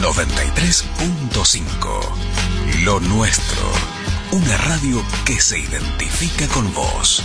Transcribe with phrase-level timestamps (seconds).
[0.00, 3.72] 93.5 Lo nuestro.
[4.30, 7.24] Una radio que se identifica con vos.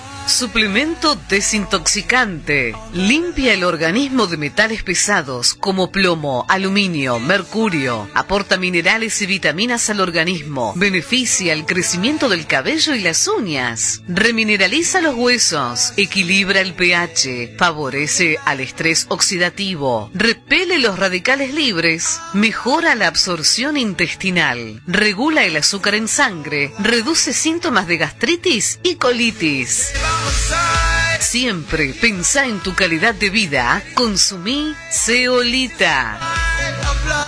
[0.41, 2.75] Suplemento desintoxicante.
[2.95, 8.09] Limpia el organismo de metales pesados como plomo, aluminio, mercurio.
[8.15, 10.73] Aporta minerales y vitaminas al organismo.
[10.75, 14.01] Beneficia el crecimiento del cabello y las uñas.
[14.07, 15.93] Remineraliza los huesos.
[15.95, 17.57] Equilibra el pH.
[17.59, 20.09] Favorece al estrés oxidativo.
[20.15, 22.19] Repele los radicales libres.
[22.33, 24.81] Mejora la absorción intestinal.
[24.87, 26.73] Regula el azúcar en sangre.
[26.79, 29.91] Reduce síntomas de gastritis y colitis.
[31.19, 33.81] Siempre pensá en tu calidad de vida.
[33.93, 36.19] Consumí Ceolita.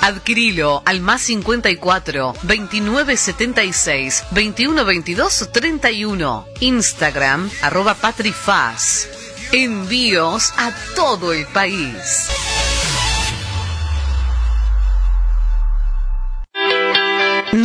[0.02, 6.46] Adquirilo al más 54 29 76 21 22 31.
[6.60, 9.08] Instagram arroba patrifaz.
[9.52, 12.30] Envíos a todo el país.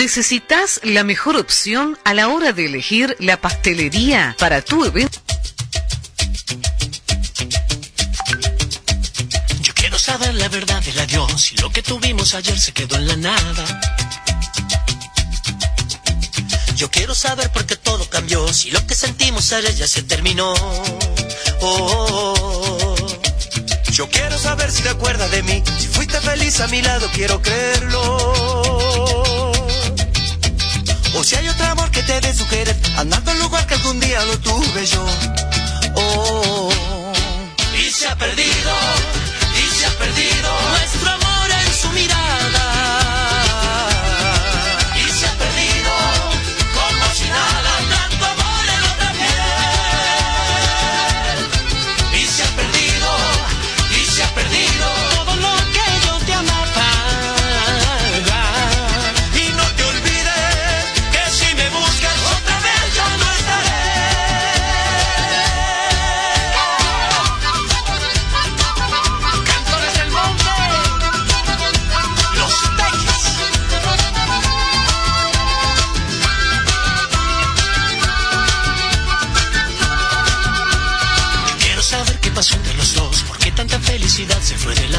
[0.08, 5.20] ¿Necesitas la mejor opción a la hora de elegir la pastelería para tu evento?
[9.60, 13.06] Yo quiero saber la verdad del adiós y lo que tuvimos ayer se quedó en
[13.06, 13.80] la nada.
[16.74, 20.54] Yo quiero saber por qué todo cambió, si lo que sentimos ayer ya se terminó.
[21.60, 22.34] Oh, oh,
[22.80, 22.96] oh.
[23.92, 27.42] Yo quiero saber si te acuerdas de mí, si fuiste feliz a mi lado, quiero
[27.42, 29.07] creerlo.
[31.18, 33.98] O si hay otro amor que te dé su querer, andando al lugar que algún
[33.98, 35.04] día lo tuve yo.
[35.96, 36.70] Oh,
[37.76, 38.72] y se ha perdido,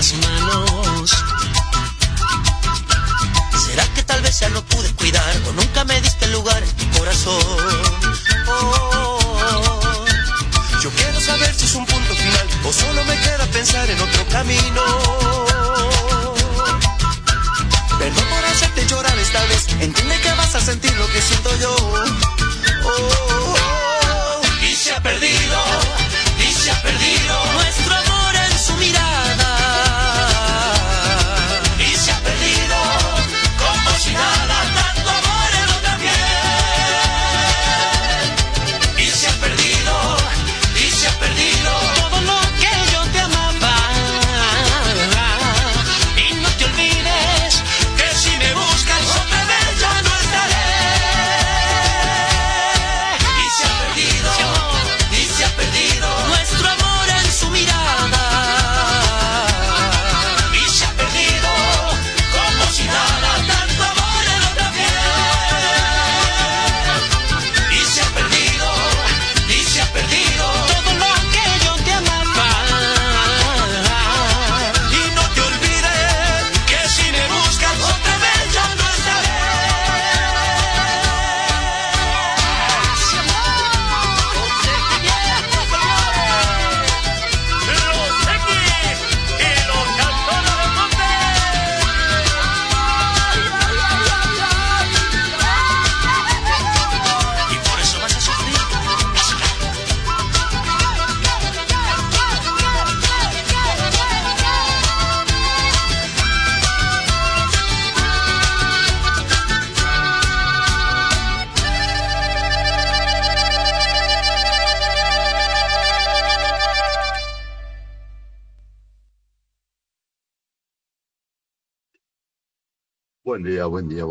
[0.01, 0.15] ¿Será
[3.93, 7.43] que tal vez ya no pude cuidar o nunca me diste lugar en tu corazón?
[8.47, 9.81] Oh,
[10.81, 14.25] yo quiero saber si es un punto final o solo me queda pensar en otro
[14.29, 14.81] camino.
[17.99, 21.75] Perdón por hacerte llorar esta vez, entiende que vas a sentir lo que siento yo.
[22.85, 23.48] Oh,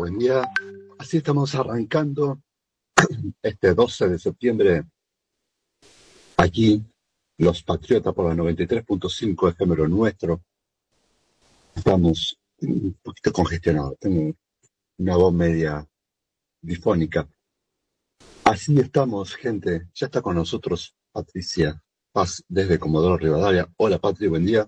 [0.09, 0.41] buen día.
[0.97, 2.41] Así estamos arrancando
[3.43, 4.83] este 12 de septiembre
[6.35, 6.83] aquí,
[7.37, 10.41] los Patriotas por la 93.5 de género nuestro.
[11.75, 14.35] Estamos un poquito congestionados, tengo
[14.97, 15.87] una voz media
[16.59, 17.29] difónica.
[18.45, 19.89] Así estamos, gente.
[19.93, 21.79] Ya está con nosotros Patricia
[22.11, 23.71] Paz desde Comodoro Rivadavia.
[23.77, 24.67] Hola, Patri, buen día.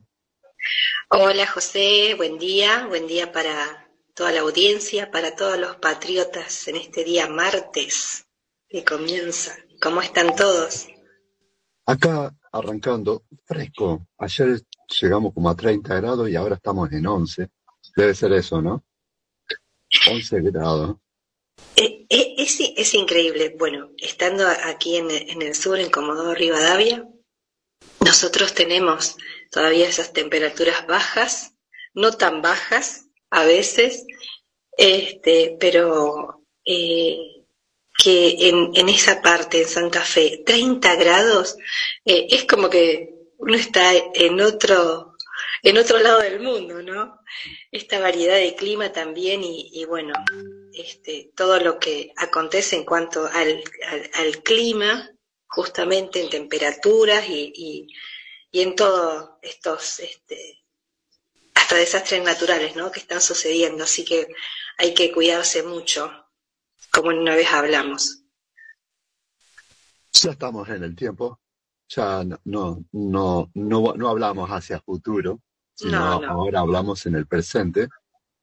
[1.09, 2.85] Hola, José, buen día.
[2.85, 3.80] Buen día para
[4.13, 8.25] toda la audiencia, para todos los patriotas en este día martes
[8.67, 9.55] que comienza.
[9.81, 10.87] ¿Cómo están todos?
[11.85, 14.07] Acá arrancando fresco.
[14.17, 14.61] Ayer
[15.01, 17.49] llegamos como a 30 grados y ahora estamos en 11.
[17.95, 18.83] Debe ser eso, ¿no?
[20.09, 20.97] 11 grados.
[21.75, 23.55] Eh, eh, es, es, increíble.
[23.57, 27.07] Bueno, estando aquí en, en, el sur, en Comodoro Rivadavia,
[27.99, 29.17] nosotros tenemos
[29.51, 31.55] todavía esas temperaturas bajas,
[31.93, 34.05] no tan bajas a veces,
[34.77, 37.17] este, pero eh,
[37.97, 41.55] que en, en, esa parte, en Santa Fe, 30 grados,
[42.05, 45.15] eh, es como que uno está en otro,
[45.63, 47.19] en otro lado del mundo, ¿no?
[47.71, 50.13] Esta variedad de clima también y, bueno,
[50.73, 53.63] este, todo lo que acontece en cuanto al,
[54.13, 55.09] al, clima,
[55.47, 57.87] justamente en temperaturas y, y,
[58.51, 60.60] y en todos estos, este,
[61.71, 62.91] hasta desastres naturales, ¿no?
[62.91, 64.27] Que están sucediendo, así que
[64.77, 66.11] hay que cuidarse mucho,
[66.91, 68.23] como una vez hablamos.
[70.11, 71.39] Ya estamos en el tiempo,
[71.87, 75.39] ya no, no, no, no, no hablamos hacia futuro,
[75.73, 77.87] sino ahora hablamos en el presente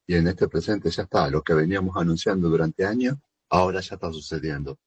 [0.07, 3.17] y en este presente ya está, lo que veníamos anunciando durante años,
[3.51, 4.79] ahora ya está sucediendo.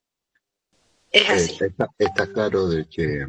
[1.11, 1.57] Es eh, así.
[1.99, 3.27] está, claro de que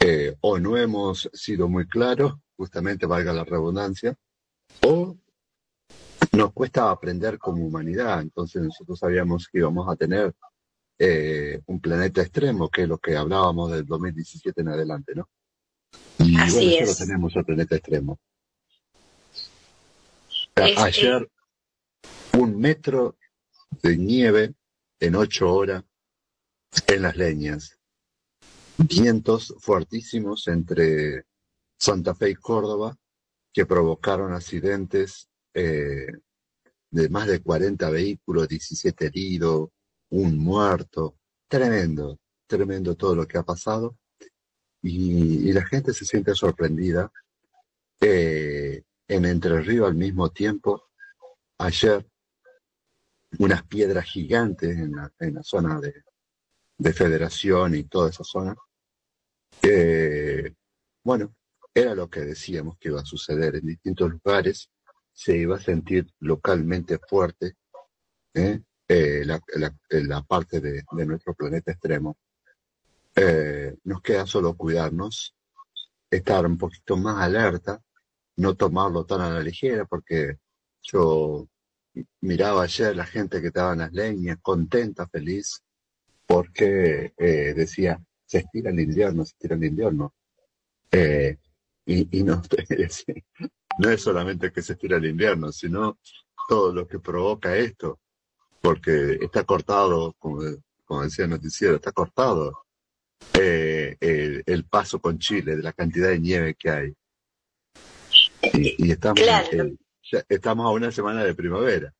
[0.00, 2.32] eh, o no hemos sido muy claros,
[2.62, 4.14] justamente valga la redundancia,
[4.82, 5.16] o
[6.30, 10.32] nos cuesta aprender como humanidad, entonces nosotros sabíamos que íbamos a tener
[10.96, 15.28] eh, un planeta extremo, que es lo que hablábamos del 2017 en adelante, ¿no?
[16.18, 18.20] Y Así bueno, tenemos el planeta extremo.
[20.54, 21.28] Ayer,
[22.38, 23.16] un metro
[23.82, 24.54] de nieve
[25.00, 25.82] en ocho horas
[26.86, 27.76] en las leñas.
[28.78, 31.24] Vientos fuertísimos entre
[31.82, 32.96] Santa Fe y Córdoba
[33.52, 36.06] que provocaron accidentes eh,
[36.90, 39.70] de más de 40 vehículos, 17 heridos,
[40.10, 41.16] un muerto.
[41.48, 43.96] Tremendo, tremendo todo lo que ha pasado.
[44.80, 47.10] Y, la gente se siente sorprendida.
[48.00, 50.84] Eh, en Entre Ríos al mismo tiempo,
[51.58, 52.06] ayer,
[53.40, 56.04] unas piedras gigantes en la, zona de,
[56.78, 58.54] de, Federación y toda esa zona.
[59.62, 60.54] Eh,
[61.02, 61.34] bueno,
[61.74, 64.70] era lo que decíamos que iba a suceder en distintos lugares,
[65.12, 67.56] se iba a sentir localmente fuerte
[68.34, 68.60] ¿eh?
[68.88, 72.18] Eh, la, la, la, parte de, de, nuestro planeta extremo.
[73.14, 75.34] Eh, nos queda solo cuidarnos,
[76.10, 77.80] estar un poquito más alerta,
[78.36, 80.38] no tomarlo tan a la ligera, porque
[80.82, 81.48] yo
[82.20, 85.62] miraba ayer la gente que estaba en las leñas, contenta, feliz,
[86.26, 90.14] porque eh, decía, se estira el invierno, se estira el invierno.
[90.90, 91.38] Eh,
[91.86, 92.40] y, y no,
[93.78, 95.98] no es solamente que se estira el invierno, sino
[96.48, 98.00] todo lo que provoca esto,
[98.60, 100.42] porque está cortado, como,
[100.84, 102.64] como decía el noticiero, está cortado
[103.34, 106.94] eh, el, el paso con Chile, de la cantidad de nieve que hay.
[108.52, 109.48] Y, y estamos, Claro.
[109.52, 111.92] eh, estamos a una semana de primavera.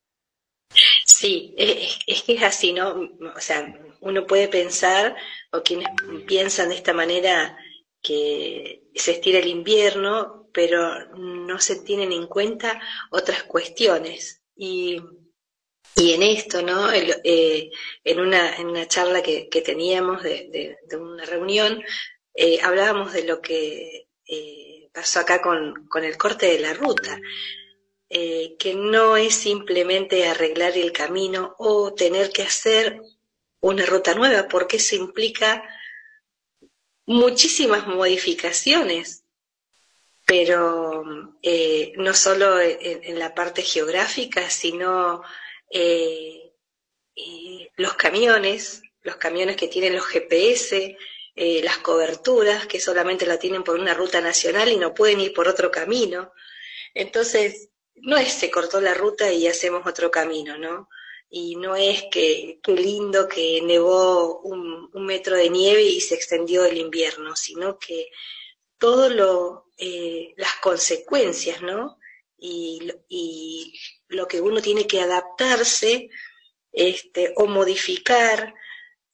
[1.04, 2.90] Sí, es, es que es así, ¿no?
[3.36, 5.14] O sea, uno puede pensar,
[5.52, 5.88] o quienes
[6.26, 7.56] piensan de esta manera,
[8.02, 12.80] que se estira el invierno, pero no se tienen en cuenta
[13.10, 14.42] otras cuestiones.
[14.56, 15.00] Y,
[15.96, 16.90] y en esto, ¿no?
[16.92, 17.70] Eh,
[18.04, 21.82] en, una, en una charla que, que teníamos de, de- una reunión,
[22.34, 27.20] eh, hablábamos de lo que eh, pasó acá con, con el corte de la ruta,
[28.58, 33.00] que no es simplemente arreglar el camino o tener que hacer
[33.60, 35.62] una ruta nueva, porque eso implica
[37.06, 39.24] muchísimas modificaciones,
[40.26, 41.04] pero
[41.42, 45.22] eh, no solo en, la parte geográfica, sino
[45.70, 46.52] eh,
[47.16, 50.96] eh, los camiones, los camiones que tienen los GPS,
[51.34, 55.32] eh, las coberturas que solamente la tienen por una ruta nacional y no pueden ir
[55.32, 56.32] por otro camino.
[56.94, 60.88] Entonces, no es se cortó la ruta y hacemos otro camino, ¿no?
[61.34, 66.64] Y no es que qué lindo que nevó un, metro de nieve y se extendió
[66.64, 68.10] el invierno, sino que
[68.78, 71.98] todo lo, eh, las consecuencias, ¿no?
[72.42, 76.10] y, y lo que uno tiene que adaptarse
[76.72, 78.54] este, o modificar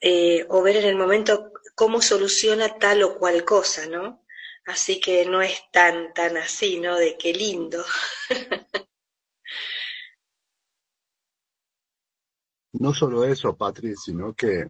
[0.00, 4.25] eh, o ver en el momento cómo soluciona tal o cual cosa, ¿no?
[4.64, 6.96] Así que no es tan, tan así, ¿no?
[6.96, 7.84] De qué lindo.
[12.72, 14.68] no solo eso, Patri, sino que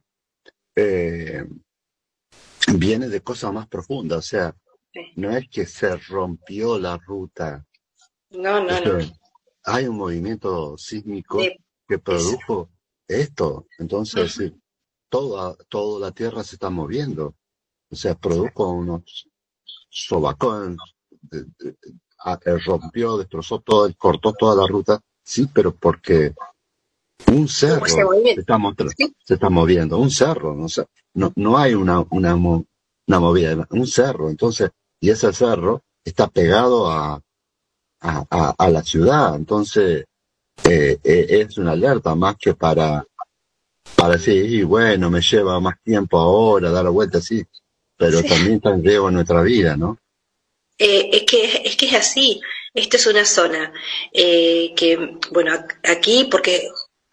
[0.76, 1.44] eh,
[2.76, 4.56] viene de cosas más profundas, o sea,
[5.16, 7.64] no es que se rompió la ruta.
[8.30, 8.98] No, no, no.
[9.64, 11.38] Hay un movimiento sísmico
[11.86, 12.70] que produjo
[13.06, 13.66] esto.
[13.78, 14.52] Entonces,
[15.08, 17.34] toda, toda la Tierra se está moviendo.
[17.90, 19.28] O sea, produjo unos
[19.88, 20.78] sobacones,
[22.66, 25.00] rompió, destrozó todo, cortó toda la ruta.
[25.22, 26.34] Sí, pero porque
[27.26, 28.00] un cerro se
[28.40, 28.58] está,
[29.24, 30.66] se está moviendo, un cerro, no,
[31.14, 34.30] no, no hay una, una, una movida, un cerro.
[34.30, 34.70] Entonces,
[35.00, 37.20] y ese cerro está pegado a,
[38.00, 39.34] a, a, la ciudad.
[39.34, 40.04] Entonces,
[40.64, 43.04] eh, eh, es una alerta más que para,
[43.96, 47.44] para decir, y bueno, me lleva más tiempo ahora dar la vuelta, sí,
[47.96, 49.98] pero también está en riesgo nuestra vida, ¿no?
[50.78, 52.40] Eh, es, que, es que es así.
[52.72, 53.72] Esta es una zona
[54.12, 56.68] que, bueno, aquí, porque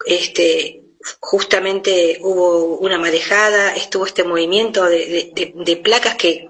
[0.06, 0.84] este,
[1.20, 6.50] justamente hubo una marejada, estuvo este movimiento de, placas que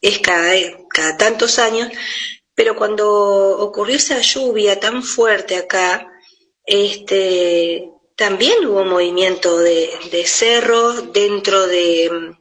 [0.00, 0.52] es cada,
[0.88, 1.88] cada tantos años,
[2.54, 6.10] pero cuando ocurrió esa lluvia tan fuerte acá,
[6.64, 12.36] este, también hubo movimiento de, de cerros dentro de,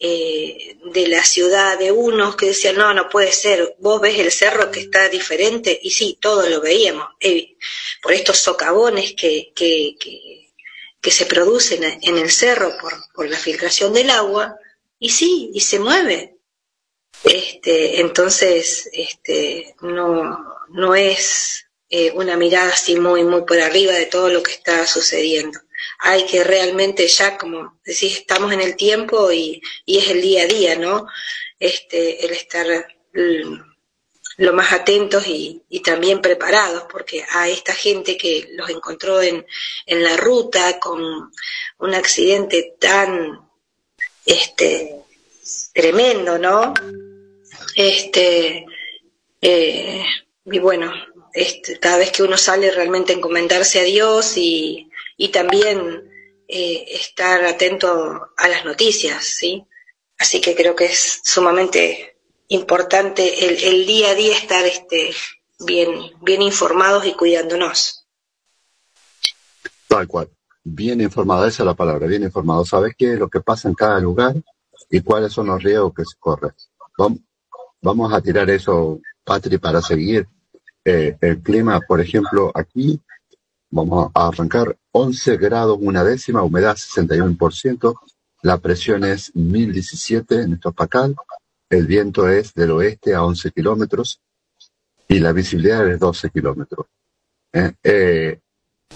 [0.00, 4.30] eh, de la ciudad de unos que decían, no, no puede ser, vos ves el
[4.30, 7.56] cerro que está diferente, y sí, todos lo veíamos, eh,
[8.02, 10.52] por estos socavones que, que, que,
[11.00, 14.56] que, se producen en el cerro por, por la filtración del agua,
[14.98, 16.38] y sí, y se mueve,
[17.24, 20.38] este, entonces, este, no,
[20.68, 24.86] no es eh, una mirada así muy, muy por arriba de todo lo que está
[24.86, 25.58] sucediendo.
[25.98, 30.44] Hay que realmente ya, como decís, estamos en el tiempo y, y es el día
[30.44, 31.06] a día, ¿no?
[31.58, 32.66] Este, el estar
[34.38, 39.44] lo más atentos y, y, también preparados, porque a esta gente que los encontró en,
[39.86, 41.02] en la ruta con
[41.78, 43.40] un accidente tan
[44.24, 44.94] este,
[45.72, 46.74] tremendo, ¿no?
[47.74, 48.64] Este,
[49.40, 50.04] eh,
[50.44, 50.92] y bueno,
[51.32, 54.87] este, cada vez que uno sale realmente encomendarse a Dios y,
[55.18, 56.10] y también
[56.46, 59.66] eh, estar atento a las noticias, ¿sí?
[60.16, 62.16] Así que creo que es sumamente
[62.48, 65.10] importante el, el día a día estar este,
[65.58, 65.90] bien,
[66.22, 68.06] bien informados y cuidándonos.
[69.88, 70.30] Tal cual.
[70.64, 72.64] Bien informado, esa es la palabra, bien informado.
[72.64, 74.34] Sabes qué es lo que pasa en cada lugar
[74.90, 76.52] y cuáles son los riesgos que se corren.
[77.80, 80.26] Vamos, a tirar eso, Patri, para seguir.
[80.84, 83.00] Eh, el clima, por ejemplo, aquí
[83.70, 84.76] vamos a arrancar.
[84.92, 87.94] 11 grados una décima, humedad 61%,
[88.42, 91.14] la presión es 1017 en Estopacal,
[91.70, 94.20] el viento es del oeste a 11 kilómetros
[95.06, 96.86] y la visibilidad es 12 kilómetros.
[97.52, 98.40] Eh, eh,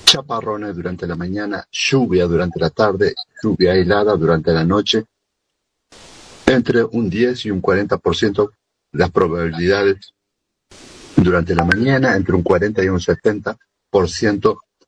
[0.05, 5.05] chaparrones durante la mañana, lluvia durante la tarde, lluvia aislada durante la noche,
[6.47, 8.51] entre un 10 y un 40%
[8.93, 10.13] las probabilidades
[11.17, 13.57] durante la mañana, entre un 40 y un 70%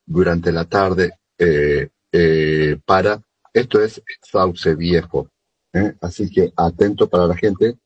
[0.06, 3.20] durante la tarde eh, eh, para,
[3.52, 5.28] esto es sauce viejo.
[5.72, 5.94] ¿eh?
[6.00, 7.76] Así que atento para la gente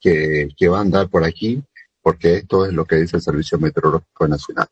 [0.00, 1.62] que, que va a andar por aquí,
[2.00, 4.66] porque esto es lo que dice el Servicio Meteorológico Nacional.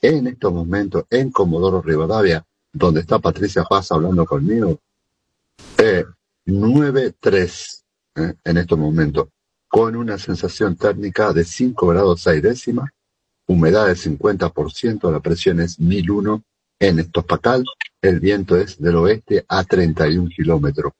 [0.00, 4.78] En estos momentos, en Comodoro Rivadavia, donde está Patricia Paz hablando conmigo,
[5.78, 6.04] eh,
[6.46, 7.82] 9-3
[8.44, 9.28] en estos momentos
[9.68, 12.90] con una sensación térmica de 5 grados 6 décimas,
[13.50, 16.42] humedad del 50%, la presión es 1001
[16.78, 17.64] en Estopacal,
[18.00, 20.92] el viento es del oeste a 31 kilómetros,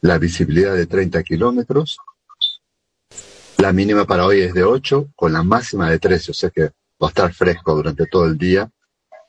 [0.00, 1.98] la visibilidad de 30 kilómetros,
[3.58, 6.70] la mínima para hoy es de 8, con la máxima de 13, o sea que
[7.02, 8.70] va a estar fresco durante todo el día.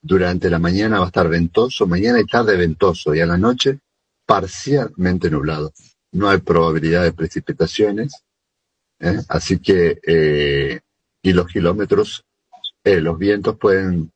[0.01, 3.79] Durante la mañana va a estar ventoso, mañana y tarde ventoso, y a la noche
[4.27, 5.73] parcialmente nublado.
[6.11, 8.13] No hay probabilidad de precipitaciones,
[8.99, 9.21] ¿eh?
[9.27, 10.81] Así que, eh,
[11.23, 12.26] y los kilómetros,
[12.87, 14.09] eh, los vientos pueden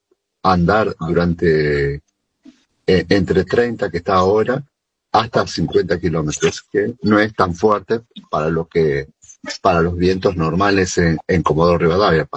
[0.43, 4.63] andar durante eh, entre 30 que está ahora
[5.11, 7.99] hasta 50 kilómetros, que no es tan fuerte
[8.29, 9.07] para lo que
[9.61, 12.29] para los vientos normales en, en Comodoro Rivadavia.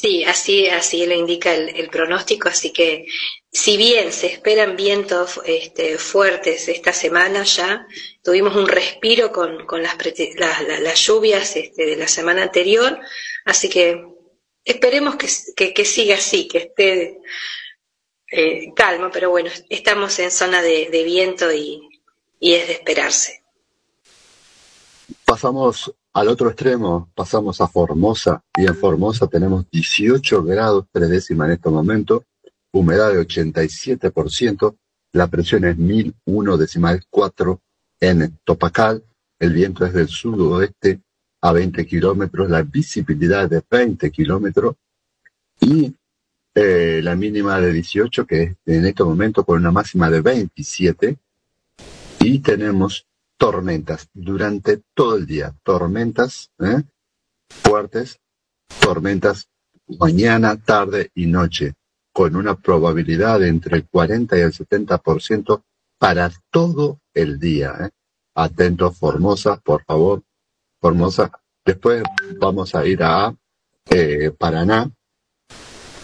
[0.00, 3.06] Sí, así, así lo indica el, pronóstico, así que
[3.50, 7.84] si bien se esperan vientos este, fuertes esta semana ya,
[8.22, 9.96] tuvimos un respiro con, las,
[10.80, 13.00] las, lluvias este, de la semana anterior,
[13.48, 14.06] así que
[14.64, 17.18] esperemos que, siga así, que esté
[18.30, 21.88] eh, calmo, pero bueno, estamos en zona de, viento y,
[22.38, 23.42] y es de esperarse.
[25.24, 31.48] Pasamos al otro extremo, pasamos a Formosa, y en Formosa tenemos 18 grados tres décimas
[31.48, 32.24] en este momento,
[32.72, 34.76] humedad de 87%,
[35.12, 37.60] la presión es 1001 decimal 4
[38.00, 39.02] en Topacal,
[39.38, 41.00] el viento es del sudoeste
[41.40, 44.76] a 20 kilómetros, la visibilidad de 20 kilómetros
[45.60, 45.94] y
[46.54, 51.16] eh, la mínima de 18, que es en este momento con una máxima de 27,
[52.20, 56.82] y tenemos tormentas durante todo el día, tormentas ¿eh?
[57.48, 58.18] fuertes,
[58.80, 59.48] tormentas
[59.86, 61.74] mañana, tarde y noche
[62.12, 65.62] con una probabilidad de entre el 40 y el 70%
[65.98, 67.74] para todo el día.
[67.80, 67.90] ¿eh?
[68.34, 70.22] Atentos, Formosa, por favor,
[70.80, 71.30] Formosa.
[71.64, 72.02] Después
[72.38, 73.34] vamos a ir a
[73.90, 74.90] eh, Paraná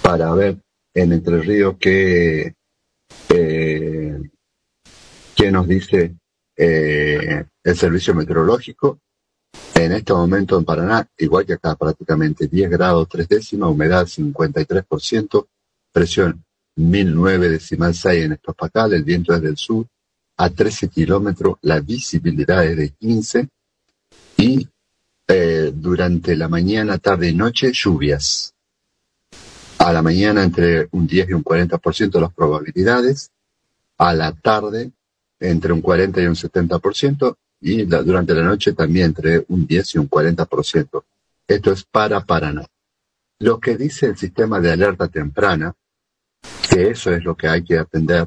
[0.03, 0.59] para ver
[0.93, 2.55] en Entre Ríos qué,
[3.29, 4.21] eh,
[5.35, 6.17] qué nos dice
[6.57, 9.01] eh, el servicio meteorológico.
[9.75, 15.47] En este momento en Paraná, igual que acá, prácticamente 10 grados 3 décimas, humedad 53%,
[15.93, 16.45] presión
[16.77, 19.87] 1009 decimal 6 en Estopacal, el viento es del sur
[20.37, 23.49] a 13 kilómetros, la visibilidad es de 15
[24.37, 24.69] y
[25.27, 28.55] eh, durante la mañana, tarde y noche lluvias.
[29.79, 33.31] A la mañana entre un 10 y un 40% de las probabilidades,
[33.99, 34.93] a la tarde
[35.41, 39.99] entre un 40 y un 70% y durante la noche también entre un 10 y
[39.99, 41.05] un 40%.
[41.47, 42.67] Esto es para Paraná.
[43.41, 45.75] Lo que dice el sistema de alerta temprana
[46.71, 48.27] que eso es lo que hay que atender,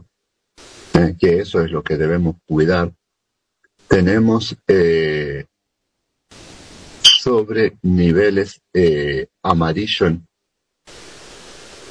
[0.94, 2.92] eh, que eso es lo que debemos cuidar.
[3.88, 5.46] Tenemos eh,
[7.28, 10.18] sobre niveles eh, amarillo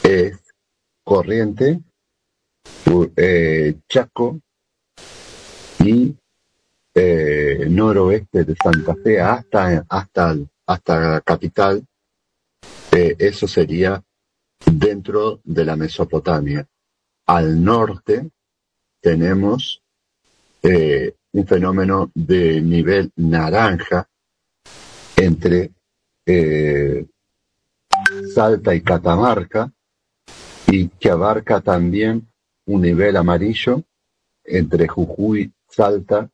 [0.03, 0.39] es
[1.05, 1.79] corriente,
[3.87, 4.41] Chaco
[5.85, 6.17] y
[7.69, 11.87] noroeste de Santa Fe hasta hasta hasta capital
[12.91, 14.03] eso sería
[14.65, 16.67] dentro de la Mesopotamia.
[17.27, 18.31] Al norte
[19.03, 19.83] tenemos
[20.63, 24.09] eh, un fenómeno de nivel naranja
[25.17, 25.73] entre
[26.27, 27.07] eh,
[28.35, 29.73] Salta y Catamarca
[30.67, 32.29] y que abarca también
[32.67, 33.83] un nivel amarillo
[34.45, 36.29] entre Jujuy, Salta,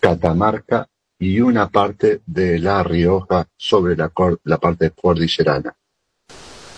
[0.00, 4.12] Catamarca y una parte de La Rioja sobre la,
[4.44, 5.74] la parte cordillerana.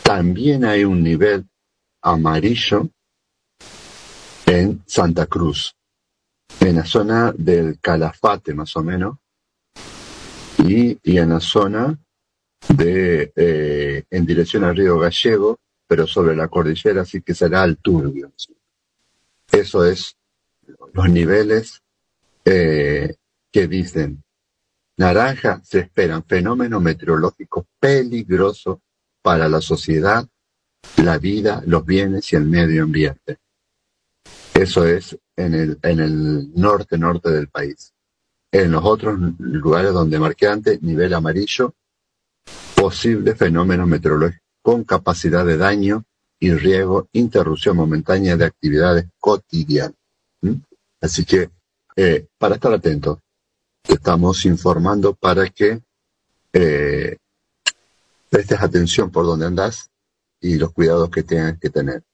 [0.02, 1.46] También hay un nivel
[2.02, 2.88] amarillo
[4.46, 5.74] en Santa Cruz,
[6.60, 9.16] en la zona del Calafate más o menos,
[10.66, 11.98] y, en la zona
[12.68, 17.77] de eh, en dirección al río Gallego, pero sobre la cordillera, así que será al
[17.77, 18.33] Turbio.
[19.53, 20.16] Eso es
[20.92, 21.83] los niveles
[22.44, 23.14] eh,
[23.50, 24.22] que dicen
[24.96, 28.79] naranja se esperan fenómenos meteorológicos peligrosos
[29.20, 30.27] para la sociedad,
[31.03, 33.38] la vida, los bienes y el medio ambiente.
[34.55, 37.93] Eso es en el, en el norte, norte del país.
[38.54, 41.74] En los otros lugares donde marqué antes, nivel amarillo,
[42.76, 46.04] posible fenómeno meteorológico con capacidad de daño
[46.38, 49.96] y riesgo, interrupción momentánea de actividades cotidianas.
[51.00, 51.50] Así que,
[51.96, 53.18] eh, para estar atentos,
[53.88, 55.80] estamos informando para que
[56.52, 57.16] eh,
[58.30, 59.90] prestes atención por donde andas
[60.40, 62.04] y los cuidados que tengas que tener.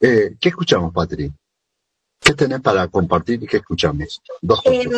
[0.00, 1.32] Eh, ¿Qué escuchamos, Patri?
[2.18, 4.20] ¿Qué tenés para compartir y qué escuchamos?
[4.64, 4.90] Em,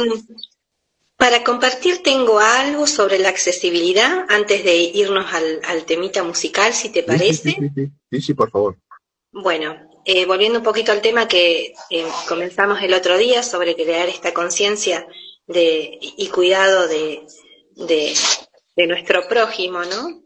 [1.20, 7.04] para compartir tengo algo sobre la accesibilidad antes de irnos al, temita musical, si te
[7.04, 7.56] parece.
[8.10, 8.76] Sí, sí, por favor.
[9.30, 14.08] Bueno, eh, volviendo un poquito al tema que eh, comenzamos el otro día sobre crear
[14.08, 15.06] esta conciencia
[15.46, 17.26] de, y cuidado de,
[17.76, 20.22] de nuestro prójimo, ¿no?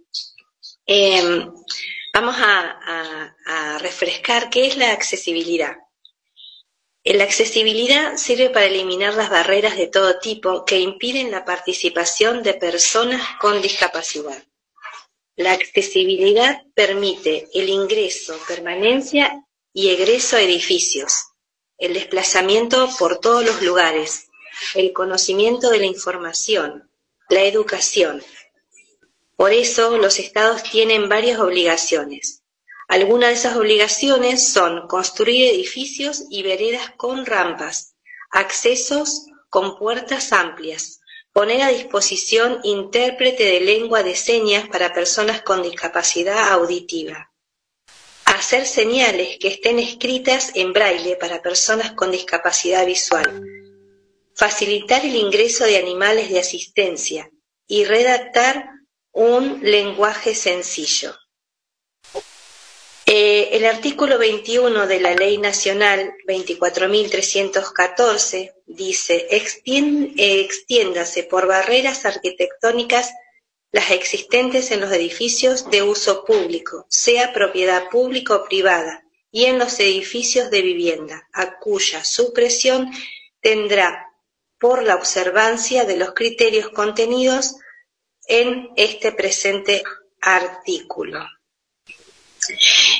[0.87, 1.51] Em,
[2.13, 3.31] vamos a,
[3.81, 5.77] refrescar qué es la accesibilidad.
[7.05, 12.55] La accesibilidad sirve para eliminar las barreras de todo tipo que impiden la participación de
[12.55, 14.43] personas con discapacidad.
[15.37, 21.27] La accesibilidad permite el ingreso, permanencia y egreso a edificios,
[21.77, 24.29] el desplazamiento por todos los lugares,
[24.75, 26.91] el conocimiento de la información,
[27.29, 28.23] la educación,
[29.37, 32.44] por eso los estados tienen varias obligaciones.
[32.89, 37.95] Algunas de esas obligaciones son construir edificios y veredas con rampas,
[38.31, 41.01] accesos con puertas amplias,
[41.33, 47.33] poner a disposición intérprete de lengua de señas para personas con discapacidad auditiva,
[48.25, 53.43] hacer señales que estén escritas en braille para personas con discapacidad visual,
[54.35, 57.31] facilitar el ingreso de animales de asistencia
[57.67, 58.71] y redactar
[59.13, 61.15] un lenguaje sencillo.
[63.17, 73.13] Eh, el artículo 21 de la Ley Nacional 24.314 dice, extiéndase por barreras arquitectónicas
[73.71, 79.61] las existentes en los edificios de uso público, sea propiedad pública o privada, y en
[79.61, 82.91] los edificios de vivienda, a cuya supresión
[83.41, 84.09] tendrá
[84.59, 87.55] por la observancia de los criterios contenidos
[88.27, 89.85] en este presente
[90.21, 91.25] artículo.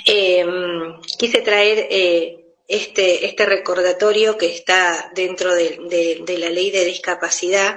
[0.07, 7.77] Em, quise traer eh, este, este recordatorio que está dentro de, la ley de discapacidad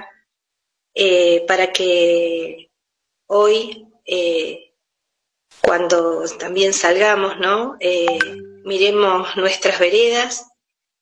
[0.94, 2.70] eh, para que
[3.26, 4.74] hoy, eh,
[5.60, 7.76] cuando también salgamos, ¿no?
[8.64, 10.46] Miremos nuestras veredas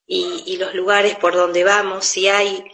[0.07, 2.64] y, los lugares por donde vamos, si hay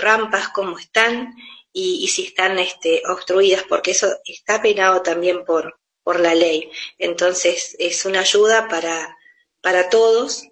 [0.00, 1.34] rampas, cómo están
[1.72, 5.79] y, si están este, obstruidas, porque eso está penado también por,
[6.10, 6.72] por la ley.
[6.98, 9.16] Entonces, es una ayuda para,
[9.60, 10.42] para todos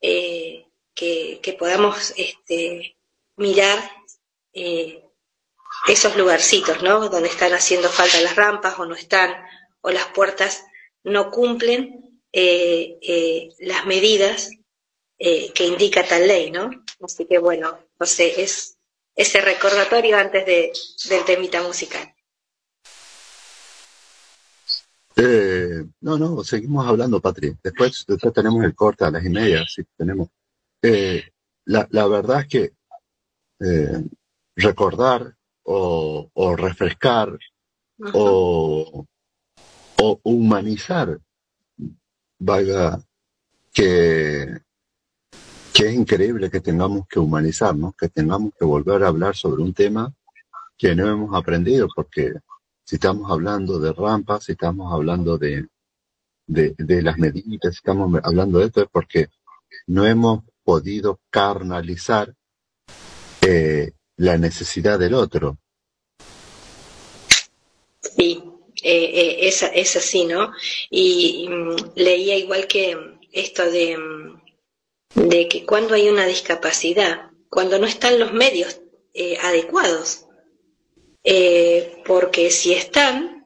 [0.00, 2.96] que, que, podamos este,
[3.36, 3.78] mirar
[5.86, 7.10] esos lugarcitos, ¿no?
[7.10, 9.36] Donde están haciendo falta las rampas o no están,
[9.82, 10.64] o las puertas
[11.04, 14.50] no cumplen eh, eh, las medidas
[15.18, 16.70] eh, que indica tal ley, ¿no?
[17.02, 18.78] Así que bueno, no sé, es
[19.14, 20.72] ese recordatorio antes de,
[21.10, 22.11] del temita musical.
[25.16, 27.56] No, no, seguimos hablando, Patri.
[27.62, 30.28] Después, después tenemos el corte a las y media, sí, tenemos.
[31.64, 32.72] la, la verdad es que
[34.56, 37.38] recordar o, refrescar
[38.12, 39.06] o,
[40.24, 41.20] humanizar,
[42.38, 43.00] vaya,
[43.72, 44.60] que,
[45.72, 49.72] que es increíble que tengamos que humanizarnos, que tengamos que volver a hablar sobre un
[49.72, 50.12] tema
[50.76, 52.32] que no hemos aprendido, porque
[52.84, 55.66] si estamos hablando de rampas, si estamos hablando de,
[56.46, 59.28] de, las medidas, si estamos hablando de esto, es porque
[59.86, 62.34] no hemos podido carnalizar
[63.40, 65.58] eh, la necesidad del otro.
[68.00, 68.42] Sí,
[68.82, 70.52] eh, eh, es, así, ¿no?
[70.90, 72.96] Y mm, leía igual que
[73.32, 78.80] esto de, mm, de, que cuando hay una discapacidad, cuando no están los medios
[81.24, 83.44] eh, porque si están,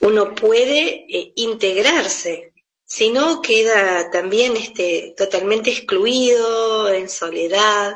[0.00, 2.52] uno puede integrarse,
[2.84, 7.94] si no queda también este, totalmente excluido, en soledad,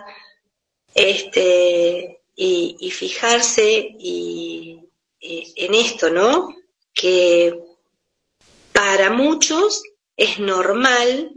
[0.94, 4.80] este, y, fijarse y,
[5.20, 6.54] en esto, ¿no?
[6.94, 7.58] Que
[8.72, 9.82] para muchos
[10.16, 11.32] es normal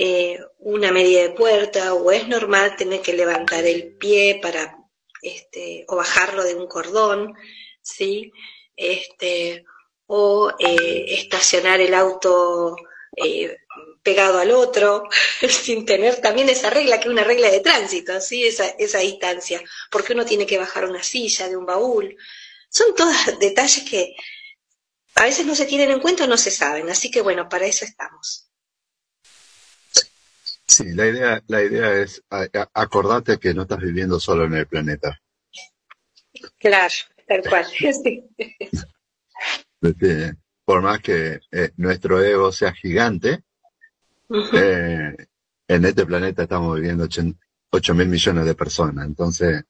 [0.00, 4.76] eh, una medida de puerta o es normal tener que levantar el pie para
[5.22, 7.34] este, o bajarlo de un cordón,
[7.82, 8.30] ¿sí?
[8.76, 9.64] Este,
[10.06, 12.76] o eh, estacionar el auto
[13.16, 13.56] eh,
[14.04, 15.02] pegado al otro,
[15.48, 19.60] sin tener también esa regla que es una regla de tránsito, así esa, esa distancia,
[19.90, 22.16] porque uno tiene que bajar una silla de un baúl.
[22.70, 24.14] Son todos detalles que
[25.16, 27.66] a veces no se tienen en cuenta o no se saben, así que bueno, para
[27.66, 28.47] eso estamos.
[30.68, 32.22] Sí, la idea, la idea es
[32.74, 35.18] acordate que no estás viviendo solo en el planeta.
[36.58, 36.94] Claro,
[37.26, 37.66] tal cual.
[40.64, 43.42] por más que eh, nuestro ego sea gigante,
[44.52, 45.16] eh,
[45.66, 47.08] en este planeta estamos viviendo
[47.70, 49.06] 8 mil millones de personas.
[49.06, 49.64] Entonces,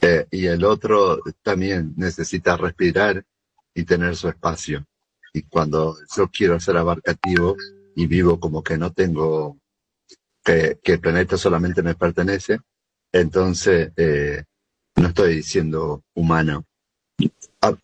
[0.00, 3.24] eh, y el otro también necesita respirar
[3.74, 4.84] y tener su espacio.
[5.32, 7.56] Y cuando yo quiero ser abarcativo
[7.94, 9.58] y vivo como que no tengo,
[10.46, 12.60] que, el planeta solamente me pertenece,
[13.12, 13.92] entonces
[14.94, 16.64] no estoy siendo humano.
[17.60, 17.74] Ah,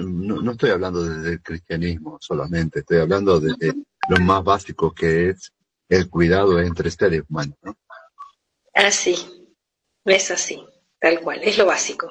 [0.00, 3.74] no, estoy hablando del cristianismo solamente, estoy hablando de,
[4.08, 5.52] lo más básico que es
[5.88, 7.56] el cuidado entre seres humanos.
[7.62, 7.76] ¿no?
[8.72, 9.16] Así,
[10.04, 10.64] es así,
[11.00, 12.10] tal cual, es lo básico.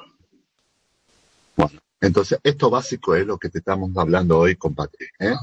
[1.56, 5.10] Bueno, entonces esto básico es lo que te estamos hablando hoy, compadre.
[5.18, 5.34] ¿eh?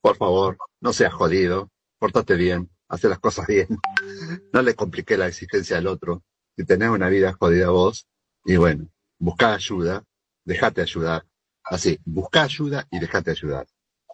[0.00, 3.68] Por favor, no seas jodido, pórtate bien, hace las cosas bien,
[4.52, 6.22] no le complique la existencia al otro.
[6.56, 8.06] Si tenés una vida jodida vos,
[8.44, 10.04] y bueno, busca ayuda,
[10.44, 11.24] déjate ayudar,
[11.64, 13.66] así, busca ayuda y déjate ayudar.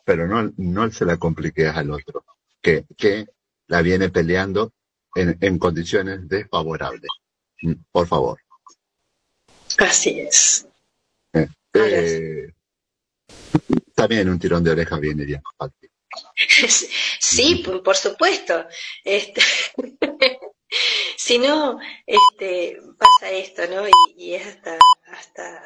[0.04, 2.24] Pero no, no se la compliques al otro,
[2.62, 3.26] que, que
[3.66, 4.72] la viene peleando
[5.14, 7.10] en, en condiciones desfavorables.
[7.62, 8.38] Mm, por favor.
[9.78, 10.66] Así es.
[11.32, 12.52] Eh, eh,
[13.94, 15.42] también un tirón de oreja viene bien,
[17.18, 18.66] Sí, por supuesto.
[19.04, 19.40] Este,
[21.16, 23.86] si no, este, pasa esto, ¿no?
[24.16, 25.64] Y, es hasta, hasta, hasta,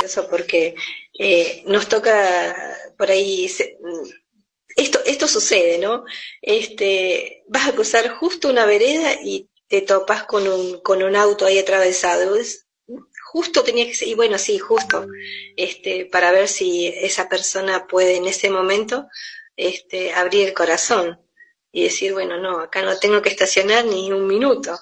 [0.00, 0.74] gracioso porque
[1.18, 3.50] eh, nos toca por ahí.
[4.76, 6.04] esto, esto sucede, ¿no?
[6.42, 11.46] Este, vas a cruzar justo una vereda y te topas con un, con un auto
[11.46, 12.36] ahí atravesado.
[12.36, 12.66] Es,
[13.32, 15.06] justo tenía que ser, y bueno, sí, justo,
[15.56, 19.08] este, para ver si esa persona puede en ese momento
[19.56, 21.20] este, abrir el corazón
[21.72, 24.78] y decir, bueno, no, acá no tengo que estacionar ni un minuto.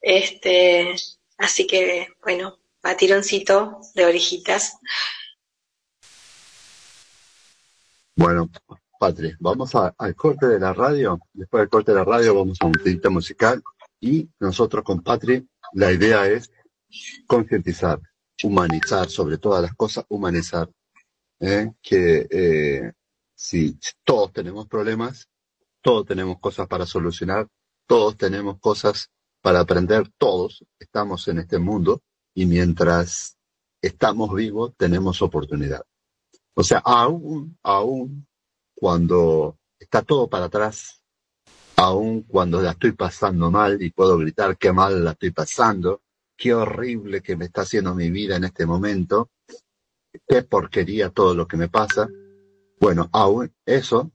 [0.00, 0.94] Este,
[1.38, 4.78] así que, bueno, a tironcito de orejitas.
[8.14, 8.50] Bueno,
[8.98, 11.18] Patri, vamos al corte de la radio.
[11.32, 13.62] Después del corte de la radio vamos a un tinte musical
[14.00, 16.50] y nosotros con Patri, la idea es
[17.26, 18.00] concientizar,
[18.42, 20.68] humanizar, sobre todas las cosas, humanizar.
[21.40, 21.70] ¿eh?
[21.80, 22.92] Que eh,
[23.38, 25.28] si todos tenemos problemas,
[25.80, 27.46] todos tenemos cosas para solucionar,
[27.86, 32.02] todos tenemos cosas para aprender, todos estamos en este mundo
[32.34, 33.38] y mientras
[33.80, 35.84] estamos vivos tenemos oportunidad.
[36.54, 38.26] O sea, aún, aún
[38.74, 41.04] cuando está todo para atrás,
[41.76, 46.02] aún cuando la estoy pasando mal y puedo gritar qué mal la estoy pasando,
[46.36, 49.30] qué horrible que me está haciendo mi vida en este momento,
[50.26, 52.08] qué porquería todo lo que me pasa.
[52.80, 54.12] Bueno, aún eso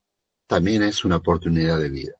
[0.47, 2.13] también es una oportunidad de vida.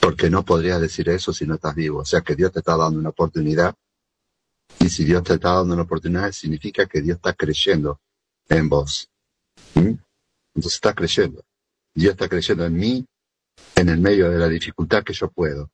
[0.00, 2.00] Porque no podrías decir eso si no estás vivo.
[2.00, 3.74] O sea que Dios te está dando una oportunidad.
[4.78, 8.00] Y si Dios te está dando una oportunidad, significa que Dios está creyendo
[8.48, 9.08] en vos.
[9.74, 9.94] ¿Mm?
[10.54, 11.42] Entonces está creyendo.
[11.94, 13.06] Dios está creyendo en mí
[13.74, 15.70] en el medio de la dificultad que yo puedo.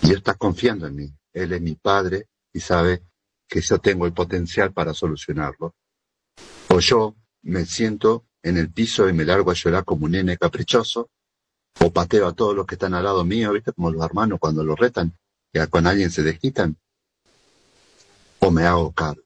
[0.00, 1.14] Dios está confiando en mí.
[1.32, 3.02] Él es mi padre y sabe
[3.48, 5.74] que yo tengo el potencial para solucionarlo.
[6.68, 10.36] O yo me siento en el piso y me largo a llorar como un nene
[10.36, 11.10] caprichoso,
[11.80, 13.72] o pateo a todos los que están al lado mío, ¿viste?
[13.72, 15.16] Como los hermanos cuando lo retan,
[15.52, 16.76] y con alguien se desquitan,
[18.40, 19.22] o me hago cargo.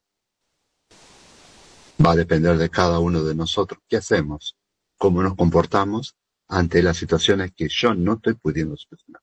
[2.05, 4.57] Va a depender de cada uno de nosotros qué hacemos,
[4.99, 6.15] cómo nos comportamos
[6.49, 9.23] ante las situaciones que yo no estoy pudiendo solucionar.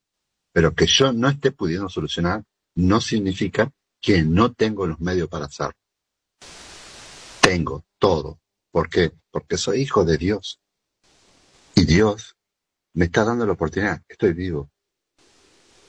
[0.52, 2.44] Pero que yo no esté pudiendo solucionar
[2.76, 5.78] no significa que no tengo los medios para hacerlo.
[7.42, 8.40] Tengo todo.
[8.74, 9.12] ¿Por qué?
[9.30, 10.60] Porque soy hijo de Dios.
[11.76, 12.36] Y Dios
[12.94, 14.02] me está dando la oportunidad.
[14.10, 14.72] Estoy vivo.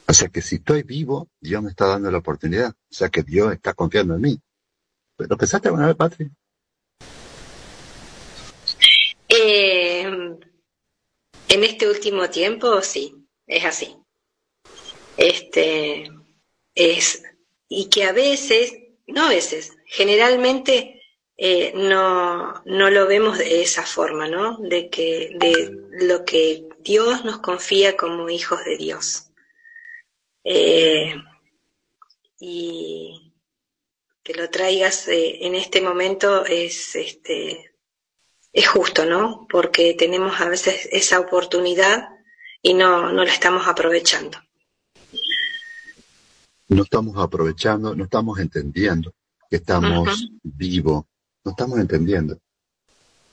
[0.06, 2.72] O sea que si estoy vivo, Dios me está dando la oportunidad.
[2.72, 4.40] O sea que Dios está confiando en mí.
[5.16, 6.30] ¿Lo pensaste alguna vez, Patri?
[9.30, 13.96] Eh, en este último tiempo, sí, es así.
[15.16, 16.10] Este,
[16.74, 17.22] es,
[17.66, 18.74] y que a veces,
[19.06, 20.93] no a veces, generalmente
[21.36, 24.58] eh, no, no lo vemos de esa forma, ¿no?
[24.58, 29.30] De que, de lo que Dios nos confía como hijos de Dios.
[30.44, 31.14] Eh,
[32.38, 33.32] y
[34.22, 37.74] que lo traigas eh, en este momento es, este,
[38.52, 39.46] es justo, ¿no?
[39.48, 42.08] Porque tenemos a veces esa oportunidad
[42.62, 44.38] y no, no la estamos aprovechando
[46.68, 49.12] no estamos aprovechando, no estamos entendiendo
[49.48, 51.04] que estamos vivos,
[51.44, 52.38] no estamos entendiendo.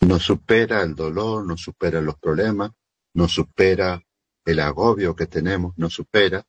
[0.02, 2.72] Nos supera el dolor, nos supera los problemas,
[3.14, 4.02] nos supera
[4.46, 6.46] el agobio que tenemos, nos supera.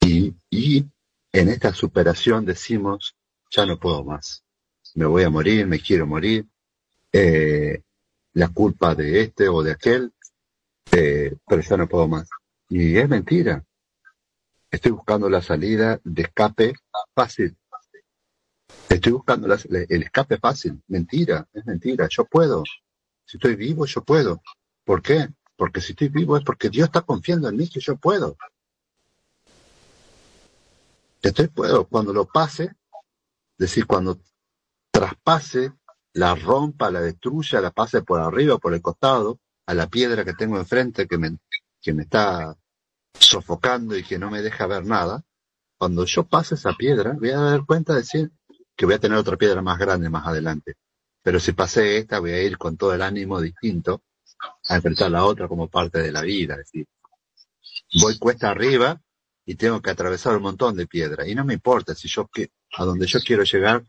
[0.00, 0.84] Y, y
[1.32, 3.16] en esta superación decimos,
[3.50, 4.44] ya no puedo más.
[4.94, 6.46] Me voy a morir, me quiero morir.
[7.12, 7.82] Eh,
[8.34, 10.12] la culpa de este o de aquel,
[10.92, 12.28] eh, pero ya no puedo más.
[12.68, 13.64] Y es mentira.
[14.70, 16.74] Estoy buscando la salida de escape
[17.14, 17.56] fácil.
[18.88, 20.82] Estoy buscando el escape fácil.
[20.88, 22.08] Mentira, es mentira.
[22.10, 22.62] Yo puedo.
[23.24, 24.42] Si estoy vivo, yo puedo.
[24.84, 25.28] ¿Por qué?
[25.56, 28.36] Porque si estoy vivo es porque Dios está confiando en mí que yo puedo.
[31.22, 31.86] Estoy puedo.
[31.86, 34.18] Cuando lo pase, es decir, cuando
[34.90, 35.72] traspase,
[36.12, 40.34] la rompa, la destruya, la pase por arriba, por el costado, a la piedra que
[40.34, 41.38] tengo enfrente que me,
[41.80, 42.56] que me está
[43.18, 45.24] sofocando y que no me deja ver nada,
[45.78, 48.32] cuando yo pase esa piedra, voy a dar cuenta de decir
[48.76, 50.74] que voy a tener otra piedra más grande más adelante.
[51.22, 54.02] Pero si pasé esta, voy a ir con todo el ánimo distinto
[54.68, 56.54] a enfrentar la otra como parte de la vida.
[56.54, 56.86] Es decir,
[58.00, 59.00] voy cuesta arriba
[59.46, 61.28] y tengo que atravesar un montón de piedras.
[61.28, 62.28] Y no me importa si yo,
[62.76, 63.84] a donde yo quiero llegar,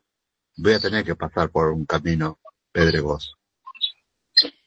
[0.57, 2.39] voy a tener que pasar por un camino
[2.71, 3.35] pedregoso.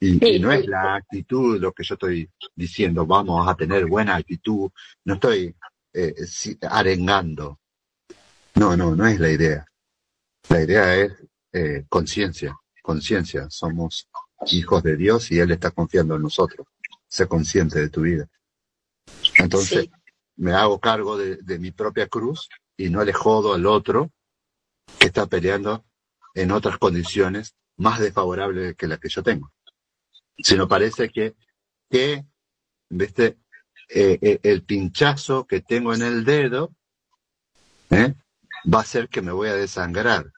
[0.01, 4.71] Y, no es la actitud lo que yo estoy diciendo, vamos a tener buena actitud,
[5.05, 5.55] no estoy
[5.93, 6.15] eh,
[6.63, 7.61] arengando.
[8.55, 9.67] No, no, no es la idea.
[10.49, 11.13] La idea es
[11.53, 13.49] eh, conciencia, conciencia.
[13.51, 14.09] Somos
[14.47, 16.67] hijos de Dios y Él está confiando en nosotros.
[17.07, 18.29] Sé consciente de tu vida.
[19.39, 19.89] Entonces,
[20.37, 24.13] me hago cargo de, mi propia cruz y no le jodo al otro
[24.99, 25.85] que está peleando
[26.35, 29.53] en otras condiciones más desfavorables que las que yo tengo.
[30.39, 31.35] Sino parece que,
[31.91, 32.25] que
[32.89, 33.39] ¿viste?
[33.89, 36.75] Eh, eh, el pinchazo que tengo en el dedo
[37.89, 38.15] ¿eh?
[38.73, 40.31] va a ser que me voy a desangrar.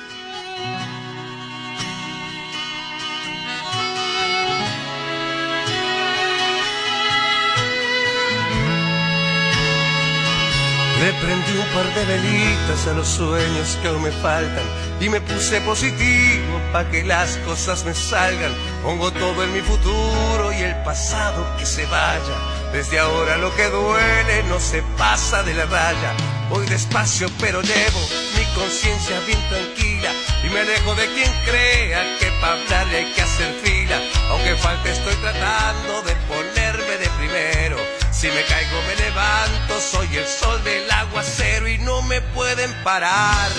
[11.95, 14.63] de velitas a los sueños que aún me faltan
[14.99, 18.53] y me puse positivo pa' que las cosas me salgan.
[18.83, 22.37] Pongo todo en mi futuro y el pasado que se vaya.
[22.71, 26.13] Desde ahora lo que duele no se pasa de la raya.
[26.49, 27.99] Voy despacio pero llevo
[28.37, 30.11] mi conciencia bien tranquila
[30.43, 33.97] y me alejo de quien crea que para hablarle hay que hacer fila.
[34.29, 40.27] Aunque falte estoy tratando de ponerme de primero si me caigo me levanto, soy el
[40.27, 43.49] sol del aguacero y no me pueden parar.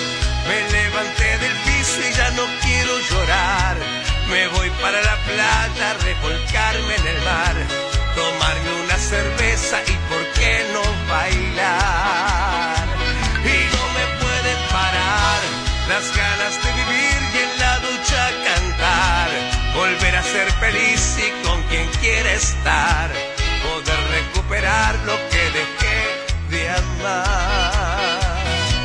[0.46, 3.77] Me levanté del piso y ya no quiero llorar.
[4.31, 7.57] Me voy para la playa, revolcarme en el mar,
[8.14, 12.87] tomarme una cerveza y por qué no bailar.
[13.42, 15.40] Y no me pueden parar
[15.88, 19.29] las ganas de vivir y en la ducha cantar,
[19.75, 23.11] volver a ser feliz y con quien quiere estar
[23.62, 24.01] poder
[25.07, 25.98] lo que dejé
[26.50, 28.22] de amar.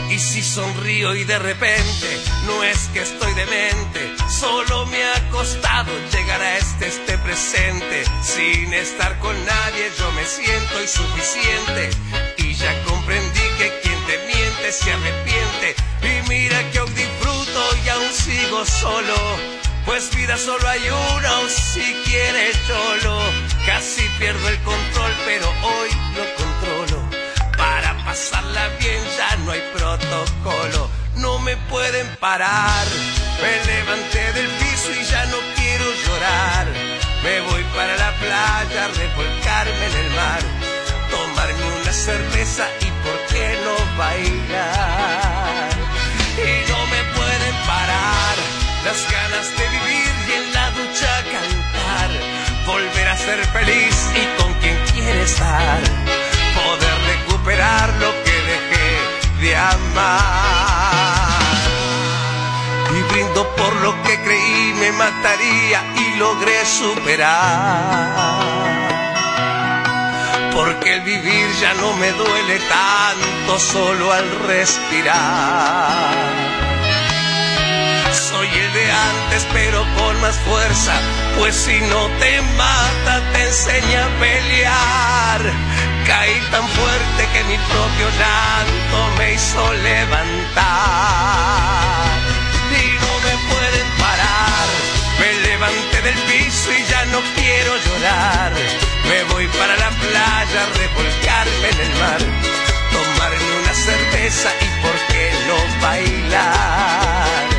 [0.10, 5.92] Y si sonrío y de repente no es que estoy demente, solo me ha costado
[6.12, 8.04] llegar a este, este presente.
[8.24, 11.90] Sin estar con nadie yo me siento insuficiente
[12.38, 15.76] y ya comprendí que quien te miente se arrepiente.
[16.02, 19.16] Y mira que aún disfruto y aún sigo solo
[19.88, 23.20] pues vida solo hay una o si quieres solo.
[23.66, 27.10] Casi pierdo el control, pero hoy lo controlo.
[27.58, 30.90] Para pasarla bien ya no hay protocolo.
[31.16, 32.86] No me pueden parar.
[33.42, 36.68] Me levanté del piso y ya no quiero llorar.
[37.24, 40.42] Me voy para la playa, revolcarme en el mar.
[41.10, 45.78] Tomarme una cerveza y por qué no bailar.
[48.88, 52.10] Las ganas de vivir y en la ducha cantar,
[52.66, 55.82] volver a ser feliz y con quien quiere estar,
[56.60, 58.90] poder recuperar lo que dejé
[59.42, 60.22] de amar.
[62.98, 67.36] Y brindo por lo que creí me mataría y logré superar.
[70.56, 76.67] Porque el vivir ya no me duele tanto solo al respirar
[78.30, 80.94] soy el de antes, pero con más fuerza.
[81.38, 85.42] Pues si no te mata, te enseña a pelear.
[86.06, 90.68] Caí tan fuerte que mi propio llanto me hizo levantar.
[92.72, 94.68] Y no me pueden parar.
[95.20, 98.52] Me levanté del piso y ya no quiero llorar.
[99.10, 102.22] Me voy para la playa, revolcarme en el mar.
[102.92, 107.57] Tomarme una cerveza y por qué no bailar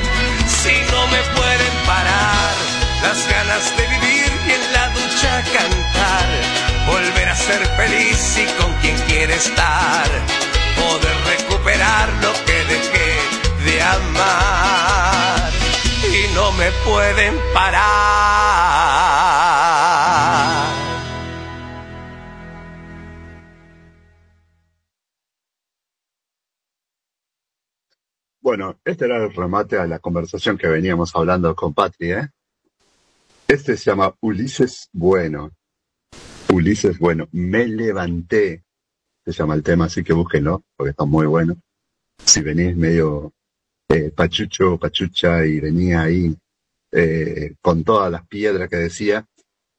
[0.68, 2.54] si no me pueden parar.
[3.02, 6.28] Las ganas de vivir y en la ducha cantar,
[6.86, 10.08] volver a ser feliz y con quien quiere estar,
[10.76, 13.10] poder recuperar lo que dejé
[13.64, 15.50] de amar.
[16.12, 19.57] Y no me pueden parar.
[28.48, 32.30] Bueno, este era el remate a la conversación que veníamos hablando con Patri, ¿eh?
[33.46, 35.50] Este se llama Ulises Bueno.
[36.50, 38.64] Ulises Bueno, me levanté,
[39.22, 41.60] se llama el tema, así que búsquenlo, porque está muy bueno.
[42.24, 43.34] Si venís medio
[43.86, 46.34] eh, pachucho, pachucha y venía ahí
[46.92, 49.26] eh, con todas las piedras que decía,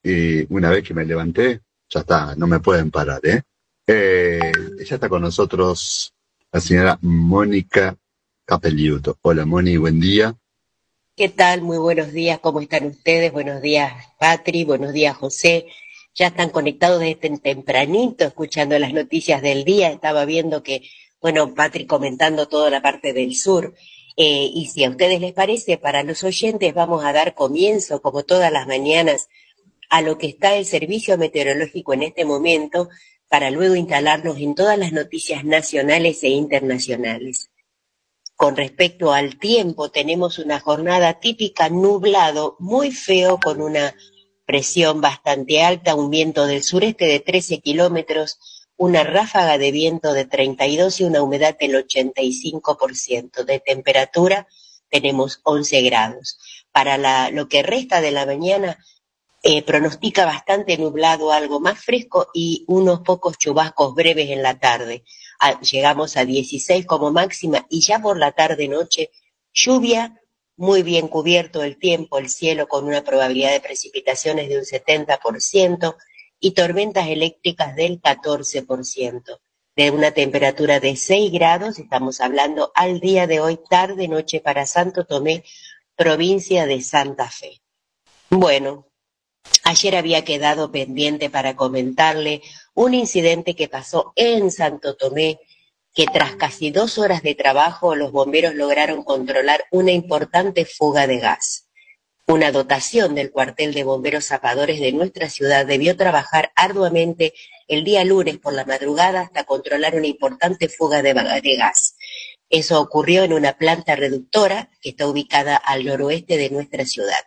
[0.03, 3.41] y una vez que me levanté, ya está, no me pueden parar, ¿eh?
[3.87, 6.13] eh ella está con nosotros
[6.51, 7.97] la señora Mónica
[8.49, 9.15] Capelliuto.
[9.21, 10.35] Hola Moni, buen día.
[11.15, 11.61] ¿Qué tal?
[11.61, 13.31] Muy buenos días, ¿cómo están ustedes?
[13.31, 15.67] Buenos días, Patri, buenos días, José.
[16.15, 19.91] Ya están conectados desde tempranito, escuchando las noticias del día.
[19.91, 20.81] Estaba viendo que,
[21.21, 23.75] bueno, Patri comentando toda la parte del sur.
[24.17, 28.23] Eh, y si a ustedes les parece, para los oyentes vamos a dar comienzo, como
[28.23, 29.27] todas las mañanas,
[29.91, 32.89] a lo que está el servicio meteorológico en este momento,
[33.27, 37.48] para luego instalarnos en todas las noticias nacionales e internacionales.
[38.39, 43.93] Con respecto al tiempo, tenemos una jornada típica nublado, muy feo, con una
[44.45, 48.39] presión bastante alta, un viento del sureste de 13 kilómetros,
[48.77, 53.43] una ráfaga de viento de 32 y una humedad del 85%.
[53.43, 54.47] De temperatura
[54.89, 56.39] tenemos 11 grados.
[56.71, 58.77] Para lo que resta de la mañana,
[59.43, 65.03] eh, pronostica bastante nublado, algo más fresco y unos pocos chubascos breves en la tarde
[65.61, 69.11] llegamos a 16 como máxima y ya por la tarde-noche
[69.53, 70.21] lluvia,
[70.57, 75.95] muy bien cubierto el tiempo, el cielo con una probabilidad de precipitaciones de un 70%
[76.39, 79.39] y tormentas eléctricas del 14%.
[79.75, 85.05] De una temperatura de 6 grados, estamos hablando al día de hoy, tarde-noche para Santo
[85.05, 85.45] Tomé,
[85.95, 87.61] provincia de Santa Fe.
[88.29, 88.88] Bueno,
[89.63, 92.41] Ayer había quedado pendiente para comentarle
[92.73, 95.39] un incidente que pasó en Santo Tomé,
[95.93, 101.19] que tras casi dos horas de trabajo los bomberos lograron controlar una importante fuga de
[101.19, 101.67] gas.
[102.25, 107.33] Una dotación del cuartel de bomberos zapadores de nuestra ciudad debió trabajar arduamente
[107.67, 111.95] el día lunes por la madrugada hasta controlar una importante fuga de, de gas.
[112.49, 117.21] Eso ocurrió en una planta reductora que está ubicada al noroeste de nuestra ciudad.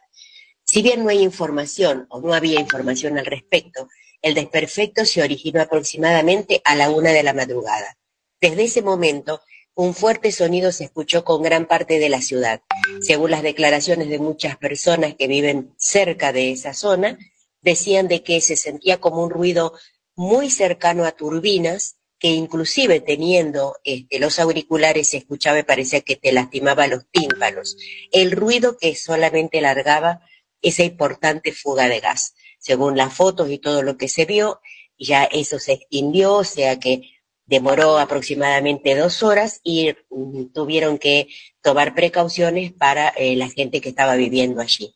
[0.72, 3.90] Si bien no hay información o no había información al respecto,
[4.22, 7.98] el desperfecto se originó aproximadamente a la una de la madrugada.
[8.40, 9.42] Desde ese momento,
[9.74, 12.62] un fuerte sonido se escuchó con gran parte de la ciudad.
[13.02, 17.18] Según las declaraciones de muchas personas que viven cerca de esa zona,
[17.60, 19.74] decían de que se sentía como un ruido
[20.16, 26.16] muy cercano a turbinas, que inclusive teniendo este, los auriculares se escuchaba y parecía que
[26.16, 27.76] te lastimaba los tímpanos.
[28.10, 30.22] El ruido que solamente largaba
[30.62, 32.34] esa importante fuga de gas.
[32.58, 34.60] Según las fotos y todo lo que se vio,
[34.98, 37.10] ya eso se extinguió, o sea que
[37.44, 41.28] demoró aproximadamente dos horas y mm, tuvieron que
[41.60, 44.94] tomar precauciones para eh, la gente que estaba viviendo allí.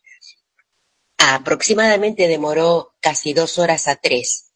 [1.18, 4.52] Aproximadamente demoró casi dos horas a tres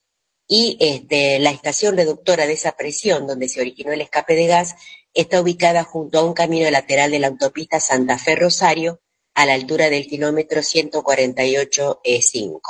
[0.46, 4.76] y este, la estación reductora de esa presión donde se originó el escape de gas
[5.14, 9.00] está ubicada junto a un camino lateral de la autopista Santa Fe Rosario
[9.34, 12.60] a la altura del kilómetro 148.5.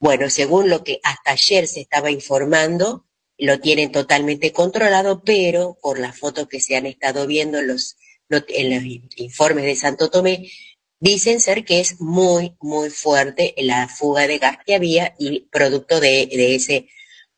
[0.00, 5.98] Bueno, según lo que hasta ayer se estaba informando, lo tienen totalmente controlado, pero por
[5.98, 7.96] las fotos que se han estado viendo en los,
[8.30, 8.82] en los
[9.16, 10.50] informes de Santo Tomé,
[11.00, 16.00] dicen ser que es muy, muy fuerte la fuga de gas que había y producto
[16.00, 16.88] de, de ese,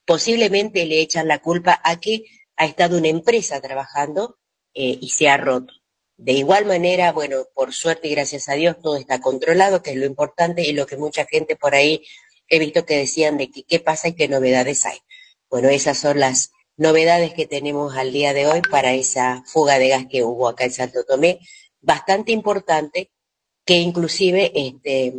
[0.07, 2.25] posiblemente le echan la culpa a que
[2.57, 4.39] ha estado una empresa trabajando
[4.75, 5.75] eh, y se ha roto.
[6.23, 9.97] De igual manera, bueno, por suerte y gracias a Dios todo está controlado, que es
[9.97, 12.05] lo importante y lo que mucha gente por ahí
[12.47, 14.99] he visto que decían de que qué pasa y qué novedades hay.
[15.49, 19.89] Bueno, esas son las novedades que tenemos al día de hoy para esa fuga de
[19.89, 21.41] gas que hubo acá en Santo Tomé,
[21.81, 23.11] bastante importante,
[23.65, 25.15] que inclusive este,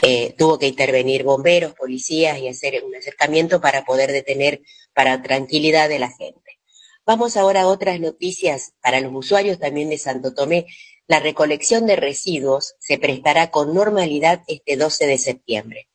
[0.00, 4.62] eh, tuvo que intervenir bomberos, policías y hacer un acercamiento para poder detener
[4.94, 6.43] para tranquilidad de la gente.
[7.06, 10.66] Vamos ahora a otras noticias para los usuarios también de Santo Tomé.
[11.06, 15.88] La recolección de residuos se prestará con normalidad este 12 de septiembre.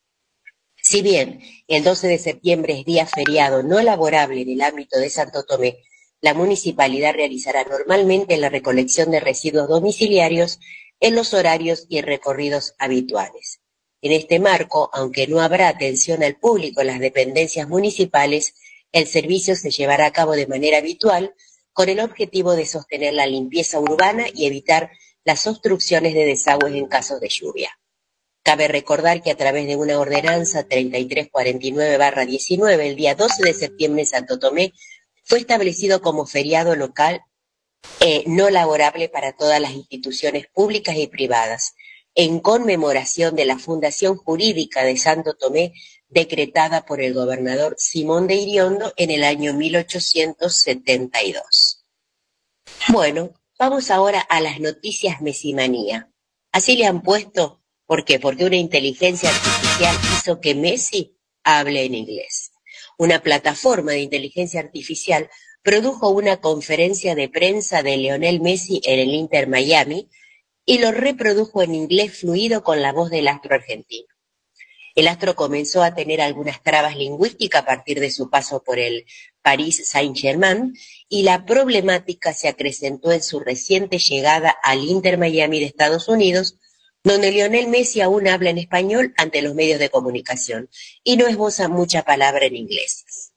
[0.76, 5.10] Si bien el 12 de septiembre es día feriado no laborable en el ámbito de
[5.10, 5.78] Santo Tomé,
[6.20, 10.60] la municipalidad realizará normalmente la recolección de residuos domiciliarios
[11.00, 13.60] en los horarios y recorridos habituales.
[14.00, 18.54] En este marco, aunque no habrá atención al público en las dependencias municipales,
[18.92, 21.34] El servicio se llevará a cabo de manera habitual
[21.72, 24.90] con el objetivo de sostener la limpieza urbana y evitar
[25.24, 27.78] las obstrucciones de desagües en casos de lluvia.
[28.42, 34.08] Cabe recordar que a través de una ordenanza 3349-19, el día 12 de septiembre en
[34.08, 34.72] Santo Tomé
[35.24, 37.20] fue establecido como feriado local
[38.00, 41.74] eh, no laborable para todas las instituciones públicas y privadas,
[42.14, 45.74] en conmemoración de la fundación jurídica de Santo Tomé
[46.08, 51.84] decretada por el gobernador Simón de Iriondo en el año 1872.
[52.88, 56.10] Bueno, vamos ahora a las noticias Mesimanía.
[56.52, 58.18] Así le han puesto, ¿por qué?
[58.18, 62.50] Porque una inteligencia artificial hizo que Messi hable en inglés.
[62.98, 65.30] Una plataforma de inteligencia artificial
[65.62, 70.08] produjo una conferencia de prensa de Leonel Messi en el Inter Miami
[70.70, 74.06] y lo reprodujo en inglés fluido con la voz del astro argentino.
[74.94, 79.04] El astro comenzó a tener algunas trabas lingüísticas a partir de su paso por el
[79.42, 80.72] Paris Saint-Germain
[81.08, 86.56] y la problemática se acrecentó en su reciente llegada al Inter Miami de Estados Unidos,
[87.02, 90.70] donde Lionel Messi aún habla en español ante los medios de comunicación
[91.02, 93.32] y no esboza mucha palabra en inglés.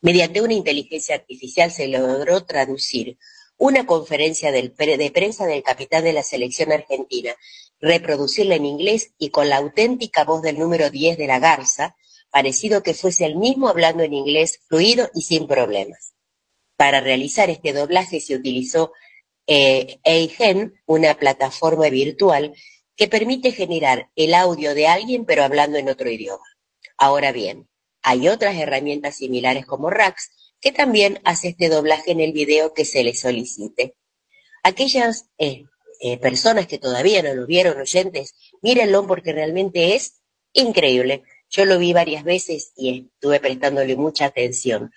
[0.00, 3.16] Mediante una inteligencia artificial se logró traducir
[3.56, 4.70] una conferencia de
[5.14, 7.34] prensa del capitán de la selección argentina
[7.80, 11.96] reproducirla en inglés y con la auténtica voz del número 10 de la Garza,
[12.30, 16.14] parecido que fuese el mismo hablando en inglés fluido y sin problemas.
[16.76, 18.92] Para realizar este doblaje se utilizó
[19.46, 22.54] eh, Eigen, una plataforma virtual
[22.96, 26.44] que permite generar el audio de alguien pero hablando en otro idioma.
[26.96, 27.68] Ahora bien,
[28.02, 30.30] hay otras herramientas similares como Rax
[30.64, 33.96] que también hace este doblaje en el video que se le solicite.
[34.62, 35.66] Aquellas eh,
[36.00, 40.22] eh, personas que todavía no lo vieron, oyentes, mírenlo porque realmente es
[40.54, 41.22] increíble.
[41.50, 44.90] Yo lo vi varias veces y estuve prestándole mucha atención.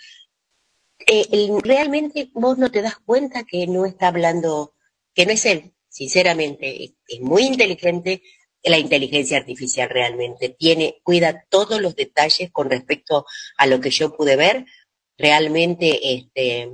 [1.05, 4.73] Eh, realmente vos no te das cuenta que no está hablando,
[5.13, 6.95] que no es él, sinceramente.
[7.09, 8.21] Es, muy inteligente,
[8.63, 13.25] la inteligencia artificial realmente tiene, cuida todos los detalles con respecto
[13.57, 14.65] a lo que yo pude ver.
[15.17, 16.69] Realmente, este,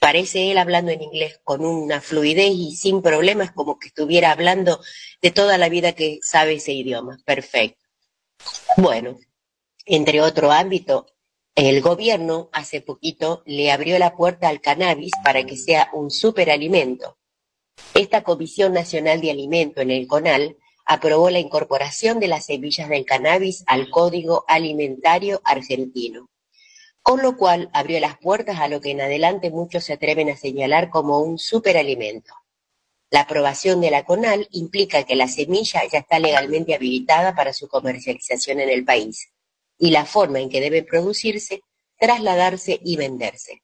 [0.00, 4.80] Parece él hablando en inglés con una fluidez y sin problemas, como que estuviera hablando
[5.20, 7.18] de toda la vida que sabe ese idioma.
[7.26, 7.84] Perfecto.
[8.78, 9.18] Bueno,
[9.84, 11.06] entre otro ámbito,
[11.54, 17.18] el gobierno hace poquito le abrió la puerta al cannabis para que sea un superalimento.
[17.92, 23.04] Esta Comisión Nacional de Alimento en el CONAL aprobó la incorporación de las semillas del
[23.04, 26.30] cannabis al Código Alimentario Argentino
[27.02, 30.36] con lo cual abrió las puertas a lo que en adelante muchos se atreven a
[30.36, 32.32] señalar como un superalimento.
[33.10, 37.66] La aprobación de la CONAL implica que la semilla ya está legalmente habilitada para su
[37.66, 39.32] comercialización en el país
[39.78, 41.62] y la forma en que debe producirse,
[41.98, 43.62] trasladarse y venderse.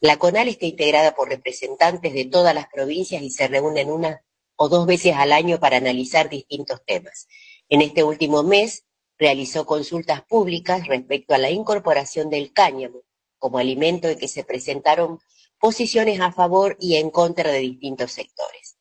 [0.00, 4.24] La CONAL está integrada por representantes de todas las provincias y se reúnen una
[4.56, 7.28] o dos veces al año para analizar distintos temas.
[7.68, 8.84] En este último mes
[9.22, 13.02] realizó consultas públicas respecto a la incorporación del cáñamo
[13.38, 15.20] como alimento en que se presentaron
[15.60, 18.78] posiciones a favor y en contra de distintos sectores.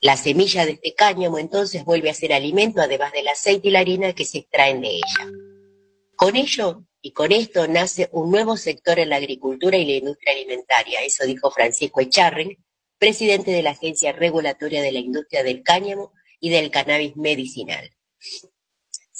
[0.00, 3.78] La semilla de este cáñamo entonces vuelve a ser alimento además del aceite y la
[3.78, 5.30] harina que se extraen de ella.
[6.16, 10.32] Con ello y con esto nace un nuevo sector en la agricultura y la industria
[10.32, 12.58] alimentaria, eso dijo Francisco Echarri,
[12.98, 17.88] presidente de la Agencia Regulatoria de la Industria del Cáñamo y del Cannabis Medicinal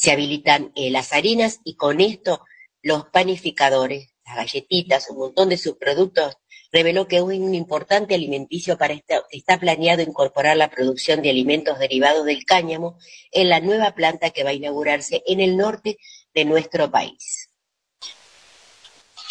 [0.01, 2.43] se habilitan eh, las harinas y con esto
[2.81, 6.39] los panificadores, las galletitas, un montón de subproductos,
[6.73, 11.79] reveló que es un importante alimenticio para esta, está planeado incorporar la producción de alimentos
[11.79, 12.97] derivados del cáñamo
[13.31, 15.99] en la nueva planta que va a inaugurarse en el norte
[16.33, 17.51] de nuestro país.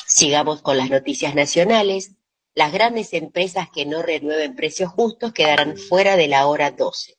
[0.05, 2.11] Sigamos con las noticias nacionales.
[2.53, 7.18] Las grandes empresas que no renueven precios justos quedarán fuera de la hora 12.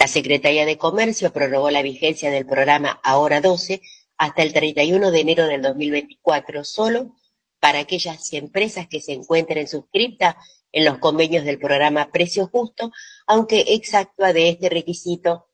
[0.00, 3.82] La Secretaría de Comercio prorrogó la vigencia del programa Ahora 12
[4.16, 7.16] hasta el 31 de enero del 2024, solo
[7.58, 10.36] para aquellas empresas que se encuentren suscritas
[10.70, 12.92] en los convenios del programa Precio Justo,
[13.26, 15.48] aunque exactúa de este requisito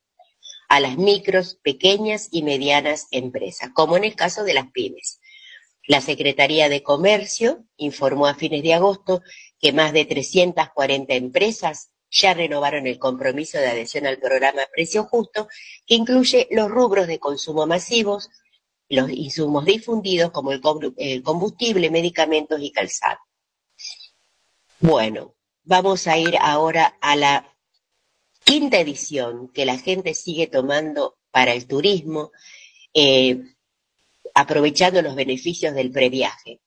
[0.69, 5.21] a las micros, pequeñas y medianas empresas, como en el caso de las pymes.
[5.87, 9.23] La Secretaría de Comercio informó a fines de agosto
[9.59, 15.49] que más de 340 empresas ya renovaron el compromiso de adhesión al programa Precio Justo,
[15.87, 18.31] que incluye los rubros de consumo masivos,
[18.89, 23.19] los insumos difundidos como el combustible, medicamentos y calzado.
[24.81, 25.35] Bueno,
[25.65, 27.57] vamos a ir ahora a la
[28.45, 32.31] quinta edición que la gente sigue tomando para el turismo.
[32.93, 33.43] Eh,
[34.35, 36.61] aprovechando los beneficios del previaje.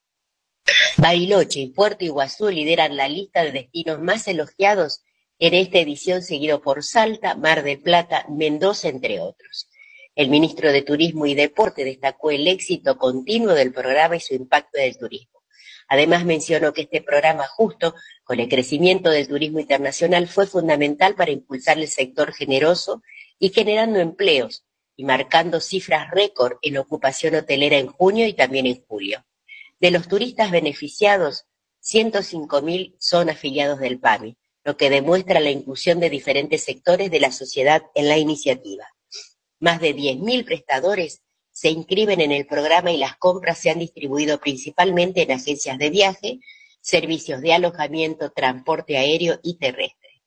[0.98, 5.02] Bariloche y Puerto Iguazú lideran la lista de destinos más elogiados
[5.40, 9.70] en esta edición, seguido por Salta, Mar del Plata, Mendoza, entre otros.
[10.16, 14.80] El ministro de Turismo y Deporte destacó el éxito continuo del programa y su impacto
[14.80, 15.44] en el turismo.
[15.88, 21.32] Además mencionó que este programa justo con el crecimiento del turismo internacional fue fundamental para
[21.32, 23.04] impulsar el sector generoso
[23.38, 24.66] y generando empleos
[24.96, 29.24] y marcando cifras récord en ocupación hotelera en junio y también en julio.
[29.80, 31.46] De los turistas beneficiados,
[31.84, 34.36] 105.000 son afiliados del PAMI,
[34.68, 38.86] lo que demuestra la inclusión de diferentes sectores de la sociedad en la iniciativa.
[39.62, 41.22] Más de 10.000 prestadores
[41.54, 45.90] se inscriben en el programa y las compras se han distribuido principalmente en agencias de
[45.90, 46.40] viaje,
[46.82, 50.22] servicios de alojamiento, transporte aéreo y terrestre.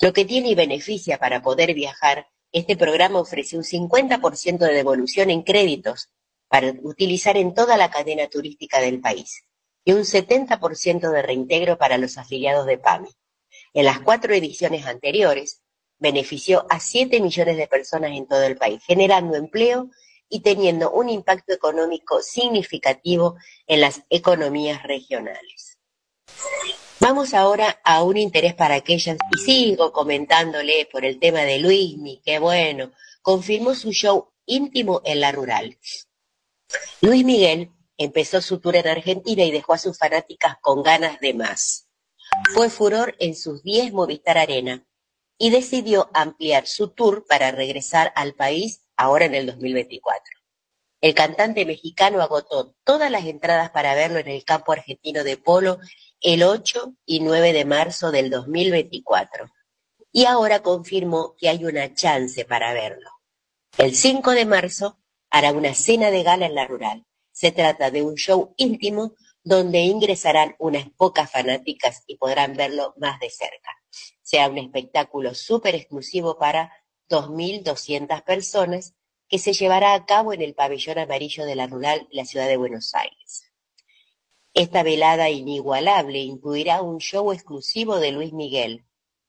[0.00, 5.28] Lo que tiene y beneficia para poder viajar, este programa ofrece un 50% de devolución
[5.30, 6.08] en créditos
[6.46, 9.42] para utilizar en toda la cadena turística del país
[9.84, 13.08] y un 70% de reintegro para los afiliados de PAMI.
[13.76, 15.60] En las cuatro ediciones anteriores,
[15.98, 19.90] benefició a 7 millones de personas en todo el país, generando empleo
[20.30, 25.76] y teniendo un impacto económico significativo en las economías regionales.
[27.00, 32.22] Vamos ahora a un interés para aquellas, y sigo comentándole por el tema de Luismi,
[32.24, 35.76] que bueno, confirmó su show íntimo en la rural.
[37.02, 41.34] Luis Miguel empezó su tour en Argentina y dejó a sus fanáticas con ganas de
[41.34, 41.85] más.
[42.54, 44.86] Fue furor en sus 10 Movistar Arena
[45.38, 50.22] y decidió ampliar su tour para regresar al país ahora en el 2024.
[51.00, 55.78] El cantante mexicano agotó todas las entradas para verlo en el campo argentino de polo
[56.20, 59.46] el 8 y 9 de marzo del 2024
[60.10, 63.10] y ahora confirmó que hay una chance para verlo.
[63.76, 67.04] El 5 de marzo hará una cena de gala en la rural.
[67.32, 69.12] Se trata de un show íntimo
[69.46, 73.70] donde ingresarán unas pocas fanáticas y podrán verlo más de cerca.
[74.20, 76.72] Será un espectáculo súper exclusivo para
[77.08, 78.96] 2.200 personas
[79.28, 82.48] que se llevará a cabo en el pabellón amarillo de la rural de la ciudad
[82.48, 83.52] de Buenos Aires.
[84.52, 88.84] Esta velada inigualable incluirá un show exclusivo de Luis Miguel,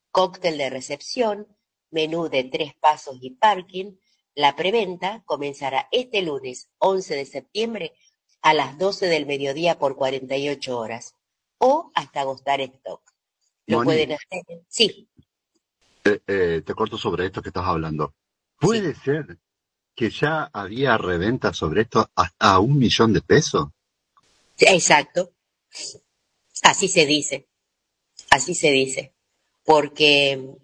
[0.09, 1.55] cóctel de recepción,
[1.91, 3.97] menú de tres pasos y parking,
[4.33, 7.93] la preventa comenzará este lunes 11 de septiembre
[8.41, 11.15] a las 12 del mediodía por 48 horas
[11.57, 13.01] o hasta agotar stock.
[13.65, 14.43] Lo pueden hacer.
[14.67, 15.09] Sí.
[16.05, 18.13] Eh, eh, te corto sobre esto que estás hablando.
[18.59, 19.37] ¿Puede ser
[19.95, 23.67] que ya había reventa sobre esto hasta un millón de pesos?
[24.59, 25.33] Exacto.
[26.63, 27.47] Así se dice.
[28.29, 29.13] Así se dice.
[29.65, 30.55] Porque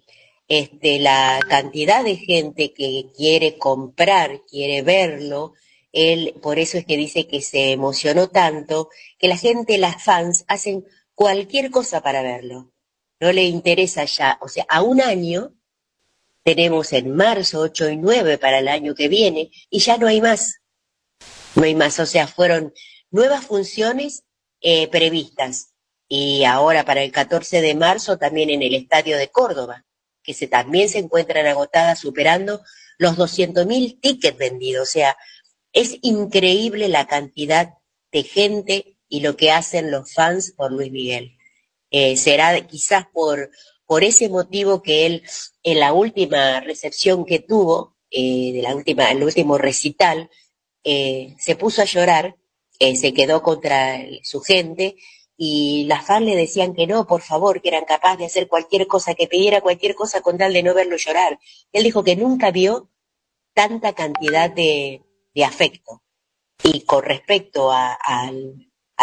[0.48, 5.54] este, la cantidad de gente que quiere comprar, quiere verlo,
[5.94, 10.44] él, por eso es que dice que se emocionó tanto, que la gente, las fans,
[10.48, 10.84] hacen
[11.14, 12.72] cualquier cosa para verlo.
[13.20, 15.54] No le interesa ya, o sea, a un año,
[16.42, 20.20] tenemos en marzo 8 y 9 para el año que viene, y ya no hay
[20.20, 20.60] más.
[21.54, 22.74] No hay más, o sea, fueron
[23.10, 24.24] nuevas funciones
[24.60, 25.70] eh, previstas.
[26.08, 29.84] Y ahora para el 14 de marzo también en el Estadio de Córdoba
[30.24, 32.62] que se, también se encuentran agotadas, superando
[32.98, 34.88] los 200.000 tickets vendidos.
[34.88, 35.16] O sea,
[35.74, 37.74] es increíble la cantidad
[38.12, 41.36] de gente y lo que hacen los fans por Luis Miguel.
[41.90, 43.50] Eh, será quizás por,
[43.84, 45.22] por ese motivo que él,
[45.62, 50.30] en la última recepción que tuvo, eh, de la última, el último recital,
[50.84, 52.36] eh, se puso a llorar,
[52.78, 54.96] se quedó contra su gente
[55.36, 58.86] y las fans le decían que no, por favor, que eran capaces de hacer cualquier
[58.86, 61.38] cosa, que pidiera cualquier cosa con tal de no verlo llorar.
[61.72, 62.90] Él dijo que nunca vio
[63.54, 65.02] tanta cantidad de,
[65.34, 66.02] de afecto.
[66.62, 68.30] Y con respecto a, a,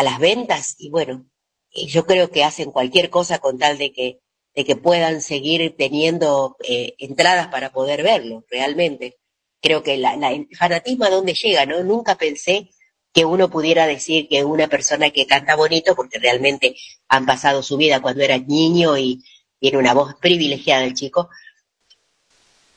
[0.03, 1.25] las ventas, y bueno,
[1.73, 4.19] yo creo que hacen cualquier cosa con tal de que,
[4.55, 9.17] de que puedan seguir teniendo eh, entradas para poder verlo, realmente.
[9.61, 11.83] Creo que la, la, el fanatismo a dónde llega, ¿no?
[11.83, 12.71] Nunca pensé
[13.13, 16.75] que uno pudiera decir que una persona que canta bonito, porque realmente
[17.09, 19.23] han pasado su vida cuando era niño y
[19.59, 21.29] tiene una voz privilegiada el chico,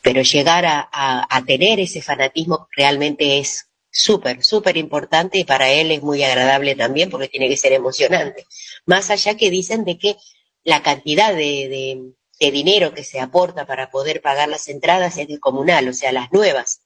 [0.05, 5.91] pero llegar a, a, tener ese fanatismo realmente es súper, súper importante y para él
[5.93, 8.45] es muy agradable también porque tiene que ser emocionante.
[8.85, 10.17] Más allá que dicen de que
[10.63, 15.89] la cantidad de, de, dinero que se aporta para poder pagar las entradas es comunal,
[15.89, 16.83] o sea, las nuevas,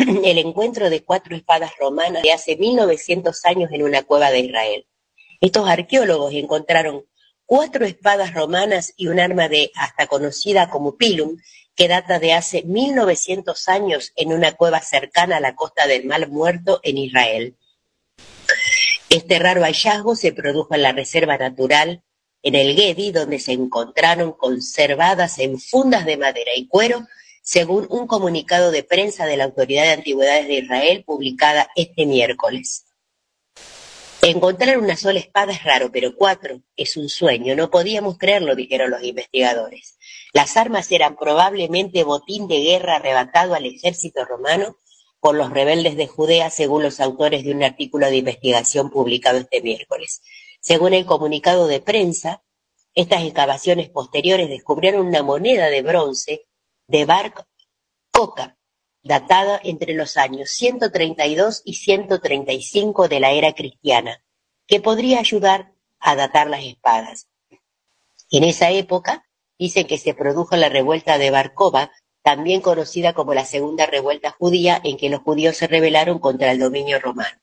[0.24, 4.86] el encuentro de cuatro espadas romanas de hace 1900 años en una cueva de Israel.
[5.40, 7.04] Estos arqueólogos encontraron
[7.44, 11.36] cuatro espadas romanas y un arma de hasta conocida como pilum,
[11.74, 16.28] que data de hace 1900 años en una cueva cercana a la costa del Mar
[16.28, 17.56] Muerto en Israel.
[19.10, 22.02] Este raro hallazgo se produjo en la reserva natural
[22.42, 27.06] en el Gedi, donde se encontraron conservadas en fundas de madera y cuero,
[27.50, 32.86] según un comunicado de prensa de la Autoridad de Antigüedades de Israel publicada este miércoles.
[34.22, 37.56] Encontrar una sola espada es raro, pero cuatro es un sueño.
[37.56, 39.98] No podíamos creerlo, dijeron los investigadores.
[40.32, 44.76] Las armas eran probablemente botín de guerra arrebatado al ejército romano
[45.18, 49.60] por los rebeldes de Judea, según los autores de un artículo de investigación publicado este
[49.60, 50.22] miércoles.
[50.60, 52.44] Según el comunicado de prensa,
[52.94, 56.46] estas excavaciones posteriores descubrieron una moneda de bronce
[56.90, 57.46] de Bar
[58.10, 58.56] Coca,
[59.04, 64.24] datada entre los años 132 y 135 de la era cristiana,
[64.66, 67.28] que podría ayudar a datar las espadas.
[68.28, 69.24] En esa época,
[69.56, 74.80] dicen que se produjo la revuelta de Barkova, también conocida como la Segunda Revuelta Judía,
[74.82, 77.40] en que los judíos se rebelaron contra el dominio romano.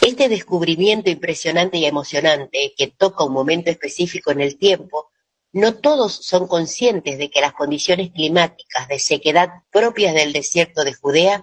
[0.00, 5.10] Este descubrimiento impresionante y emocionante, que toca un momento específico en el tiempo,
[5.52, 10.94] no todos son conscientes de que las condiciones climáticas de sequedad propias del desierto de
[10.94, 11.42] Judea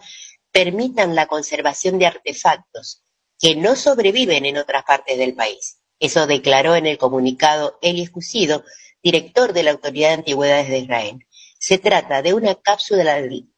[0.52, 3.04] permitan la conservación de artefactos
[3.40, 5.80] que no sobreviven en otras partes del país.
[6.00, 8.64] Eso declaró en el comunicado Eli Cusido,
[9.02, 11.28] director de la Autoridad de Antigüedades de Israel.
[11.60, 13.50] Se trata de una cápsula del,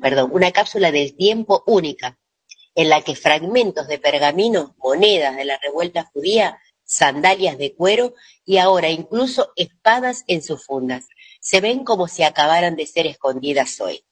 [0.00, 2.18] perdón, una cápsula del tiempo única,
[2.74, 6.58] en la que fragmentos de pergamino, monedas de la revuelta judía,
[6.94, 8.14] sandalias de cuero
[8.44, 11.06] y ahora incluso espadas en sus fundas.
[11.40, 14.04] Se ven como si acabaran de ser escondidas hoy.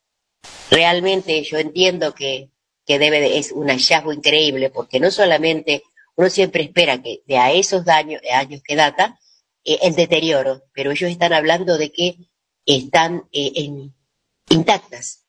[0.71, 2.51] Realmente yo entiendo que,
[2.85, 5.85] que debe de, es un hallazgo increíble porque no solamente
[6.17, 9.19] uno siempre espera que de a esos daños, años que data,
[9.65, 12.17] eh, el deterioro, pero ellos están hablando de que
[12.67, 13.95] están eh, en,
[14.49, 15.25] intactas.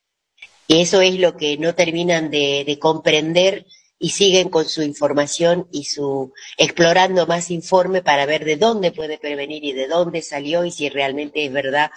[0.68, 3.68] Y eso es lo que no terminan de, de comprender
[4.00, 9.18] y siguen con su información y su explorando más informe para ver de dónde puede
[9.18, 11.92] prevenir y de dónde salió y si realmente es verdad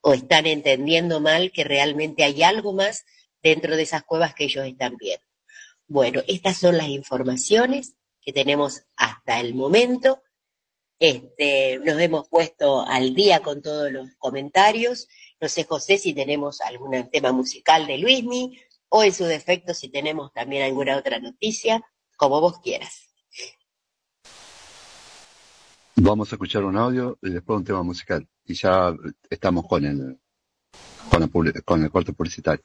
[0.00, 3.04] o están entendiendo mal que realmente hay algo más
[3.42, 5.24] dentro de esas cuevas que ellos están viendo.
[5.86, 10.22] Bueno, estas son las informaciones que tenemos hasta el momento.
[10.98, 15.08] Este, nos hemos puesto al día con todos los comentarios.
[15.40, 18.58] No sé, José, si tenemos algún tema musical de Luismi
[18.94, 21.82] o en su defecto si tenemos también alguna otra noticia,
[22.14, 23.08] como vos quieras.
[25.96, 28.28] Vamos a escuchar un audio y después un tema musical.
[28.44, 28.94] Y ya
[29.30, 30.18] estamos con el,
[31.08, 32.64] con el, con el corte publicitario.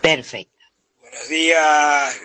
[0.00, 0.56] Perfecto.
[1.00, 2.20] Buenos días,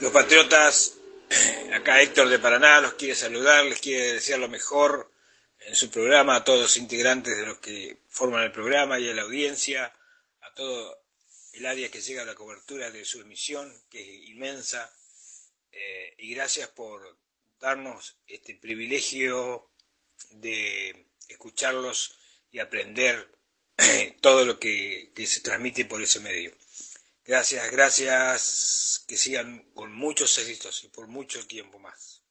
[0.00, 0.98] los patriotas.
[1.72, 5.12] Acá Héctor de Paraná los quiere saludar, les quiere desear lo mejor
[5.60, 9.14] en su programa a todos los integrantes de los que forman el programa y a
[9.14, 9.92] la audiencia,
[10.40, 11.05] a todo
[11.56, 14.92] el área que llega a la cobertura de su emisión, que es inmensa,
[15.72, 17.18] eh, y gracias por
[17.58, 19.70] darnos este privilegio
[20.30, 22.18] de escucharlos
[22.50, 23.30] y aprender
[23.78, 26.52] eh, todo lo que, que se transmite por ese medio.
[27.24, 32.22] Gracias, gracias, que sigan con muchos éxitos y por mucho tiempo más.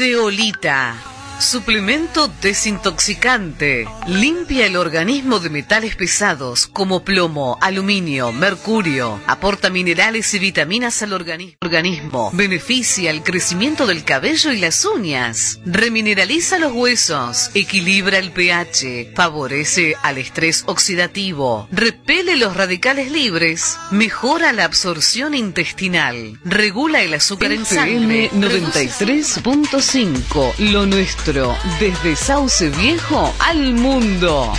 [0.00, 0.96] Ceolita
[1.40, 3.88] Suplemento desintoxicante.
[4.06, 9.18] Limpia el organismo de metales pesados como plomo, aluminio, mercurio.
[9.26, 12.30] Aporta minerales y vitaminas al organismo.
[12.34, 15.60] Beneficia el crecimiento del cabello y las uñas.
[15.64, 17.50] Remineraliza los huesos.
[17.54, 19.14] Equilibra el pH.
[19.16, 21.66] Favorece al estrés oxidativo.
[21.72, 23.78] Repele los radicales libres.
[23.90, 26.38] Mejora la absorción intestinal.
[26.44, 28.30] Regula el azúcar en sangre.
[28.32, 30.58] 93.5.
[30.58, 31.29] Lo nuestro
[31.78, 34.52] desde Sauce Viejo al mundo.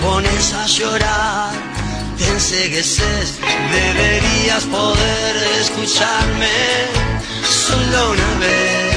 [0.00, 1.52] Pones a llorar,
[2.18, 3.38] te ensegueces,
[3.72, 6.48] deberías poder escucharme
[7.48, 8.96] solo una vez.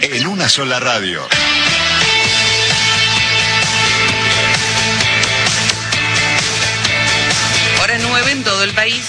[0.00, 1.22] En una sola radio.
[7.82, 9.04] Hora 9 en todo el país.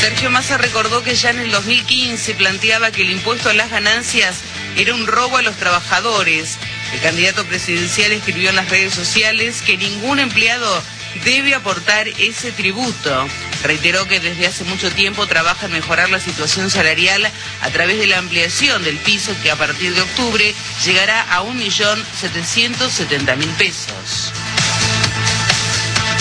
[0.00, 4.36] Sergio Massa recordó que ya en el 2015 planteaba que el impuesto a las ganancias
[4.76, 6.56] era un robo a los trabajadores.
[6.92, 10.82] El candidato presidencial escribió en las redes sociales que ningún empleado
[11.24, 13.26] debe aportar ese tributo.
[13.62, 17.28] Reiteró que desde hace mucho tiempo trabaja en mejorar la situación salarial
[17.60, 23.56] a través de la ampliación del piso que a partir de octubre llegará a 1.770.000
[23.56, 24.32] pesos.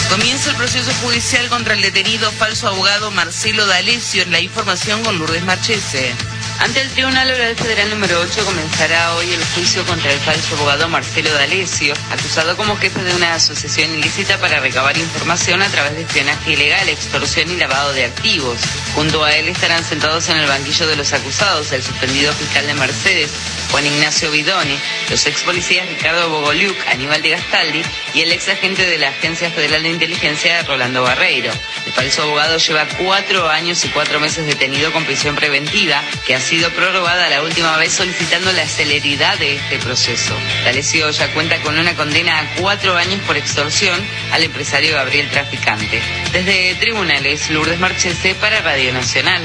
[0.10, 5.20] Comienza el proceso judicial contra el detenido falso abogado Marcelo D'Alessio en la información con
[5.20, 6.16] Lourdes Marchese.
[6.60, 10.90] Ante el Tribunal Oral Federal número 8 comenzará hoy el juicio contra el falso abogado
[10.90, 16.02] Marcelo D'Alessio, acusado como jefe de una asociación ilícita para recabar información a través de
[16.02, 18.60] espionaje ilegal, extorsión y lavado de activos.
[18.96, 22.74] Junto a él estarán sentados en el banquillo de los acusados el suspendido fiscal de
[22.74, 23.32] Mercedes,
[23.72, 24.78] Juan Ignacio Bidoni,
[25.12, 27.84] los ex policías Ricardo Bogoliuk, Aníbal de Gastaldi
[28.16, 31.52] y el ex agente de la Agencia Federal de Inteligencia, Rolando Barreiro.
[31.86, 36.40] El falso abogado lleva cuatro años y cuatro meses detenido con prisión preventiva, que ha
[36.48, 40.34] sido prorrogada la última vez solicitando la celeridad de este proceso.
[40.64, 44.00] D'Alessio ya cuenta con una condena a cuatro años por extorsión
[44.32, 46.02] al empresario Gabriel Traficante.
[46.32, 49.42] Desde tribunales, Lourdes Marchese para Radio Nacional.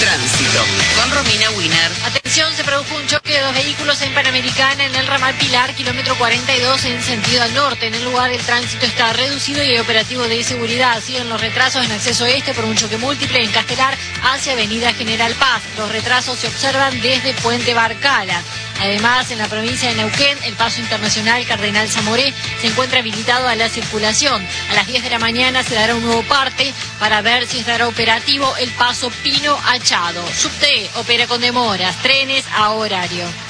[0.00, 0.64] Tránsito.
[0.96, 1.90] Con Romina Wiener.
[2.04, 6.16] Atención, se produjo un choque de dos vehículos en Panamericana en el ramal Pilar, kilómetro
[6.16, 7.86] 42 en sentido al norte.
[7.86, 11.02] En el lugar el tránsito está reducido y hay operativo de seguridad.
[11.02, 15.32] Siguen los retrasos en acceso este por un choque múltiple en Castelar hacia Avenida General
[15.34, 15.62] Paz.
[15.78, 18.42] Los retrasos se observan desde Puente Barcala.
[18.80, 23.54] Además, en la provincia de Neuquén, el paso internacional Cardenal Zamoré se encuentra habilitado a
[23.54, 24.46] la circulación.
[24.70, 27.88] A las 10 de la mañana se dará un nuevo parte para ver si estará
[27.88, 30.24] operativo el paso Pino Achado.
[30.32, 33.45] Subte opera con demoras, trenes a horario.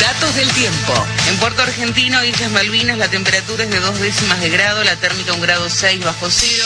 [0.00, 0.92] Datos del tiempo.
[1.28, 5.32] En Puerto Argentino, Islas Malvinas, la temperatura es de dos décimas de grado, la térmica
[5.32, 6.64] un grado 6 bajo cero.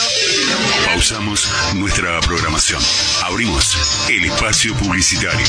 [0.85, 2.81] Pausamos nuestra programación.
[3.23, 3.77] Abrimos
[4.09, 5.45] el espacio publicitario.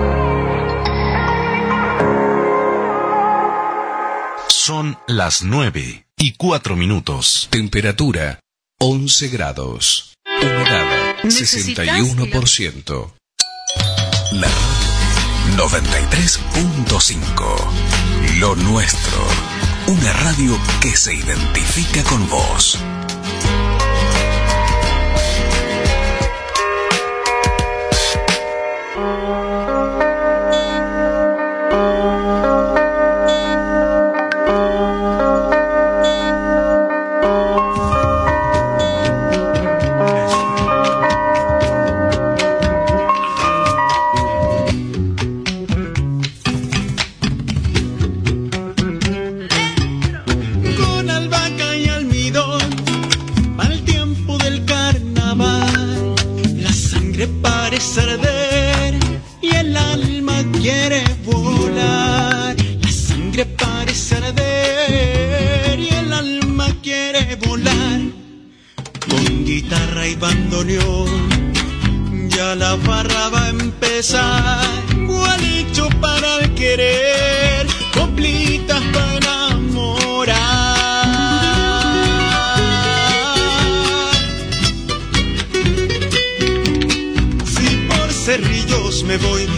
[4.71, 7.49] Son las 9 y 4 minutos.
[7.51, 8.39] Temperatura
[8.79, 10.13] 11 grados.
[10.41, 13.13] Humedad 61%.
[14.31, 18.39] La radio 93.5.
[18.39, 19.27] Lo nuestro.
[19.87, 22.79] Una radio que se identifica con vos.
[70.21, 71.09] bandoneón.
[72.29, 74.65] Ya la farra va a empezar,
[75.07, 80.37] gualicho para el querer, coplitas para enamorar.
[87.53, 89.50] Si por serrillos me voy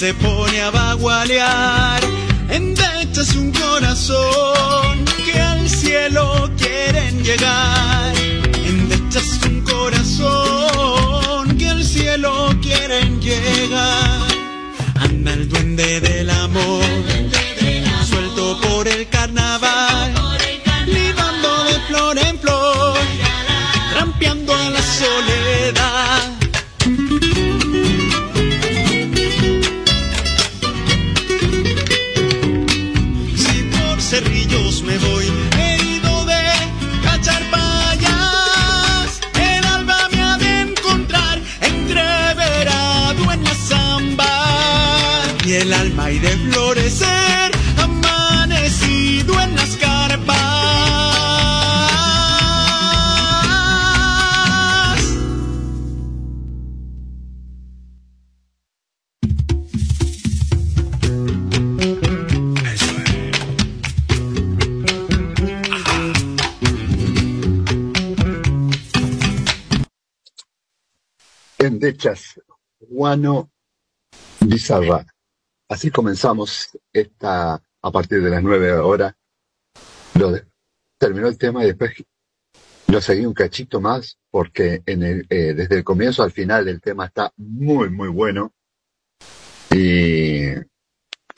[0.00, 2.00] se pone a bagualear.
[2.48, 8.14] En es un corazón que al cielo quieren llegar.
[8.16, 14.20] En es un corazón que al cielo quieren llegar.
[14.94, 16.82] Anda el duende del amor,
[18.08, 19.29] suelto por el carro
[72.78, 73.50] Juano
[74.40, 75.04] Bizarra.
[75.68, 79.14] Así comenzamos esta a partir de las nueve horas.
[80.14, 80.32] Lo
[80.98, 81.92] terminó el tema y después
[82.86, 87.30] lo seguí un cachito más porque eh, desde el comienzo al final el tema está
[87.36, 88.54] muy, muy bueno.
[89.70, 90.52] Y,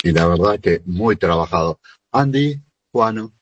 [0.05, 1.81] y la verdad que muy trabajado.
[2.13, 2.63] Andy,
[2.93, 3.33] Juano.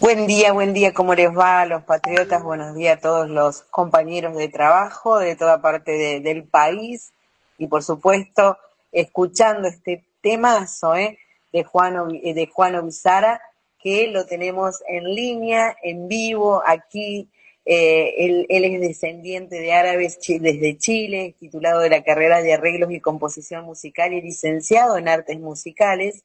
[0.00, 2.42] Buen día, buen día, ¿cómo les va a los patriotas?
[2.42, 7.12] Buenos días a todos los compañeros de trabajo de toda parte del país
[7.58, 8.58] y por supuesto
[8.92, 11.18] escuchando este temazo ¿eh?
[11.52, 13.40] de Juan de Juan Bizara
[13.80, 17.28] que lo tenemos en línea, en vivo, aquí.
[17.66, 22.90] Eh, él, él, es descendiente de árabes desde Chile, titulado de la carrera de arreglos
[22.90, 26.24] y composición musical y licenciado en artes musicales.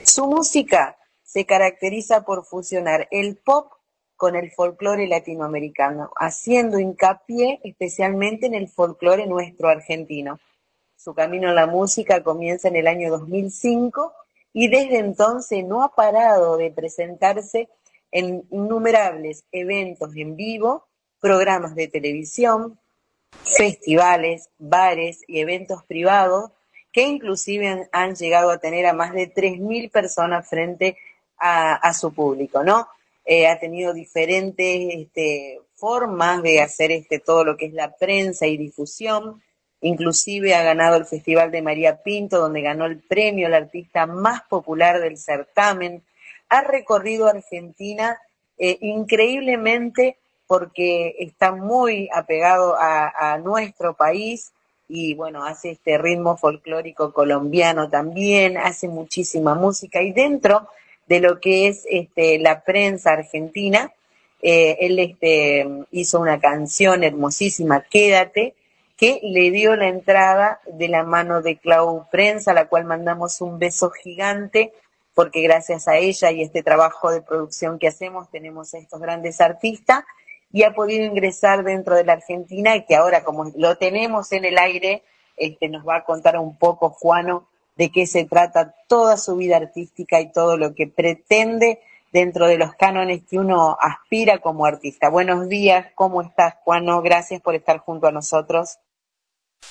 [0.00, 0.96] Su música
[1.32, 3.72] se caracteriza por fusionar el pop
[4.16, 10.38] con el folclore latinoamericano, haciendo hincapié especialmente en el folclore nuestro argentino.
[10.94, 14.12] Su camino en la música comienza en el año 2005
[14.52, 17.70] y desde entonces no ha parado de presentarse
[18.10, 20.86] en innumerables eventos en vivo,
[21.18, 22.78] programas de televisión,
[23.42, 26.50] festivales, bares y eventos privados
[26.92, 31.11] que inclusive han, llegado a tener a más de 3.000 personas frente a,
[31.92, 32.88] su público, ¿no?
[33.24, 38.46] Eh, ha tenido diferentes este, formas de hacer este, todo lo que es la prensa
[38.46, 39.42] y difusión.
[39.80, 44.42] Inclusive ha ganado el Festival de María Pinto, donde ganó el premio al artista más
[44.42, 46.02] popular del certamen.
[46.48, 48.18] Ha recorrido Argentina
[48.58, 54.52] eh, increíblemente porque está muy apegado a, a, nuestro país
[54.88, 60.68] y bueno, hace este ritmo folclórico colombiano también, hace muchísima música y dentro
[61.06, 63.92] de lo que es este, la prensa argentina,
[64.40, 68.54] eh, él este, hizo una canción hermosísima, Quédate,
[68.96, 73.40] que le dio la entrada de la mano de Clau Prensa, a la cual mandamos
[73.40, 74.72] un beso gigante,
[75.14, 79.40] porque gracias a ella y este trabajo de producción que hacemos tenemos a estos grandes
[79.40, 80.04] artistas
[80.52, 84.44] y ha podido ingresar dentro de la Argentina y que ahora como lo tenemos en
[84.44, 85.02] el aire,
[85.36, 87.48] este, nos va a contar un poco Juano
[87.82, 91.80] de qué se trata toda su vida artística y todo lo que pretende
[92.12, 95.08] dentro de los cánones que uno aspira como artista.
[95.08, 97.02] Buenos días, ¿cómo estás Juano?
[97.02, 98.78] Gracias por estar junto a nosotros.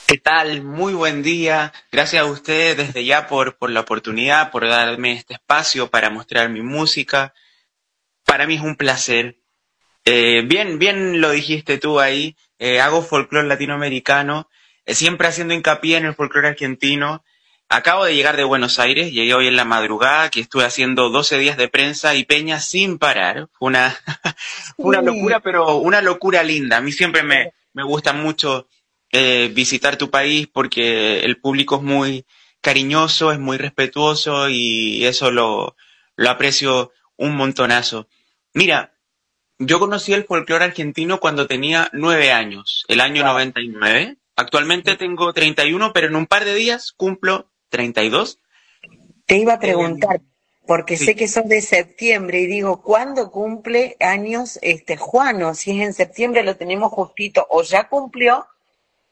[0.07, 0.61] ¿Qué tal?
[0.61, 1.71] Muy buen día.
[1.89, 6.49] Gracias a ustedes desde ya por, por la oportunidad, por darme este espacio para mostrar
[6.49, 7.33] mi música.
[8.25, 9.37] Para mí es un placer.
[10.03, 12.35] Eh, bien, bien lo dijiste tú ahí.
[12.59, 14.49] Eh, hago folclore latinoamericano,
[14.85, 17.23] eh, siempre haciendo hincapié en el folclore argentino.
[17.73, 21.37] Acabo de llegar de Buenos Aires, llegué hoy en la madrugada, que estuve haciendo 12
[21.37, 23.47] días de prensa y peña sin parar.
[23.53, 23.95] Fue una,
[24.75, 26.75] una locura, pero una locura linda.
[26.75, 28.67] A mí siempre me, me gusta mucho
[29.13, 32.25] eh, visitar tu país porque el público es muy
[32.59, 35.77] cariñoso, es muy respetuoso y eso lo,
[36.17, 38.09] lo aprecio un montonazo.
[38.53, 38.97] Mira,
[39.59, 44.17] yo conocí el folclore argentino cuando tenía nueve años, el año 99.
[44.35, 48.37] Actualmente tengo 31, pero en un par de días cumplo 32.
[49.25, 50.21] Te iba a preguntar,
[50.67, 55.55] porque sé que son de septiembre y digo, ¿cuándo cumple años este Juano?
[55.55, 58.45] Si es en septiembre lo tenemos justito o ya cumplió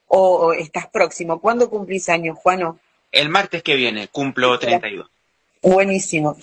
[0.10, 1.39] o estás próximo?
[1.39, 2.80] ¿Cuándo cumplís años, Juano?
[3.12, 5.07] El martes que viene, cumplo 32.
[5.62, 6.38] Buenísimo.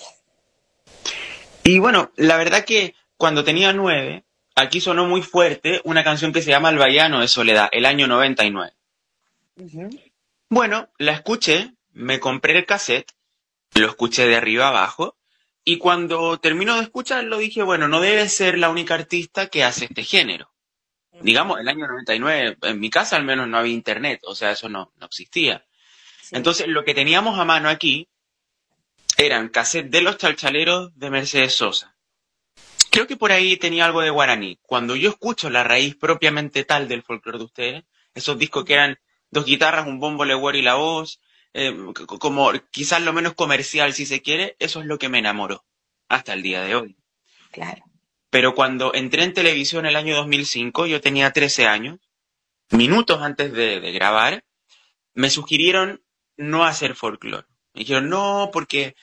[1.64, 6.42] Y bueno, la verdad que cuando tenía nueve, aquí sonó muy fuerte una canción que
[6.42, 8.72] se llama El Bayano de Soledad, el año 99.
[10.48, 13.12] Bueno, la escuché, me compré el cassette,
[13.74, 15.16] lo escuché de arriba abajo,
[15.64, 19.86] y cuando termino de escucharlo dije, bueno, no debe ser la única artista que hace
[19.86, 20.52] este género
[21.20, 24.68] digamos, el año 99, en mi casa al menos no había internet, o sea, eso
[24.68, 25.64] no, no existía.
[26.30, 28.08] Entonces, lo que teníamos a mano aquí
[29.16, 31.96] eran cassettes de los chalchaleros de Mercedes Sosa.
[32.90, 34.58] Creo que por ahí tenía algo de guaraní.
[34.62, 37.84] Cuando yo escucho la raíz propiamente tal del folclore de ustedes,
[38.14, 38.98] esos discos que eran
[39.30, 41.20] dos guitarras, un bombo legüero y la voz,
[41.58, 41.74] eh,
[42.20, 45.64] como quizás lo menos comercial si se quiere, eso es lo que me enamoró
[46.06, 46.98] hasta el día de hoy.
[47.50, 47.82] Claro.
[48.28, 51.98] Pero cuando entré en televisión el año 2005, yo tenía 13 años,
[52.68, 54.44] minutos antes de, grabar,
[55.14, 56.04] me sugirieron
[56.36, 57.46] no hacer folclore.
[57.72, 58.94] Me dijeron, no, porque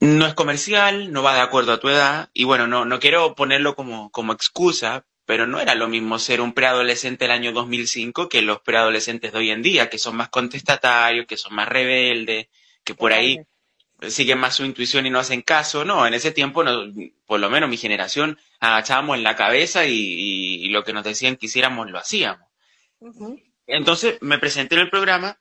[0.00, 3.36] no es comercial, no va de acuerdo a tu edad, y bueno, no, no quiero
[3.36, 8.28] ponerlo como, como excusa, pero no era lo mismo ser un preadolescente del año 2005
[8.28, 12.48] que los preadolescentes de hoy en día, que son más contestatarios, que son más rebeldes,
[12.84, 13.40] que por ahí
[14.08, 15.84] siguen más su intuición y no hacen caso.
[15.84, 16.62] No, en ese tiempo,
[17.26, 21.46] por lo menos mi generación, agachábamos en la cabeza y, lo que nos decían que
[21.46, 22.46] hiciéramos lo hacíamos.
[23.66, 25.38] Entonces me presenté en el programa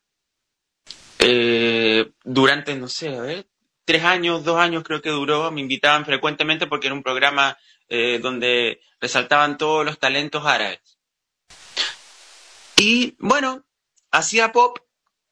[1.20, 3.48] eh, durante, no sé, a ver,
[3.86, 5.52] tres años, dos años creo que duró.
[5.52, 7.58] Me invitaban frecuentemente porque era un programa
[7.96, 10.98] eh, donde resaltaban todos los talentos árabes.
[12.76, 13.64] Y bueno,
[14.10, 14.80] hacía pop,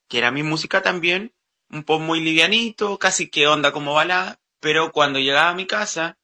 [0.07, 1.33] que era mi música también,
[1.71, 6.19] un pop muy livianito, casi que onda como balada, pero cuando llegaba a mi casa,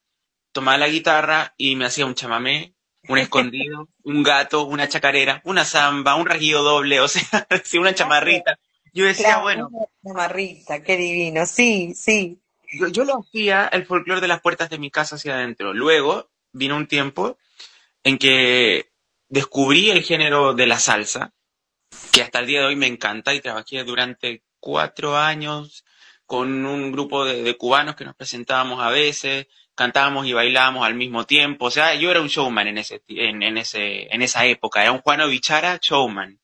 [0.52, 2.76] tomaba la guitarra y me hacía un chamamé,
[3.08, 7.48] un escondido, un gato, una chacarera, una samba, un rajido doble, o sea,
[7.80, 8.60] una chamarrita.
[8.94, 9.70] Yo decía, bueno.
[9.72, 12.40] Una chamarrita, qué divino, sí, sí.
[12.80, 15.74] Yo, yo lo hacía el folclore de las puertas de mi casa hacia adentro.
[15.74, 17.38] Luego vino un tiempo
[18.04, 18.92] en que
[19.30, 21.34] descubrí el género de la salsa,
[22.12, 25.86] que hasta el día de hoy me encanta y trabajé durante cuatro años
[26.26, 31.26] con un grupo de, cubanos que nos presentábamos a veces, cantábamos y bailábamos al mismo
[31.26, 31.66] tiempo.
[31.66, 35.00] O sea, yo era un showman en, ese, en, ese, en esa época, era un
[35.00, 36.40] Juano Bichara showman.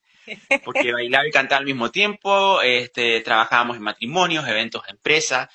[0.64, 5.50] Porque bailaba y cantaba al mismo tiempo, este, trabajábamos en matrimonios, eventos de empresa.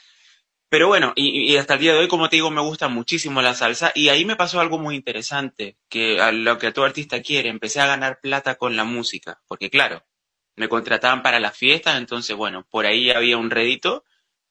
[0.70, 3.56] Pero bueno, y, hasta el día de hoy, como te digo, me gusta muchísimo la
[3.56, 3.92] salsa.
[3.96, 7.82] Y ahí me pasó algo muy interesante, que a lo que todo artista quiere, empecé
[7.82, 9.42] a ganar plata con la música.
[9.48, 10.06] Porque claro,
[10.56, 14.04] me contrataban para las fiestas, entonces bueno, por ahí había un rédito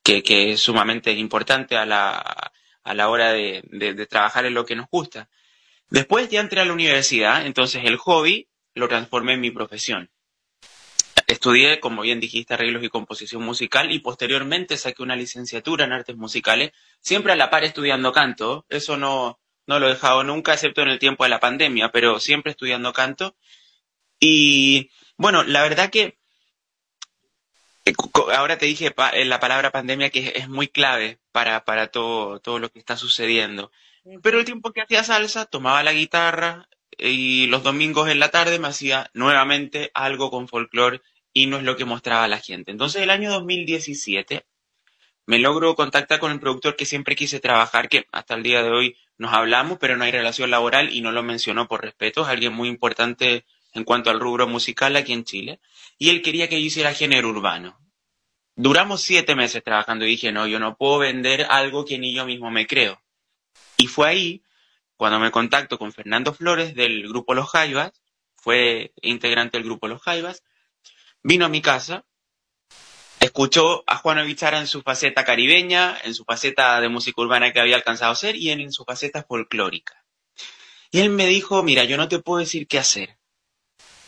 [0.03, 4.65] que, que es sumamente importante a la, a la hora de, de, trabajar en lo
[4.65, 5.29] que nos gusta.
[5.91, 10.11] Después ya entré a la universidad, entonces el hobby lo transformé en mi profesión.
[11.29, 16.17] Estudié, como bien dijiste, arreglos y composición musical y posteriormente saqué una licenciatura en artes
[16.17, 18.65] musicales, siempre a la par estudiando canto.
[18.71, 22.19] Eso no, no lo he dejado nunca, excepto en el tiempo de la pandemia, pero
[22.19, 23.37] siempre estudiando canto.
[24.19, 26.17] Y bueno, la verdad que
[28.35, 28.95] ahora te dije
[29.25, 33.71] la palabra pandemia que es, muy clave para, para todo, todo lo que está sucediendo.
[34.23, 38.59] Pero el tiempo que hacía salsa, tomaba la guitarra y los domingos en la tarde
[38.59, 41.03] me hacía nuevamente algo con folclore
[41.33, 42.71] y no es lo que mostraba la gente.
[42.71, 44.47] Entonces el año 2017
[45.27, 48.71] me logro contactar con el productor que siempre quise trabajar, que hasta el día de
[48.71, 52.23] hoy nos hablamos, pero no hay relación laboral y no lo mencionó por respeto.
[52.23, 53.45] Es alguien muy importante
[53.75, 55.61] en cuanto al rubro musical aquí en Chile.
[55.99, 57.79] Y él quería que yo hiciera género urbano.
[58.55, 62.25] Duramos siete meses trabajando y dije, no, yo no puedo vender algo que ni yo
[62.25, 63.01] mismo me creo.
[63.77, 64.43] Y fue ahí
[64.97, 67.93] cuando me contacto con Fernando Flores del grupo Los Jaivas,
[68.35, 70.43] fue integrante del grupo Los Jaivas,
[71.23, 72.05] vino a mi casa,
[73.21, 77.61] escuchó a Juan Bichara en su faceta caribeña, en su faceta de música urbana que
[77.61, 80.05] había alcanzado a ser y en su faceta folclórica.
[80.91, 83.19] Y él me dijo, mira, yo no te puedo decir qué hacer,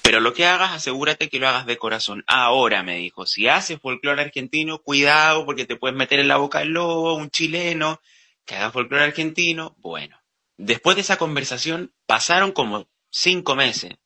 [0.03, 2.25] pero lo que hagas, asegúrate que lo hagas de corazón.
[2.27, 6.61] Ahora, me dijo, si haces folclore argentino, cuidado porque te puedes meter en la boca
[6.61, 8.01] del lobo, un chileno,
[8.45, 9.77] que haga folclore argentino.
[9.79, 10.21] Bueno,
[10.57, 13.99] después de esa conversación pasaron como cinco meses,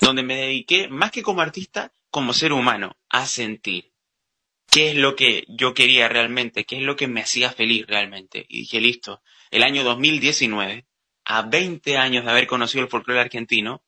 [0.00, 3.92] donde me dediqué, más que como artista, como ser humano, a sentir
[4.70, 8.44] qué es lo que yo quería realmente, qué es lo que me hacía feliz realmente.
[8.48, 10.86] Y dije, listo, el año 2019,
[11.24, 13.82] a 20 años de haber conocido el folclore argentino,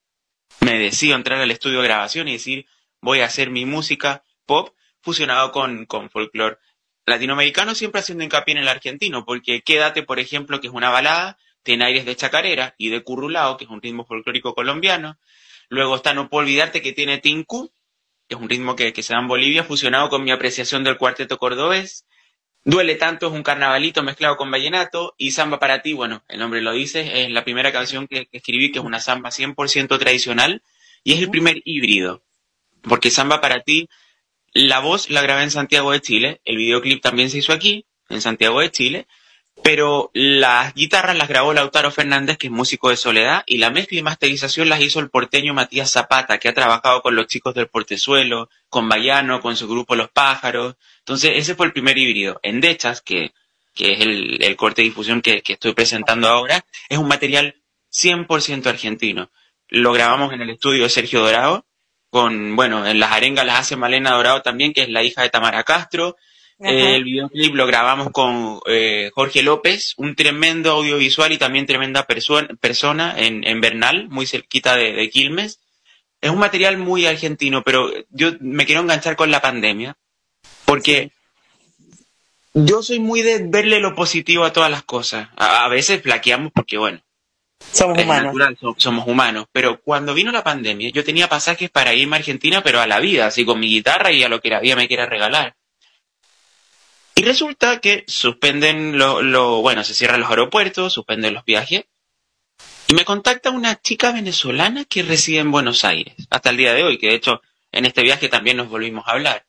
[0.60, 2.66] me decido entrar al estudio de grabación y decir,
[3.00, 6.58] voy a hacer mi música pop fusionado con, con folclore
[7.06, 11.38] latinoamericano, siempre haciendo hincapié en el argentino, porque Quédate, por ejemplo, que es una balada,
[11.62, 15.18] tiene aires de chacarera y de currulao, que es un ritmo folclórico colombiano.
[15.68, 17.72] Luego está No puedo olvidarte que tiene tinku,
[18.30, 20.96] que es un ritmo que, que se da en Bolivia, fusionado con mi apreciación del
[20.96, 22.06] cuarteto cordobés.
[22.64, 26.60] Duele tanto es un carnavalito mezclado con vallenato y Samba para ti, bueno, el nombre
[26.60, 30.62] lo dice, es la primera canción que, escribí que es una samba 100% tradicional
[31.02, 32.22] y es el primer híbrido,
[32.82, 33.88] porque Samba para ti,
[34.52, 38.20] la voz la grabé en Santiago de Chile, el videoclip también se hizo aquí, en
[38.20, 39.08] Santiago de Chile,
[39.62, 43.98] pero las guitarras las grabó Lautaro Fernández, que es músico de Soledad, y la mezcla
[43.98, 47.68] y masterización las hizo el porteño Matías Zapata, que ha trabajado con los chicos del
[47.68, 50.76] Portezuelo, con Bayano, con su grupo Los Pájaros.
[50.98, 52.40] Entonces, ese fue el primer híbrido.
[52.42, 53.32] Endechas, que,
[53.74, 57.56] que es el, corte de difusión que, que estoy presentando ahora, es un material
[57.92, 59.30] 100% argentino.
[59.68, 61.66] Lo grabamos en el estudio de Sergio Dorado,
[62.10, 65.30] con, bueno, en las arengas las hace Malena Dorado también, que es la hija de
[65.30, 66.16] Tamara Castro,
[66.60, 73.14] el videoclip lo grabamos con eh, Jorge López, un tremendo audiovisual y también tremenda persona
[73.16, 75.60] en, en, Bernal, muy cerquita de, Quilmes.
[76.20, 79.96] Es un material muy argentino, pero yo me quiero enganchar con la pandemia,
[80.66, 81.12] porque
[82.52, 85.28] yo soy muy de verle lo positivo a todas las cosas.
[85.36, 87.00] A, veces flaqueamos porque, bueno,
[87.72, 88.34] somos humanos.
[88.76, 89.46] somos humanos.
[89.50, 93.00] Pero cuando vino la pandemia, yo tenía pasajes para irme a Argentina, pero a la
[93.00, 95.56] vida, así con mi guitarra y a lo que la vida me quiera regalar.
[97.20, 101.84] Y resulta que suspenden lo, bueno, se cierran los aeropuertos, suspenden los viajes.
[102.88, 106.82] Y me contacta una chica venezolana que reside en Buenos Aires, hasta el día de
[106.82, 107.42] hoy, que de hecho
[107.72, 109.44] en este viaje también nos volvimos a hablar.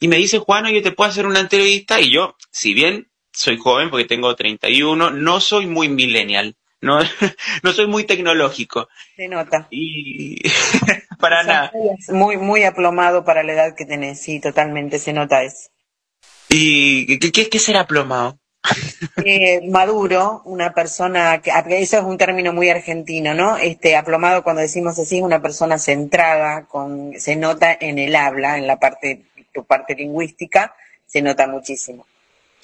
[0.00, 2.00] Y me dice, Juan, yo te puedo hacer una entrevista.
[2.00, 6.56] Y yo, si bien soy joven porque tengo 31, no soy muy millennial.
[6.80, 7.00] No,
[7.62, 8.88] no soy muy tecnológico.
[9.14, 9.68] Se nota.
[9.70, 10.40] Y
[11.20, 11.70] para nada.
[12.08, 15.68] Muy, muy aplomado para la edad que tenés, sí, totalmente se nota eso.
[16.56, 18.38] ¿Y qué, qué será plomado?
[19.24, 21.50] Eh, maduro, una persona, que
[21.80, 23.56] eso es un término muy argentino, ¿no?
[23.56, 28.56] Este, aplomado cuando decimos así es una persona centrada, con, se nota en el habla,
[28.56, 30.74] en la parte, tu parte lingüística,
[31.06, 32.06] se nota muchísimo.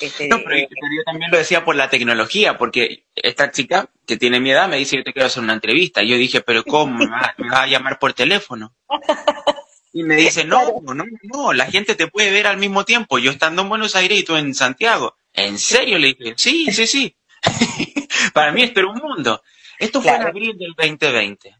[0.00, 4.40] Este, no, pero yo también lo decía por la tecnología, porque esta chica que tiene
[4.40, 6.02] mi edad me dice que te quiero hacer una entrevista.
[6.02, 6.96] Y yo dije, pero ¿cómo?
[6.96, 8.74] ¿Me vas, me vas a llamar por teléfono?
[9.92, 13.30] Y me dice, no, no, no, la gente te puede ver al mismo tiempo, yo
[13.30, 15.16] estando en Buenos Aires y tú en Santiago.
[15.32, 15.98] ¿En serio?
[15.98, 17.16] Le dije, sí, sí, sí.
[18.34, 19.42] Para mí esto era un mundo.
[19.78, 21.56] Esto fue en abril del 2020.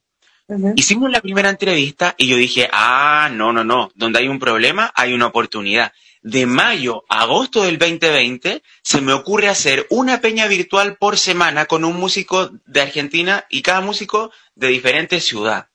[0.77, 4.93] Hicimos la primera entrevista y yo dije, ah, no, no, no, donde hay un problema
[4.95, 5.93] hay una oportunidad.
[6.23, 11.67] De mayo a agosto del 2020 se me ocurre hacer una peña virtual por semana
[11.67, 15.70] con un músico de Argentina y cada músico de diferente ciudad.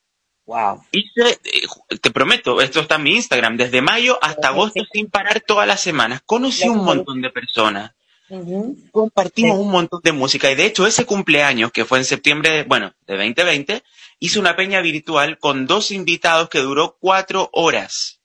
[0.46, 0.84] Wow.
[0.92, 5.42] Hice, eh, te prometo, esto está en mi Instagram, desde mayo hasta agosto sin parar
[5.42, 6.22] todas las semanas.
[6.26, 7.92] Conocí un montón de personas.
[8.92, 12.94] Compartimos un montón de música y de hecho ese cumpleaños que fue en septiembre, bueno,
[13.06, 13.84] de 2020,
[14.20, 18.20] hice una peña virtual con dos invitados que duró cuatro horas.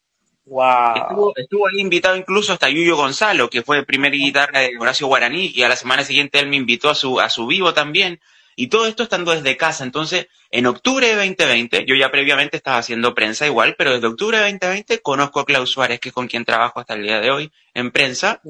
[0.47, 1.33] Wow.
[1.37, 5.53] Estuvo, ahí invitado incluso hasta Yuyo Gonzalo, que fue el primer guitarra de Horacio Guaraní,
[5.55, 8.21] y a la semana siguiente él me invitó a su, a su vivo también.
[8.57, 9.85] Y todo esto estando desde casa.
[9.85, 14.39] Entonces, en octubre de 2020, yo ya previamente estaba haciendo prensa igual, pero desde octubre
[14.39, 17.31] de 2020 conozco a Klaus Suárez, que es con quien trabajo hasta el día de
[17.31, 18.41] hoy en prensa.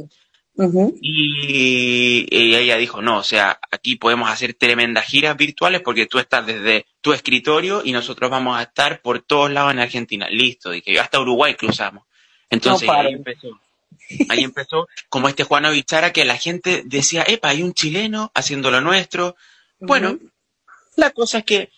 [1.00, 6.18] y, y, ella dijo, no, o sea, aquí podemos hacer tremendas giras virtuales porque tú
[6.18, 10.28] estás desde tu escritorio y nosotros vamos a estar por todos lados en Argentina.
[10.28, 12.04] Listo, dije yo, hasta Uruguay cruzamos.
[12.50, 13.60] Entonces ahí empezó.
[14.28, 18.70] Ahí empezó como este Juan Avichara que la gente decía, epa, hay un chileno haciendo
[18.70, 19.36] lo nuestro.
[19.80, 20.18] Bueno,
[20.96, 21.70] la cosa es que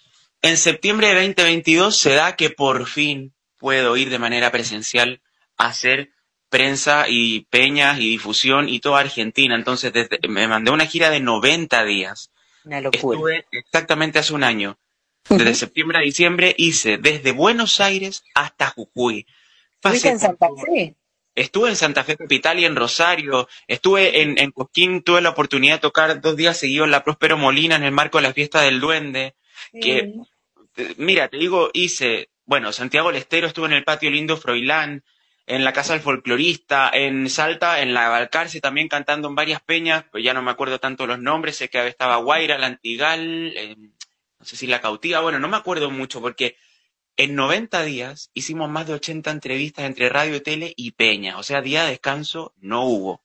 [0.42, 5.22] en septiembre de 2022 se da que por fin puedo ir de manera presencial
[5.56, 6.10] a hacer
[6.48, 9.54] prensa y peñas y difusión y toda Argentina.
[9.54, 12.30] Entonces desde, me mandé una gira de 90 días.
[12.64, 13.16] Una locura.
[13.16, 14.78] Estuve exactamente hace un año.
[15.28, 19.24] Desde septiembre a diciembre hice desde Buenos Aires hasta Jujuy.
[19.76, 20.96] ¿Estuviste en Santa Fe?
[21.34, 23.48] Estuve en Santa Fe Capital y en Rosario.
[23.66, 27.38] Estuve en, en Cosquín, tuve la oportunidad de tocar dos días seguidos en la Próspero
[27.38, 29.34] Molina en el marco de la fiesta del Duende.
[29.72, 30.12] Que,
[30.96, 35.04] mira, te digo, hice, bueno, Santiago del Estero estuve en el patio lindo Froilán,
[35.46, 40.04] en la Casa del Folclorista, en Salta, en la Balcarce también cantando en varias peñas,
[40.10, 43.76] pues ya no me acuerdo tanto los nombres, sé que estaba Guaira, la Antigal, eh,
[43.76, 46.56] no sé si la Cautiva, bueno, no me acuerdo mucho porque
[47.16, 51.60] en 90 días hicimos más de 80 entrevistas entre radio, tele y peña, o sea,
[51.60, 53.22] día de descanso no hubo.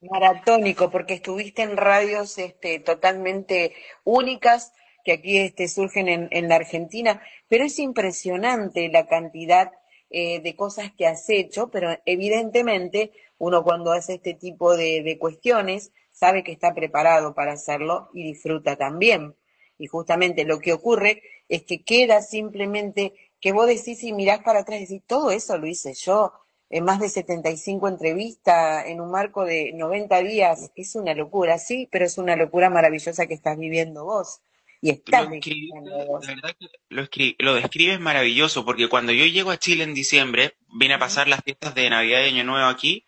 [0.00, 3.74] Maratónico, porque estuviste en radios este, totalmente
[4.04, 4.72] únicas
[5.04, 9.72] que aquí este, surgen en, en la Argentina, pero es impresionante la cantidad
[10.14, 15.18] eh, de cosas que has hecho, pero evidentemente uno cuando hace este tipo de, de
[15.18, 19.34] cuestiones sabe que está preparado para hacerlo y disfruta también.
[19.78, 24.60] Y justamente lo que ocurre es que queda simplemente que vos decís y mirás para
[24.60, 26.32] atrás y decís, todo eso lo hice yo,
[26.72, 31.86] en más de 75 entrevistas, en un marco de 90 días, es una locura, sí,
[31.92, 34.40] pero es una locura maravillosa que estás viviendo vos.
[34.80, 36.26] Y estás lo, vos.
[36.26, 40.56] La verdad que lo, lo describes maravilloso, porque cuando yo llego a Chile en diciembre,
[40.72, 43.04] vine a pasar las fiestas de Navidad y Año Nuevo aquí,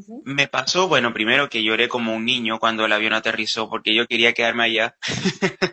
[0.00, 0.22] -huh.
[0.24, 4.06] me pasó, bueno, primero que lloré como un niño cuando el avión aterrizó, porque yo
[4.06, 4.96] quería quedarme allá.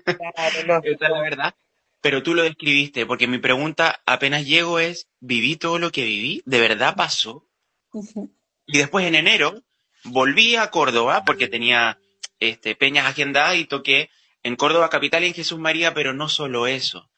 [0.03, 1.55] Claro, es la verdad.
[2.01, 6.41] Pero tú lo describiste, porque mi pregunta apenas llego es, ¿viví todo lo que viví?
[6.45, 7.45] ¿De verdad pasó?
[7.91, 8.31] Uh -huh.
[8.65, 9.63] Y después en enero
[10.03, 11.99] volví a Córdoba porque tenía
[12.39, 14.09] este, peñas agendadas y toqué
[14.43, 17.09] en Córdoba capital y en Jesús María, pero no solo eso.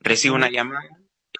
[0.00, 0.88] Recibo una llamada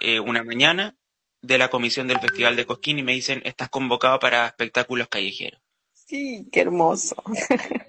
[0.00, 0.96] eh, una mañana
[1.42, 5.60] de la comisión del Festival de Cosquín y me dicen, estás convocado para espectáculos callejeros.
[5.92, 7.22] Sí, qué hermoso.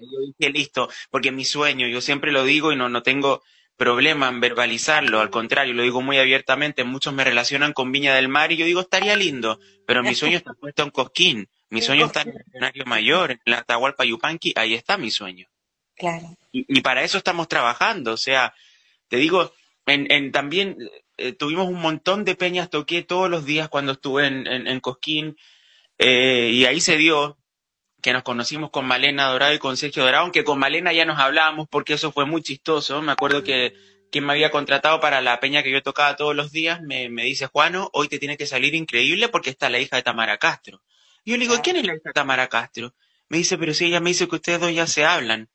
[0.00, 3.42] Yo dije, listo, porque mi sueño, yo siempre lo digo y no, no tengo
[3.76, 8.28] problema en verbalizarlo, al contrario, lo digo muy abiertamente, muchos me relacionan con Viña del
[8.28, 12.06] Mar y yo digo, estaría lindo, pero mi sueño está puesto en Cosquín, mi sueño
[12.06, 15.48] está en el escenario mayor, en la Atahualpa Yupanqui, ahí está mi sueño.
[15.96, 16.36] Claro.
[16.52, 18.54] Y, y, para eso estamos trabajando, o sea,
[19.08, 19.52] te digo,
[19.86, 20.76] en, en también
[21.16, 24.80] eh, tuvimos un montón de peñas, toqué todos los días cuando estuve en, en, en
[24.80, 25.36] Cosquín,
[25.98, 27.38] eh, y ahí se dio
[28.02, 31.20] que nos conocimos con Malena Dorado y con Sergio Dorado, aunque con Malena ya nos
[31.20, 33.00] hablábamos porque eso fue muy chistoso.
[33.00, 33.74] Me acuerdo que
[34.10, 37.24] quien me había contratado para la peña que yo tocaba todos los días me, me
[37.24, 40.82] dice, Juano, hoy te tiene que salir increíble porque está la hija de Tamara Castro.
[41.24, 42.92] Y yo le digo, ¿quién es la hija de Tamara Castro?
[43.28, 45.48] Me dice, pero si ella me dice que ustedes dos ya se hablan.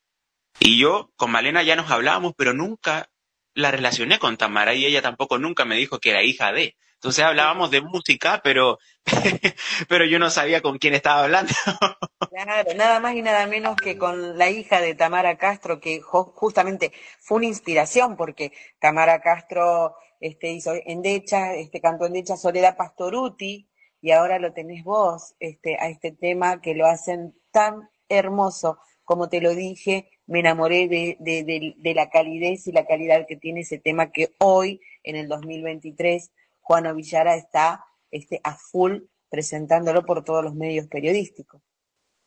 [0.58, 3.10] Y yo con Malena ya nos hablábamos, pero nunca
[3.58, 6.76] la relacioné con Tamara y ella tampoco nunca me dijo que era hija de.
[6.94, 8.78] Entonces hablábamos de música, pero,
[9.88, 11.52] pero yo no sabía con quién estaba hablando.
[12.30, 16.92] Claro, nada más y nada menos que con la hija de Tamara Castro, que justamente
[17.18, 23.68] fue una inspiración, porque Tamara Castro este, hizo Endecha, este, cantó Endecha Soledad Pastoruti,
[24.00, 29.28] y ahora lo tenés vos, este, a este tema que lo hacen tan hermoso, como
[29.28, 34.12] te lo dije, me enamoré de, la calidez y la calidad que tiene ese tema
[34.12, 36.30] que hoy, en el 2023,
[36.60, 38.98] Juan Villara está este, a full
[39.30, 41.62] presentándolo por todos los medios periodísticos.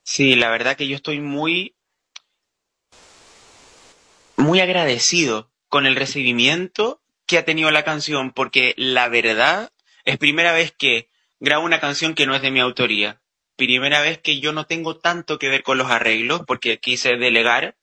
[0.03, 1.75] Sí, la verdad que yo estoy muy,
[4.35, 9.71] muy agradecido con el recibimiento que ha tenido la canción, porque la verdad
[10.05, 11.09] es primera vez que
[11.39, 13.21] grabo una canción que no es de mi autoría.
[13.55, 17.77] Primera vez que yo no tengo tanto que ver con los arreglos, porque quise delegar,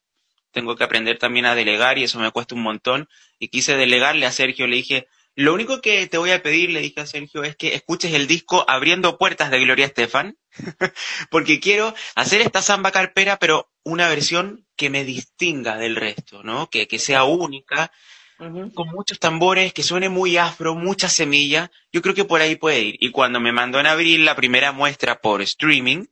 [0.52, 3.08] tengo que aprender también a delegar y eso me cuesta un montón.
[3.38, 5.08] Y quise delegarle a Sergio, le dije,
[5.38, 8.26] lo único que te voy a pedir, le dije a Sergio, es que escuches el
[8.26, 10.36] disco Abriendo Puertas de Gloria Estefan,
[11.30, 16.68] porque quiero hacer esta samba carpera, pero una versión que me distinga del resto, ¿no?
[16.68, 17.92] Que, que sea única,
[18.40, 18.74] uh -huh.
[18.74, 21.70] con muchos tambores, que suene muy afro, mucha semilla.
[21.92, 22.96] Yo creo que por ahí puede ir.
[22.98, 26.06] Y cuando me mandó en abril la primera muestra por streaming,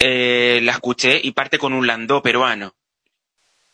[0.00, 2.74] eh, la escuché y parte con un landó peruano.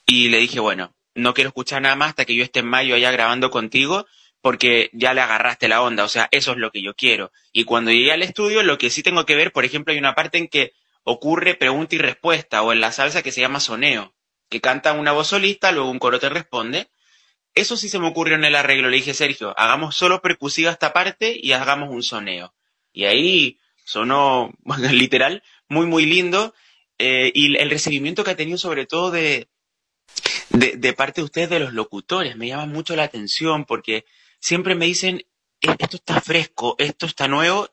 [0.06, 2.94] Y le dije, bueno, no quiero escuchar nada más hasta que yo esté en mayo
[2.94, 4.06] allá grabando contigo,
[4.40, 7.32] porque ya le agarraste la onda, o sea, eso es lo que yo quiero.
[7.52, 10.14] Y cuando llegué al estudio, lo que sí tengo que ver, por ejemplo, hay una
[10.14, 10.72] parte en que
[11.02, 14.14] ocurre pregunta y respuesta, o en la salsa que se llama soneo,
[14.48, 16.88] que canta una voz solista, luego un coro te responde.
[17.54, 18.88] Eso sí se me ocurrió en el arreglo.
[18.88, 22.54] Le dije, Sergio, hagamos solo percusiva esta parte y hagamos un soneo.
[22.92, 24.52] Y ahí sonó,
[24.92, 26.54] literal, muy, muy lindo.
[26.98, 29.48] Eh, y el recibimiento que ha tenido sobre todo de,
[30.50, 34.04] de, de, parte de ustedes, de los locutores, me llama mucho la atención porque
[34.40, 35.24] siempre me dicen,
[35.60, 37.68] e-, esto está fresco, esto está nuevo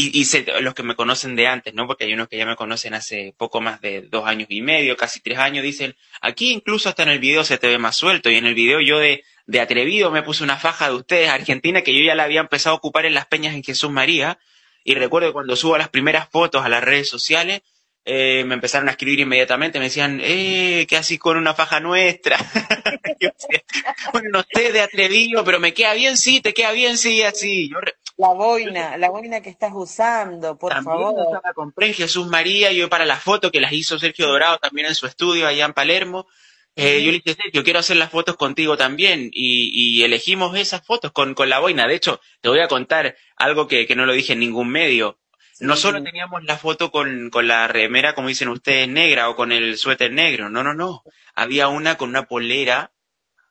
[0.00, 1.88] y, y los que me conocen de antes, ¿no?
[1.88, 4.96] Porque hay unos que ya me conocen hace poco más de dos años y medio,
[4.96, 8.30] casi tres años, dicen, aquí incluso hasta en el video se te ve más suelto.
[8.30, 11.82] Y en el video yo de, de atrevido me puse una faja de ustedes, Argentina,
[11.82, 14.38] que yo ya la había empezado a ocupar en las peñas en Jesús María.
[14.84, 17.62] Y recuerdo cuando subo las primeras fotos a las redes sociales,
[18.04, 22.38] eh, me empezaron a escribir inmediatamente, me decían, eh, ¿qué así con una faja nuestra?
[24.12, 27.70] bueno, no sé de atrevido, pero me queda bien, sí, te queda bien, sí, así.
[27.70, 27.78] Yo
[28.16, 31.40] la boina, la boina que estás usando, por favor.
[31.42, 34.88] la compré en Jesús María, yo para la foto que las hizo Sergio Dorado también
[34.88, 36.26] en su estudio allá en Palermo.
[36.74, 39.30] Eh, Yo le dije, Sergio, quiero hacer las fotos contigo también.
[39.32, 41.88] Y, y elegimos esas fotos con, con la boina.
[41.88, 45.18] De hecho, te voy a contar algo que, que no lo dije en ningún medio
[45.60, 49.52] no solo teníamos la foto con, con, la remera, como dicen ustedes, negra o con
[49.52, 51.02] el suéter negro, no, no, no.
[51.34, 52.92] Había una con una polera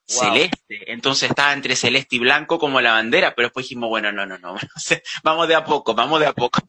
[0.05, 4.25] celeste, entonces estaba entre celeste y blanco como la bandera, pero después dijimos, bueno, no,
[4.25, 4.55] no, no,
[5.23, 6.59] vamos de a poco, vamos de a poco.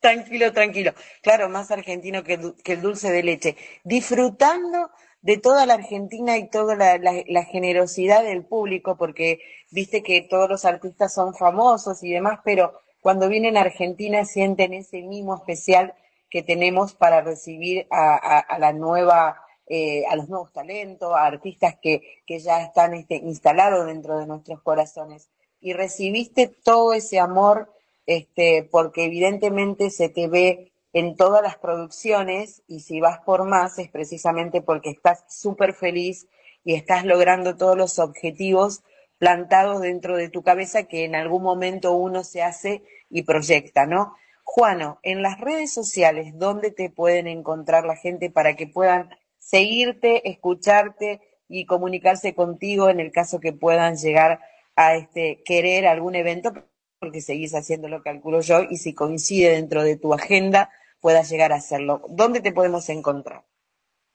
[0.00, 0.94] Tranquilo, tranquilo.
[1.22, 3.56] Claro, más argentino que, que el dulce de leche.
[3.84, 4.90] Disfrutando
[5.20, 9.40] de toda la Argentina y toda la, la, la, generosidad del público, porque
[9.70, 14.74] viste que todos los artistas son famosos y demás, pero cuando vienen a Argentina sienten
[14.74, 15.94] ese mimo especial
[16.28, 21.76] que tenemos para recibir a, a, la nueva, eh, a los nuevos talentos, a artistas
[21.82, 25.28] que, que ya están este, instalados dentro de nuestros corazones.
[25.60, 27.72] Y recibiste todo ese amor,
[28.06, 33.78] este, porque evidentemente se te ve en todas las producciones y si vas por más
[33.78, 36.26] es precisamente porque estás súper feliz
[36.64, 38.82] y estás logrando todos los objetivos
[39.20, 44.16] plantados dentro de tu cabeza que en algún momento uno se hace y proyecta, ¿no?
[44.44, 50.28] Juano, en las redes sociales, ¿dónde te pueden encontrar la gente para que puedan seguirte,
[50.30, 54.40] escucharte y comunicarse contigo en el caso que puedan llegar
[54.74, 56.54] a este querer algún evento,
[56.98, 61.56] porque seguís haciéndolo, calculo yo, y si coincide dentro de tu agenda, puedas llegar a
[61.56, 62.02] hacerlo.
[62.08, 63.44] ¿Dónde te podemos encontrar?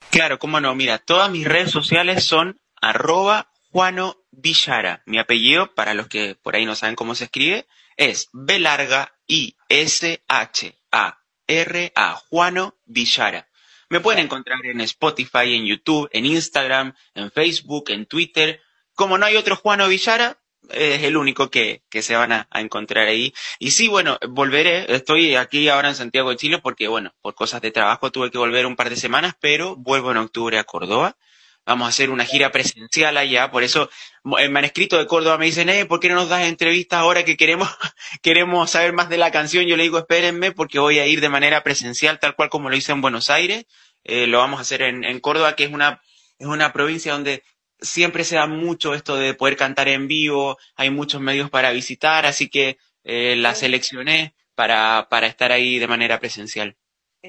[0.10, 0.74] Claro, cómo no.
[0.74, 5.02] Mira, todas mis redes sociales son arroba Juano Villara.
[5.06, 7.68] Mi apellido, para los que por ahí no saben cómo se escribe,
[7.98, 13.48] es B larga I S H A R A Juano Villara.
[13.90, 18.62] Me pueden encontrar en Spotify, en YouTube, en Instagram, en Facebook, en Twitter.
[18.94, 20.40] Como no hay otro Juano Villara,
[20.72, 23.34] es el único que, que se van a, a, encontrar ahí.
[23.60, 24.94] Y sí, bueno, volveré.
[24.94, 28.40] Estoy aquí ahora en Santiago de Chile porque, bueno, por cosas de trabajo tuve que
[28.40, 31.16] volver un par de semanas, pero vuelvo en octubre a Córdoba
[31.66, 33.90] vamos a hacer una gira presencial allá, por eso
[34.24, 37.26] me han escrito de Córdoba, me dicen, eh, ¿por qué no nos das entrevistas ahora
[37.26, 37.70] que queremos,
[38.22, 39.66] queremos saber más de la canción?
[39.66, 42.76] Yo le digo, espérenme, porque voy a ir de manera presencial, tal cual como lo
[42.76, 43.66] hice en Buenos Aires,
[44.04, 46.02] eh, lo vamos a hacer en, en Córdoba, que es una,
[46.38, 47.44] es una provincia donde
[47.80, 52.26] siempre se da mucho esto de poder cantar en vivo, hay muchos medios para visitar,
[52.26, 56.78] así que eh, la seleccioné para, para estar ahí de manera presencial.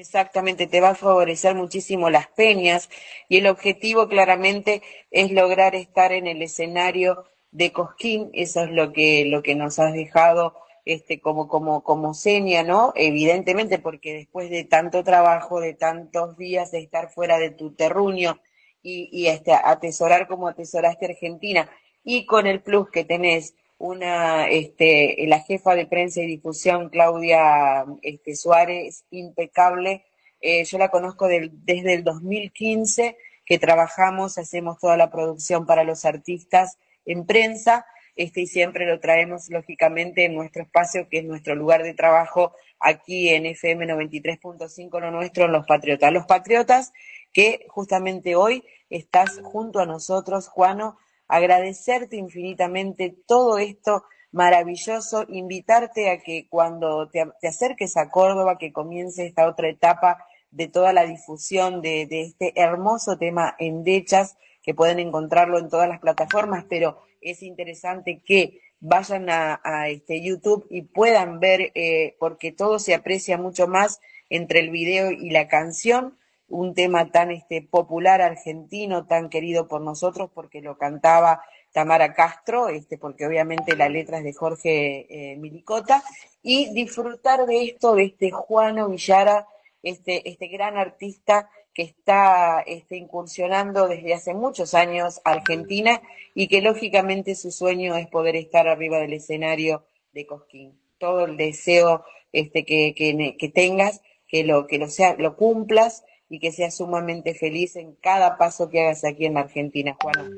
[0.03, 2.87] Exactamente, te va a favorecer muchísimo las peñas
[3.27, 8.93] y el objetivo claramente es lograr estar en el escenario de Cosquín, eso es lo
[8.93, 10.53] que, lo que nos has dejado
[10.85, 12.93] este, como, como, como seña, ¿no?
[12.95, 18.39] Evidentemente, porque después de tanto trabajo, de tantos días de estar fuera de tu terruño
[18.83, 21.69] y, y este, atesorar como atesoraste Argentina
[22.03, 27.85] y con el plus que tenés una, este, la jefa de prensa y difusión, Claudia
[28.01, 30.05] este, Suárez, impecable.
[30.41, 36.05] Eh, yo la conozco desde el 2015, que trabajamos, hacemos toda la producción para los
[36.05, 37.85] artistas en prensa,
[38.15, 42.53] este, y siempre lo traemos, lógicamente, en nuestro espacio, que es nuestro lugar de trabajo,
[42.79, 46.11] aquí en FM 93.5, lo nuestro, Los Patriotas.
[46.11, 46.93] Los Patriotas,
[47.31, 50.97] que justamente hoy estás junto a nosotros, Juano,
[51.27, 59.25] agradecerte infinitamente todo esto maravilloso, invitarte a que cuando te, acerques a Córdoba, que comience
[59.25, 64.73] esta otra etapa de toda la difusión de, de este hermoso tema en Dechas, que
[64.73, 70.67] pueden encontrarlo en todas las plataformas, pero es interesante que vayan a, a este YouTube
[70.69, 73.99] y puedan ver, eh, porque todo se aprecia mucho más
[74.29, 76.17] entre el video y la canción,
[76.49, 81.41] un tema tan este, popular argentino, tan querido por nosotros, porque lo cantaba
[81.73, 86.03] Tamara Castro, este, porque obviamente la letra es de Jorge eh, Milicota,
[86.41, 89.47] y disfrutar de esto, de este Juano Villara,
[89.83, 96.01] este, este gran artista que está este, incursionando desde hace muchos años a Argentina
[96.33, 100.79] y que lógicamente su sueño es poder estar arriba del escenario de Cosquín.
[100.97, 106.39] Todo el deseo este, que, que, tengas, que lo, que lo, sea, lo cumplas y
[106.39, 110.31] que seas sumamente feliz en cada paso que hagas aquí en Argentina, Juan.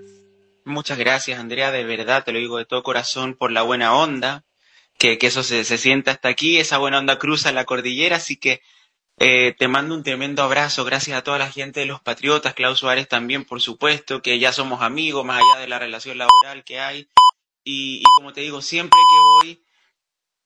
[0.65, 4.45] Muchas gracias, Andrea, de verdad, te lo digo de todo corazón por la buena onda,
[4.97, 8.37] que, que eso se, se sienta hasta aquí, esa buena onda cruza la cordillera, así
[8.37, 8.61] que
[9.21, 12.79] eh, te mando un tremendo abrazo, gracias a toda la gente de los Patriotas, Klaus
[12.79, 16.79] Suárez también, por supuesto, que ya somos amigos, más allá de la relación laboral que
[16.79, 17.09] hay.
[17.65, 19.63] Y, como te digo, siempre que voy,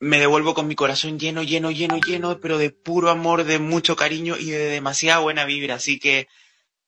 [0.03, 3.95] me devuelvo con mi corazón lleno, lleno, lleno, lleno, pero de puro amor, de mucho
[3.95, 5.75] cariño y de demasiada buena vibra.
[5.75, 6.27] Así que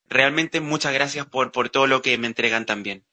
[0.09, 3.05] realmente muchas gracias por, por todo lo que me entregan también.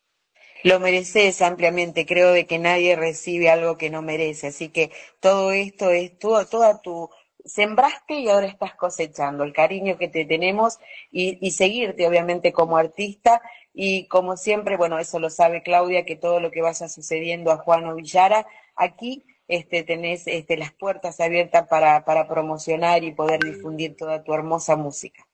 [0.64, 5.52] Lo mereces ampliamente, creo de que nadie recibe algo que no merece, así que todo
[5.52, 7.10] esto es toda tu
[7.44, 10.78] sembraste y ahora estás cosechando el cariño que te tenemos
[11.10, 13.42] y, seguirte obviamente como artista
[13.74, 17.58] y como siempre, bueno, eso lo sabe Claudia, que todo lo que vaya sucediendo a
[17.58, 18.46] Juan Villara,
[18.76, 24.32] aquí este, tenés este, las puertas abiertas para, para promocionar y poder difundir toda tu
[24.32, 25.28] hermosa música.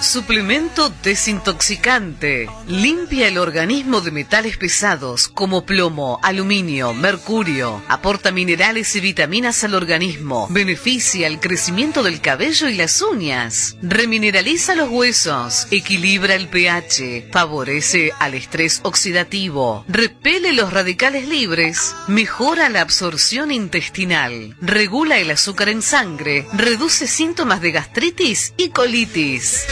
[0.00, 2.48] Suplemento desintoxicante.
[2.68, 7.82] Limpia el organismo de metales pesados como plomo, aluminio, mercurio.
[7.88, 10.46] Aporta minerales y vitaminas al organismo.
[10.50, 13.76] Beneficia el crecimiento del cabello y las uñas.
[13.82, 15.66] Remineraliza los huesos.
[15.70, 17.30] Equilibra el pH.
[17.32, 19.84] Favorece al estrés oxidativo.
[19.88, 21.94] Repele los radicales libres.
[22.08, 24.56] Mejora la absorción intestinal.
[24.60, 26.46] Regula el azúcar en sangre.
[26.52, 29.64] Reduce síntomas de gastritis y colitis.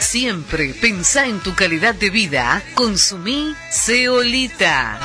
[0.00, 2.62] Siempre pensá en tu calidad de vida.
[2.74, 4.98] Consumí Ceolita.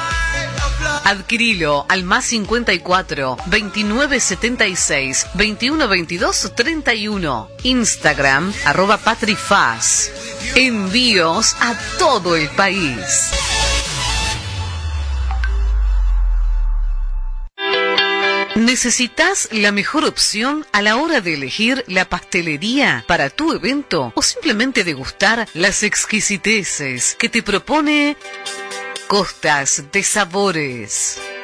[1.03, 7.49] Adquirilo al más 54 29 76 21 22 31.
[7.64, 10.10] Instagram arroba patrifaz.
[10.56, 13.32] Envíos a todo el país.
[18.66, 24.24] ¿Necesitas la mejor opción a la hora de elegir la pastelería para tu evento o
[24.24, 28.18] simplemente degustar las exquisiteces que te propone
[29.08, 31.35] Costas de Sabores?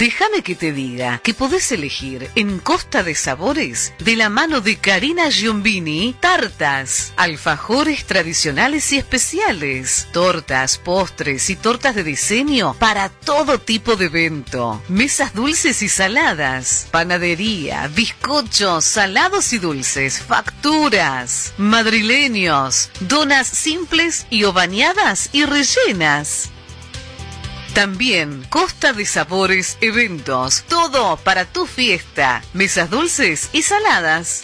[0.00, 4.78] Déjame que te diga que podés elegir en Costa de Sabores, de la mano de
[4.78, 13.58] Karina Giombini, tartas, alfajores tradicionales y especiales, tortas, postres y tortas de diseño para todo
[13.58, 23.48] tipo de evento, mesas dulces y saladas, panadería, bizcochos, salados y dulces, facturas, madrileños, donas
[23.48, 26.48] simples y o bañadas y rellenas.
[27.74, 30.64] También Costa de Sabores Eventos.
[30.68, 32.42] Todo para tu fiesta.
[32.52, 34.42] Mesas dulces y saladas.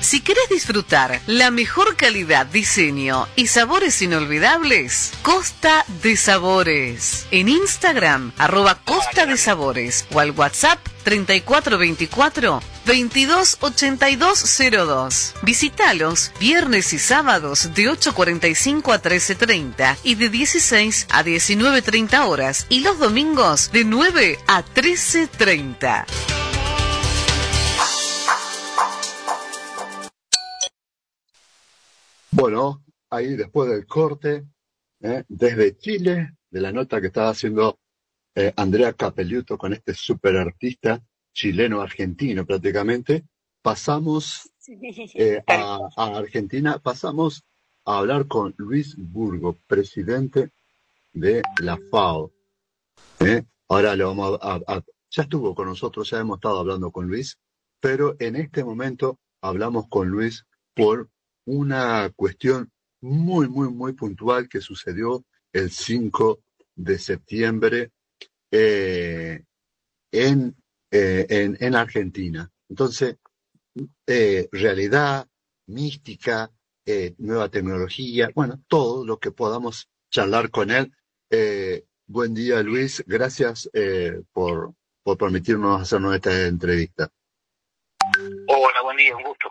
[0.00, 7.26] Si querés disfrutar la mejor calidad, diseño y sabores inolvidables, Costa de Sabores.
[7.30, 15.34] En Instagram, arroba Costa de Sabores o al WhatsApp 3424 228202.
[15.42, 22.80] Visítalos viernes y sábados de 8.45 a 13.30 y de 16 a 19.30 horas y
[22.80, 26.04] los domingos de 9 a 13.30.
[32.30, 34.46] Bueno, ahí después del corte,
[35.00, 35.24] ¿eh?
[35.28, 37.78] desde Chile, de la nota que estaba haciendo
[38.34, 41.02] eh, Andrea Capelluto con este super artista
[41.32, 43.24] chileno-argentino prácticamente,
[43.62, 44.50] pasamos
[45.14, 47.44] eh, a, Argentina, pasamos
[47.84, 50.50] a hablar con Luis Burgo, presidente
[51.12, 52.32] de la FAO.
[53.20, 53.44] ¿eh?
[53.68, 57.38] Ahora le vamos a, ya estuvo con nosotros, ya hemos estado hablando con Luis,
[57.80, 61.10] pero en este momento hablamos con Luis por
[61.44, 66.40] una cuestión muy, muy, muy puntual que sucedió el 5
[66.76, 67.90] de septiembre
[68.50, 69.42] eh,
[70.12, 70.56] en,
[70.92, 72.48] eh, en, en, Argentina.
[72.68, 73.16] Entonces,
[74.06, 75.26] eh, realidad,
[75.66, 76.52] mística,
[77.18, 80.92] nueva tecnología, bueno, todo lo que podamos charlar con él.
[82.06, 83.02] buen día, Luis.
[83.06, 83.68] Gracias
[84.32, 87.10] por, por permitirnos hacernos esta entrevista.
[88.48, 89.48] Hola, buen día, un gusto.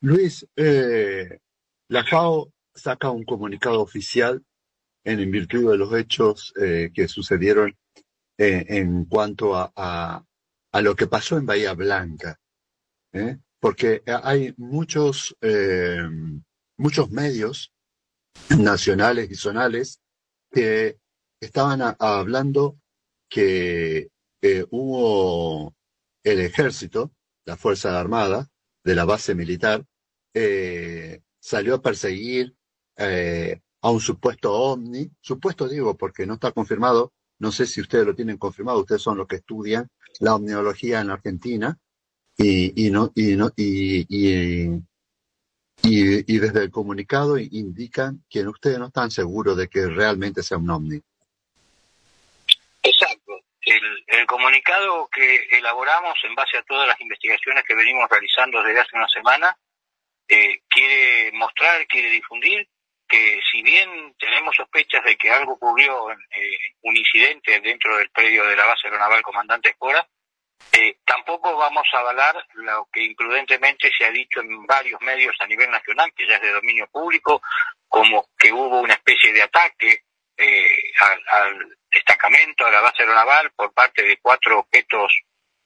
[0.00, 1.40] Luis, eh,
[1.88, 4.42] la FAO saca un comunicado oficial
[5.04, 7.76] en, virtud de los hechos eh, que sucedieron
[8.38, 10.24] eh, en cuanto a, a,
[10.72, 12.38] lo que pasó en Bahía Blanca,
[13.58, 15.36] porque hay muchos,
[16.76, 17.72] muchos medios
[18.56, 20.00] nacionales y zonales
[20.52, 20.98] que
[21.40, 22.78] estaban hablando
[23.28, 24.10] que
[24.70, 25.74] hubo
[26.22, 27.12] el ejército,
[27.44, 28.48] la Fuerza Armada,
[28.84, 29.84] de la base militar,
[30.34, 32.54] eh, salió a perseguir
[32.96, 38.06] eh, a un supuesto ovni, supuesto digo porque no está confirmado, no sé si ustedes
[38.06, 39.88] lo tienen confirmado, ustedes son los que estudian
[40.18, 41.78] la omniología en Argentina
[42.36, 44.06] y, y no y no y,
[45.82, 50.70] y, desde el comunicado indican que ustedes no están seguros de que realmente sea un
[50.70, 51.00] ovni.
[52.82, 53.40] Exacto.
[53.62, 58.80] El, el comunicado que elaboramos en base a todas las investigaciones que venimos realizando desde
[58.80, 59.56] hace una semana
[60.28, 62.68] eh, quiere mostrar, quiere difundir
[63.10, 68.44] que si bien tenemos sospechas de que algo ocurrió, eh, un incidente dentro del predio
[68.46, 70.06] de la base aeronaval Comandante Escora,
[70.72, 75.46] eh, tampoco vamos a avalar lo que imprudentemente se ha dicho en varios medios a
[75.46, 77.42] nivel nacional, que ya es de dominio público,
[77.88, 80.04] como que hubo una especie de ataque
[81.00, 85.12] al, al, destacamento, a la base aeronaval, por parte de cuatro objetos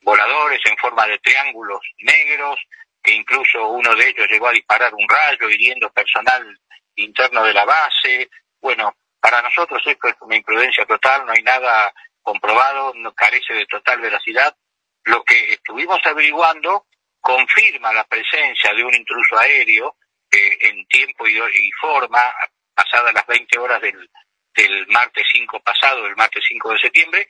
[0.01, 2.59] voladores en forma de triángulos negros,
[3.03, 6.59] que incluso uno de ellos llegó a disparar un rayo hiriendo personal
[6.97, 8.31] interno de la base.
[8.61, 11.93] Bueno, para nosotros esto es una imprudencia total, no hay nada
[12.23, 14.57] comprobado, no carece de total veracidad.
[15.05, 16.87] Lo que estuvimos averiguando
[17.21, 19.97] confirma la presencia de un intruso aéreo
[20.31, 22.21] eh, en tiempo y, forma,
[22.75, 24.11] pasadas las 20 horas del,
[24.55, 27.29] del martes 5 pasado, el martes 5 de septiembre,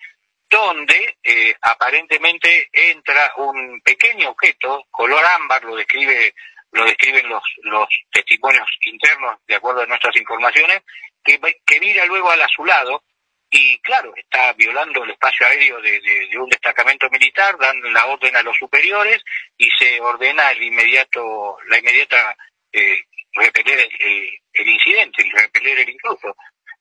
[0.49, 6.35] donde eh, aparentemente entra un pequeño objeto, color ámbar, lo describe
[6.75, 10.83] lo describen los, los testimonios internos de acuerdo a nuestras informaciones,
[11.23, 11.39] que,
[11.81, 13.05] mira luego al azulado
[13.49, 18.35] y claro, está violando el espacio aéreo de, de, un destacamento militar, dando la orden
[18.35, 19.23] a los superiores
[19.57, 22.37] y se ordena el inmediato, la inmediata
[22.73, 22.99] eh,
[23.35, 26.37] repeler el, el, incidente, el repeler el intruso.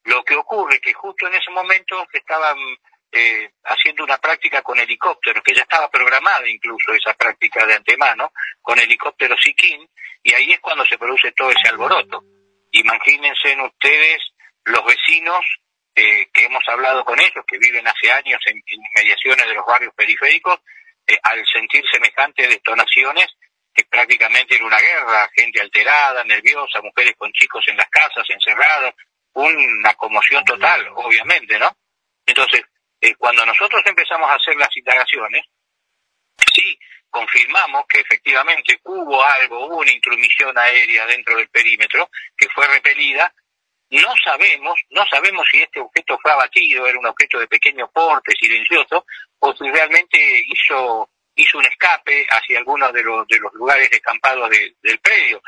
[0.05, 2.57] Lo que ocurre que justo en ese momento estaban
[3.15, 8.31] eh, haciendo una práctica con helicópteros, que ya estaba programada incluso esa práctica de antemano,
[8.59, 9.87] con helicópteros Sikin,
[10.23, 12.23] y ahí es cuando se produce todo ese alboroto.
[12.71, 14.19] Imagínense ustedes
[14.65, 15.45] los vecinos
[15.93, 19.93] eh, que hemos hablado con ellos, que viven hace años en, inmediaciones de los barrios
[19.93, 20.59] periféricos,
[21.05, 23.27] eh, al sentir semejantes detonaciones,
[23.71, 28.95] que prácticamente era una guerra, gente alterada, nerviosa, mujeres con chicos en las casas, encerradas,
[29.33, 31.69] una conmoción total, obviamente, ¿no?
[32.25, 32.63] Entonces,
[33.03, 35.45] eh, cuando nosotros empezamos a hacer las indagaciones,
[36.53, 42.65] sí confirmamos que efectivamente hubo algo, hubo una intromisión aérea dentro del perímetro que fue
[42.65, 43.33] repelida.
[43.89, 48.31] No sabemos, no sabemos si este objeto fue abatido, era un objeto de pequeño porte,
[48.39, 49.05] silencioso,
[49.39, 54.49] o si realmente hizo hizo un escape hacia alguno de los, de los lugares descampados
[54.49, 55.41] del predio.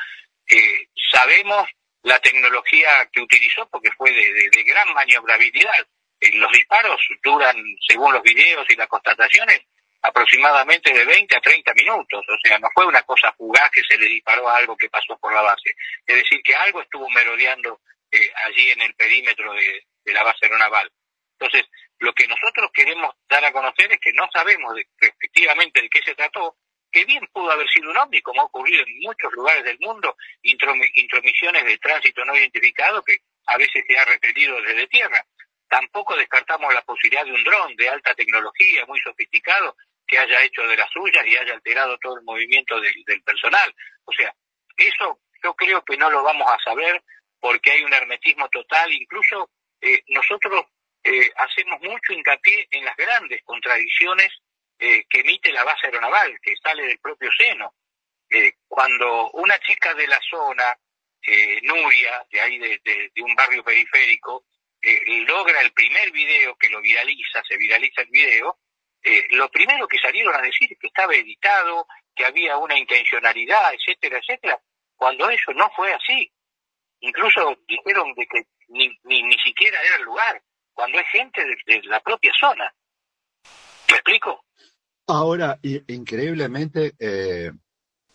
[0.46, 1.70] Eh, sabemos
[2.04, 5.88] la tecnología que utilizó porque fue de gran maniobrabilidad.
[6.26, 7.56] Eh, los disparos duran,
[7.88, 9.62] según los videos y las constataciones,
[10.02, 13.98] aproximadamente de 20 a 30 minutos, o sea, no fue una cosa fugaz que se
[13.98, 15.72] le disparó a algo que pasó por la base.
[16.06, 17.82] Es decir, que algo estuvo merodeando
[18.12, 19.84] eh, allí en el perímetro de,
[20.14, 20.92] la base aeronaval.
[21.40, 21.66] Entonces,
[22.00, 26.02] lo que nosotros queremos dar a conocer es que no sabemos de, efectivamente de qué
[26.04, 26.58] se trató,
[26.92, 30.16] que bien pudo haber sido un ovni, como ha ocurrido en muchos lugares del mundo,
[30.44, 35.26] intromisiones de tránsito no identificado que a veces se ha repelido desde tierra.
[35.68, 39.76] Tampoco descartamos la posibilidad de un dron de alta tecnología, muy sofisticado,
[40.08, 43.74] que haya hecho de las suyas y haya alterado todo el movimiento del, personal.
[44.06, 44.34] O sea,
[44.78, 47.04] eso yo creo que no lo vamos a saber
[47.40, 48.92] porque hay un hermetismo total.
[48.94, 49.50] Incluso
[49.82, 50.66] eh, nosotros
[51.04, 54.30] eh, hacemos mucho hincapié en las grandes contradicciones
[54.80, 57.74] eh, que emite la base aeronaval, que sale del propio seno.
[58.68, 60.78] cuando una chica de la zona,
[61.64, 64.46] Nuria, de ahí de, un barrio periférico,
[64.86, 68.60] eh, logra el primer video que lo viraliza, se viraliza el video,
[69.32, 71.86] lo primero que salieron a decir es que estaba editado,
[72.16, 74.60] que había una intencionalidad, etcétera, etcétera,
[74.96, 76.32] cuando eso no fue así.
[77.02, 80.42] Incluso dijeron de que ni, ni, ni siquiera era el lugar,
[80.74, 82.74] cuando es gente de, la propia zona.
[83.90, 84.46] ¿Me explico?
[85.08, 87.52] Ahora, increíblemente, eh,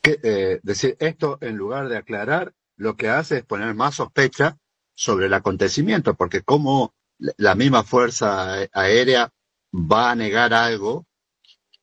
[0.02, 4.56] que, eh, decir esto en lugar de aclarar, lo que hace es poner más sospecha
[5.00, 6.92] sobre el acontecimiento, porque como
[7.38, 9.32] la misma fuerza aérea
[9.72, 11.06] va a negar algo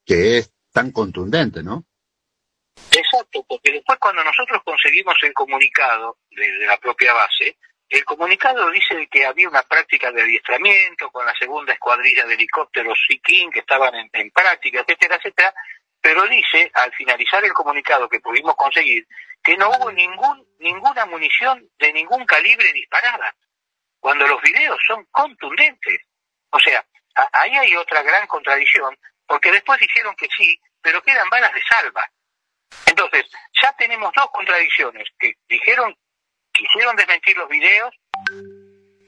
[0.06, 1.84] que es tan contundente, ¿no?
[2.92, 7.58] Exacto, porque después cuando nosotros conseguimos el comunicado de, la propia base,
[7.90, 13.00] el comunicado dice que había una práctica de adiestramiento con la segunda escuadrilla de helicópteros
[13.08, 15.56] Sikin que estaban en, en práctica, etcétera, etcétera,
[16.08, 19.06] pero dice, al finalizar el comunicado que pudimos conseguir,
[19.44, 23.36] que no hubo ningún, ninguna munición de ningún calibre disparada,
[24.00, 26.00] cuando los videos son contundentes.
[26.50, 26.82] O sea,
[27.34, 28.98] ahí hay otra gran contradicción,
[29.28, 32.10] porque después dijeron que sí, pero quedan balas de salva.
[32.86, 33.26] Entonces,
[33.62, 35.94] ya tenemos dos contradicciones, que dijeron,
[36.54, 37.94] quisieron desmentir los videos,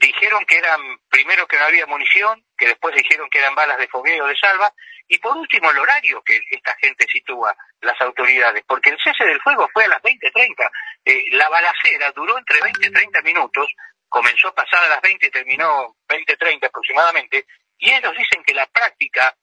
[0.02, 3.88] dijeron que eran, primero que no había munición, que después dijeron que eran balas de
[3.88, 4.70] fogueo de salva,
[5.08, 9.40] y por último el horario que esta gente sitúa, las autoridades, porque el cese del
[9.40, 10.70] fuego fue a las 20.30,
[11.06, 13.66] eh, la balacera duró entre 20 y 30 minutos,
[14.10, 17.46] comenzó pasada las 20 y terminó 20.30 aproximadamente,
[17.78, 19.34] y ellos dicen que la práctica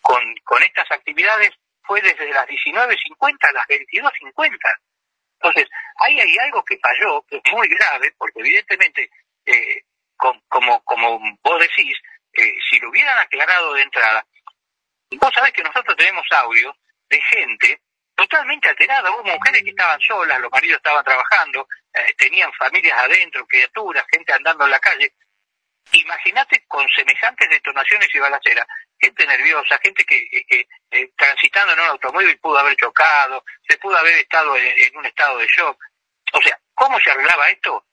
[0.00, 1.50] con, con estas actividades
[1.82, 4.58] fue desde las 19.50 a las 22.50.
[5.42, 9.10] Entonces, ahí hay algo que falló, que es muy grave, porque evidentemente,
[9.44, 9.82] eh,
[10.48, 11.98] como, como vos decís,
[12.34, 14.26] eh, si lo hubieran aclarado de entrada,
[15.10, 16.74] vos sabés que nosotros tenemos audio
[17.08, 17.80] de gente
[18.14, 23.46] totalmente alterada, hubo mujeres que estaban solas, los maridos estaban trabajando, eh, tenían familias adentro,
[23.46, 25.12] criaturas, gente andando en la calle.
[25.90, 28.66] Imagínate con semejantes detonaciones y balaceras,
[28.98, 33.96] gente nerviosa, gente que eh, eh, transitando en un automóvil pudo haber chocado, se pudo
[33.96, 35.76] haber estado en, un estado de shock.
[36.32, 37.84] O sea, ¿cómo se arreglaba esto?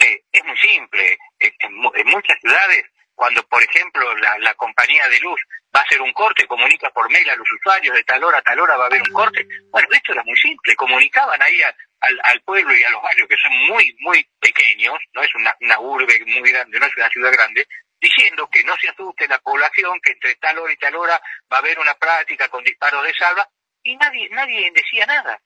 [0.00, 1.18] Eh, es muy simple.
[1.38, 1.74] En,
[2.06, 2.86] muchas ciudades,
[3.18, 5.40] cuando por ejemplo la, compañía de luz
[5.74, 8.42] va a hacer un corte, comunica por mail a los usuarios de tal hora a
[8.42, 9.44] tal hora va a haber un corte.
[9.72, 10.76] Bueno, esto era muy simple.
[10.76, 11.60] Comunicaban ahí
[12.00, 15.52] al, al, pueblo y a los barrios, que son muy, muy pequeños, no es una,
[15.60, 17.66] una urbe muy grande, no es una ciudad grande,
[18.00, 21.20] diciendo que no se asuste la población, que entre tal hora y tal hora
[21.52, 23.48] va a haber una práctica con disparos de salva,
[23.82, 25.40] y nadie, nadie decía nada.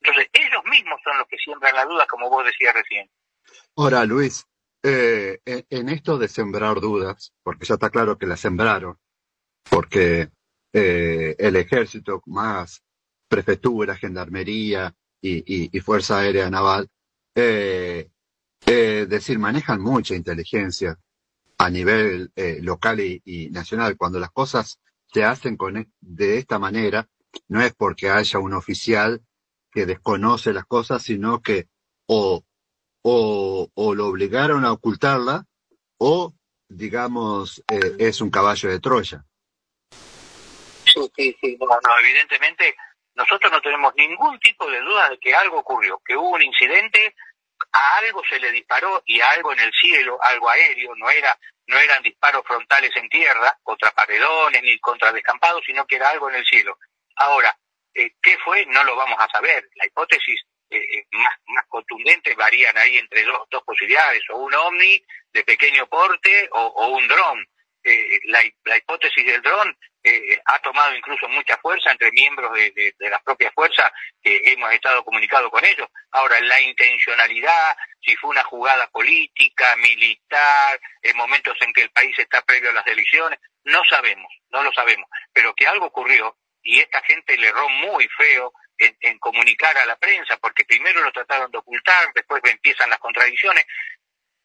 [0.00, 3.08] Entonces, ellos mismos son los que siembran la duda, como vos decías recién.
[3.76, 4.44] Ahora, Luis,
[4.82, 8.98] eh, en esto de sembrar dudas, porque ya está claro que la sembraron,
[9.68, 10.30] porque
[10.72, 12.82] eh, el ejército más
[13.28, 16.88] prefectura, gendarmería y, Fuerza Aérea Naval,
[17.34, 18.10] eh,
[19.08, 20.98] decir, manejan mucha inteligencia
[21.58, 23.96] a nivel eh, local y, nacional.
[23.96, 27.08] Cuando las cosas se hacen con, e, de esta manera,
[27.48, 29.22] no es porque haya un oficial
[29.70, 31.68] que desconoce las cosas, sino que
[32.06, 32.44] o,
[33.02, 35.44] o, o lo obligaron a ocultarla
[35.98, 36.32] o,
[36.68, 39.24] digamos, eh, es un caballo de Troya.
[39.90, 41.56] Sí, sí, sí.
[41.60, 42.74] No, no, evidentemente
[43.14, 47.14] nosotros no tenemos ningún tipo de duda de que algo ocurrió, que hubo un incidente
[47.72, 51.38] a algo se le disparó y a algo en el cielo, algo aéreo, no era
[51.68, 56.28] no eran disparos frontales en tierra contra paredones ni contra descampados, sino que era algo
[56.28, 56.76] en el cielo.
[57.16, 57.56] Ahora,
[57.94, 58.66] eh, ¿qué fue?
[58.66, 59.68] No lo vamos a saber.
[59.76, 60.40] La hipótesis
[60.72, 65.44] eh, eh, más, más contundente varían ahí entre dos, dos posibilidades, o un ovni de
[65.44, 67.46] pequeño porte o un dron.
[67.84, 72.70] Eh, la, la, hipótesis del dron eh, ha tomado incluso mucha fuerza entre miembros de,
[72.96, 73.90] de, las propias fuerzas
[74.22, 75.88] que hemos estado comunicados con ellos.
[76.12, 82.16] Ahora, la intencionalidad, si fue una jugada política, militar, en momentos en que el país
[82.16, 85.08] está previo a las elecciones, no sabemos, no lo sabemos.
[85.32, 88.52] Pero que algo ocurrió y esta gente le erró muy feo
[88.82, 92.98] en, en, comunicar a la prensa, porque primero lo trataron de ocultar, después empiezan las
[92.98, 93.64] contradicciones.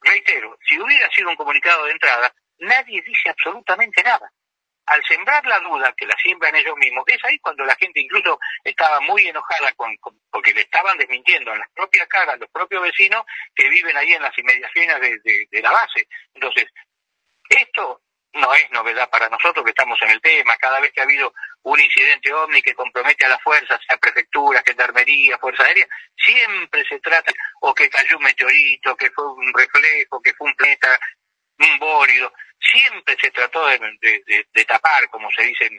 [0.02, 4.32] Reitero, si hubiera sido un comunicado de entrada, nadie dice absolutamente nada.
[4.86, 8.40] Al sembrar la duda que la siembran ellos mismos, es ahí cuando la gente incluso
[8.64, 9.94] estaba muy enojada con,
[10.32, 14.22] porque le estaban desmintiendo a las propias caras, los propios vecinos que viven ahí en
[14.22, 16.08] las inmediaciones de, de la base.
[16.34, 16.68] Entonces,
[17.50, 18.02] esto
[18.38, 20.58] no es novedad para nosotros que estamos en el tema.
[20.58, 21.34] Cada vez que ha habido
[21.64, 27.00] un incidente ovni que compromete a las fuerzas, sea prefectura, gendarmería, fuerza aérea, siempre se
[27.00, 27.32] trata
[27.62, 31.00] o que cayó un meteorito, que fue un reflejo, que fue un planeta,
[31.60, 35.78] un bólido siempre se trató de, tapar, como se dice en,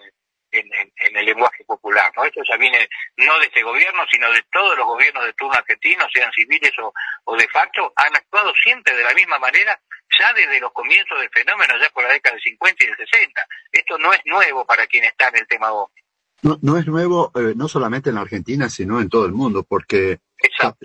[0.50, 2.12] el lenguaje popular.
[2.16, 2.24] ¿no?
[2.24, 6.06] Esto ya viene no de este gobierno, sino de todos los gobiernos de turno argentino,
[6.12, 6.92] sean civiles o,
[7.24, 9.78] o de facto, han actuado siempre de la misma manera
[10.18, 13.46] ya desde los comienzos del fenómeno, ya por la década del 50 y del 60.
[13.72, 16.02] Esto no es nuevo para quien está en el tema OVNI.
[16.42, 19.64] No, no es nuevo eh, no solamente en la Argentina, sino en todo el mundo,
[19.64, 20.20] porque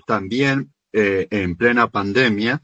[0.06, 2.61] también eh, en plena pandemia,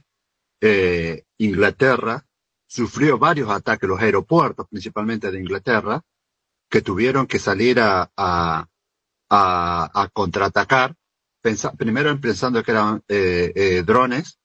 [0.62, 2.24] eh, Inglaterra
[2.68, 6.02] sufrió varios ataques, los aeropuertos principalmente de Inglaterra,
[6.70, 8.68] que tuvieron que salir a, a,
[9.30, 10.96] a, contraatacar,
[11.78, 13.04] primero pensando que eran
[13.86, 14.40] drones,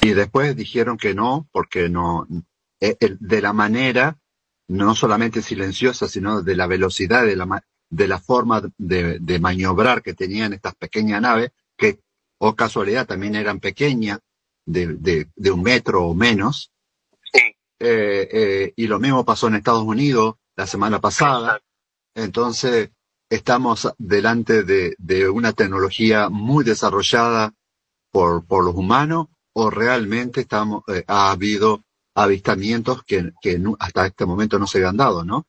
[0.00, 2.26] y después dijeron que no, porque no,
[2.80, 4.18] de la manera
[4.68, 10.02] no solamente silenciosa, sino de la velocidad, de la, de la forma de, de maniobrar
[10.02, 12.00] que tenían estas pequeñas naves, que,
[12.38, 14.20] o casualidad, también eran pequeñas,
[14.68, 16.72] de, de, un metro o menos.
[17.80, 21.60] Eh, eh, y lo mismo pasó en Estados Unidos la semana pasada.
[22.16, 22.90] Entonces,
[23.30, 27.52] estamos delante de, de una tecnología muy desarrollada
[28.10, 31.84] por, por los humanos o realmente estamos, eh, ha habido
[32.16, 35.46] avistamientos que, que hasta este momento no se habían dado, ¿no?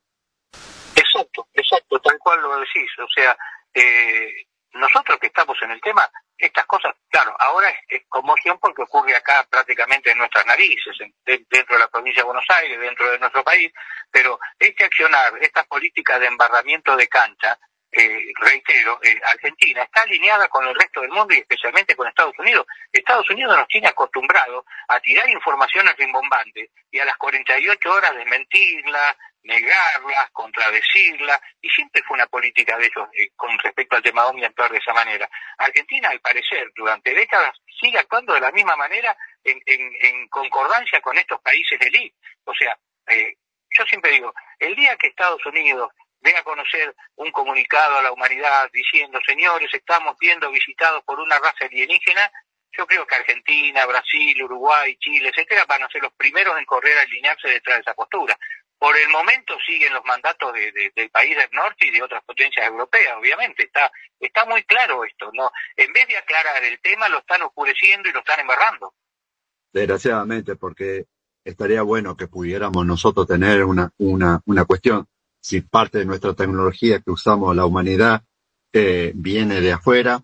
[0.96, 2.92] Exacto, exacto, tal cual lo decís.
[3.04, 3.36] O sea,
[3.74, 6.08] eh, nosotros que estamos en el tema,
[6.40, 10.96] estas cosas, claro, ahora es, conmoción porque ocurre acá prácticamente en nuestras narices,
[11.26, 13.72] dentro de la provincia de Buenos Aires, dentro de nuestro país,
[14.10, 17.60] pero este accionar, estas políticas de embarramiento de cancha,
[17.92, 22.38] eh, reitero, eh, Argentina está alineada con el resto del mundo y especialmente con Estados
[22.38, 22.68] Unidos.
[22.92, 29.18] Estados Unidos nos tiene acostumbrados a tirar informaciones rimbombantes y a las 48 horas desmentirla,
[29.44, 34.46] negarla, contradecirla, y siempre fue una política de ellos eh, con respecto al tema OVNI
[34.46, 35.30] actuar de esa manera.
[35.58, 41.40] Argentina, al parecer, durante décadas sigue actuando de la misma manera en, concordancia con estos
[41.42, 42.16] países de élite.
[42.44, 42.78] O sea,
[43.78, 45.90] yo siempre digo, el día que Estados Unidos
[46.22, 51.40] dé a conocer un comunicado a la humanidad diciendo, señores, estamos siendo visitados por una
[51.40, 52.30] raza alienígena,
[52.72, 56.98] yo creo que Argentina, Brasil, Uruguay, Chile, etcétera, van a ser los primeros en correr
[56.98, 58.38] a alinearse detrás de esa postura.
[58.80, 63.18] Por el momento siguen los mandatos del país del norte y de otras potencias europeas,
[63.20, 63.64] obviamente.
[63.64, 65.30] Está, está muy claro esto.
[65.34, 68.94] no En vez de aclarar el tema, lo están oscureciendo y lo están embarrando.
[69.74, 71.06] Desgraciadamente, porque
[71.44, 75.08] estaría bueno que pudiéramos nosotros tener una, una, una cuestión
[75.42, 78.24] si parte de nuestra tecnología que usamos la humanidad
[78.74, 80.24] eh, viene de afuera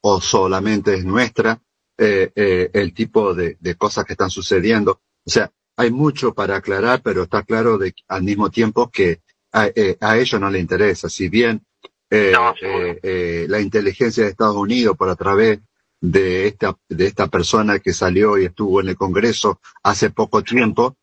[0.00, 1.60] o solamente es nuestra,
[1.96, 5.00] eh, eh, el tipo de, cosas que están sucediendo.
[5.24, 9.20] O sea, hay mucho para aclarar, pero está claro de, al mismo tiempo que
[9.52, 9.70] a,
[10.16, 11.08] ellos no les interesa.
[11.08, 11.64] Si bien
[12.10, 15.60] la inteligencia de Estados Unidos por a través
[16.00, 20.96] de esta, de esta persona que salió y estuvo en el Congreso hace poco tiempo,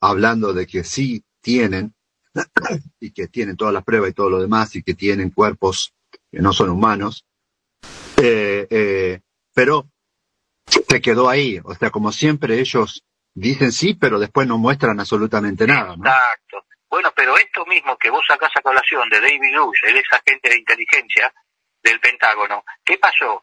[0.00, 1.92] hablando de que sí tienen
[3.00, 5.92] y que tienen todas las pruebas y todo lo demás y que tienen cuerpos
[6.30, 7.26] que no son humanos,
[8.16, 9.20] eh, eh,
[9.52, 9.90] pero
[10.66, 11.60] se quedó ahí.
[11.64, 13.04] O sea, como siempre ellos
[13.34, 15.94] dicen sí, pero después no muestran absolutamente nada.
[15.94, 16.64] Exacto.
[16.88, 20.48] Bueno, pero esto mismo que vos sacás a colación de David Luce, el ex agente
[20.48, 21.32] de inteligencia
[21.82, 23.42] del Pentágono, ¿qué pasó?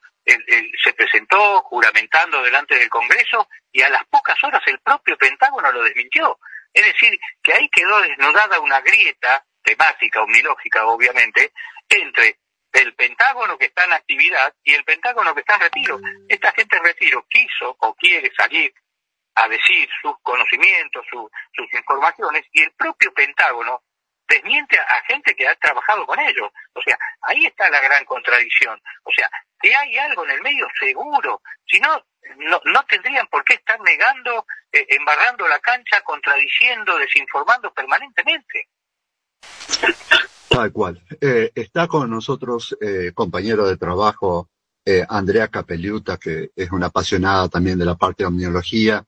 [0.84, 5.84] se presentó juramentando delante del Congreso y a las pocas horas el propio Pentágono lo
[5.84, 6.38] desmintió.
[6.74, 11.54] Es decir, que ahí quedó desnudada una grieta temática, omnilógica obviamente,
[11.90, 12.40] entre
[12.74, 16.00] el Pentágono que está en actividad y el Pentágono que está en retiro.
[16.28, 18.74] Esta gente en retiro quiso o quiere salir
[19.38, 23.84] a decir sus conocimientos, sus informaciones, y el propio Pentágono
[24.28, 26.50] desmiente a, gente que ha trabajado con ellos.
[26.74, 28.80] O sea, ahí está la gran contradicción.
[29.04, 31.42] O sea, que hay algo en el medio seguro.
[31.66, 32.04] Si no,
[32.66, 38.68] no, tendrían por qué estar negando, eh, embarrando la cancha, contradiciendo, desinformando permanentemente.
[40.50, 41.02] Tal cual.
[41.22, 44.50] Eh, está con nosotros eh, compañero de trabajo
[44.90, 49.04] eh, Andrea Capelluta, que es una apasionada también de la parte de omniología,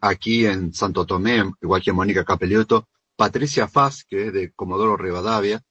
[0.00, 5.62] aquí en Santo Tomé, igual que Mónica Capelluto, Patricia Faz, que es de Comodoro Rivadavia,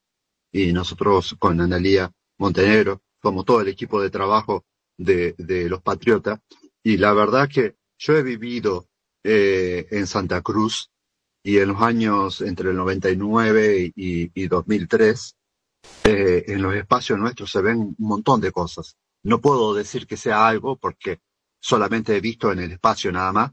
[0.51, 4.65] y nosotros con Analía Montenegro, como todo el equipo de trabajo
[4.97, 6.39] de, de los Patriotas,
[6.83, 8.87] y la verdad que yo he vivido
[9.23, 10.91] eh, en Santa Cruz
[11.43, 15.35] y en los años entre el 99 y, y 2003,
[16.05, 18.97] eh, en los espacios nuestros se ven un montón de cosas.
[19.23, 21.19] No puedo decir que sea algo porque
[21.59, 23.51] solamente he visto en el espacio nada más,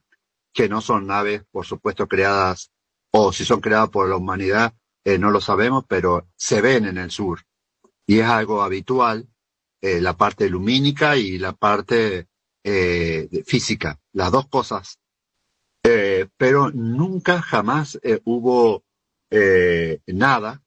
[0.57, 2.73] que no son naves, por supuesto, creadas,
[3.13, 4.73] o si son creadas por la humanidad,
[5.05, 7.43] eh, no lo sabemos, pero se ven en el sur.
[8.07, 9.29] Y es algo habitual,
[9.83, 12.29] eh, la parte lumínica y la parte
[12.65, 14.99] eh, física, las dos cosas.
[15.83, 18.83] Pero nunca jamás hubo
[20.07, 20.61] nada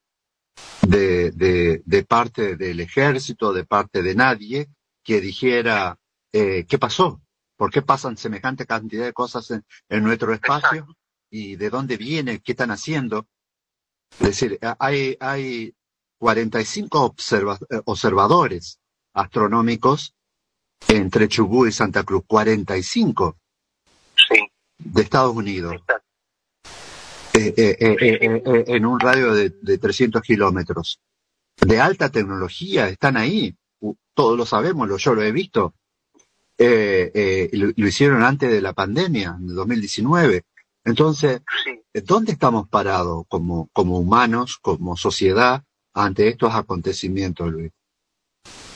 [0.87, 4.69] de, de, de parte del ejército, de parte de nadie,
[5.03, 5.99] que dijera
[6.31, 7.21] qué pasó,
[7.59, 10.87] por qué pasan semejante cantidad de cosas en, en nuestro espacio
[11.29, 13.27] y de dónde viene, qué están haciendo.
[14.13, 15.75] Es decir, hay, hay
[16.19, 18.79] 45 observa observadores
[19.13, 20.15] astronómicos
[20.87, 23.37] entre Chubut y Santa Cruz, 45
[24.15, 24.35] Sí.
[24.77, 25.75] de Estados Unidos.
[27.33, 31.01] Eh, eh, eh, en un radio de, de 300 kilómetros.
[31.57, 33.53] De alta tecnología, están ahí.
[34.13, 35.73] Todos lo sabemos, yo lo he visto.
[36.61, 40.43] Eh, eh, lo, lo hicieron antes de la pandemia, en el 2019.
[40.83, 45.63] Entonces, eh, ¿dónde estamos parados como, como humanos, como sociedad,
[45.93, 47.71] ante estos acontecimientos, Luis?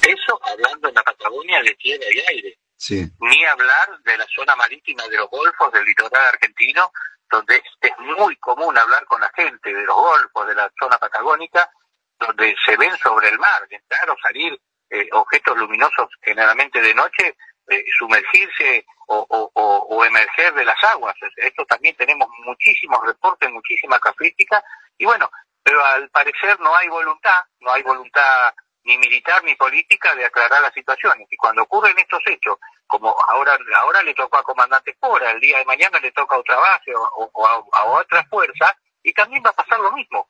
[0.01, 2.57] Eso hablando en la Patagonia de tierra y aire.
[2.77, 6.89] Sí, Ni hablar de la zona marítima de los golfos, del litoral argentino,
[7.29, 10.97] donde es, es muy común hablar con la gente de los golfos, de la zona
[10.97, 11.69] patagónica,
[12.17, 14.57] donde se ven sobre el mar, entrar o salir
[14.89, 17.35] eh, objetos luminosos generalmente de noche,
[17.69, 21.15] eh, sumergirse o, o- o- emerger de las aguas.
[21.37, 24.63] Esto también tenemos muchísimos reportes, muchísima casuística,
[24.97, 25.29] y bueno,
[25.63, 28.53] pero al parecer no hay voluntad, no hay voluntad
[28.83, 31.25] ni militar ni política de aclarar las situaciones.
[31.31, 35.57] Y cuando ocurren estos hechos, como ahora ahora le tocó a Comandante Espora, el día
[35.59, 39.51] de mañana le toca a otra base o a, a otra fuerza, y también va
[39.51, 40.27] a pasar lo mismo.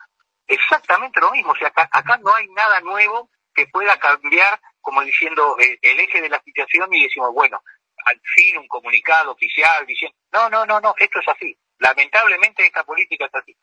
[0.48, 1.52] Exactamente lo mismo.
[1.54, 6.00] O sea, acá, acá no hay nada nuevo que pueda cambiar, como diciendo, eh, el
[6.00, 7.60] eje de la situación y decimos, bueno,
[8.06, 11.58] al fin un comunicado oficial diciendo, no, no, no, no, esto es así.
[11.80, 13.56] Lamentablemente esta política es así.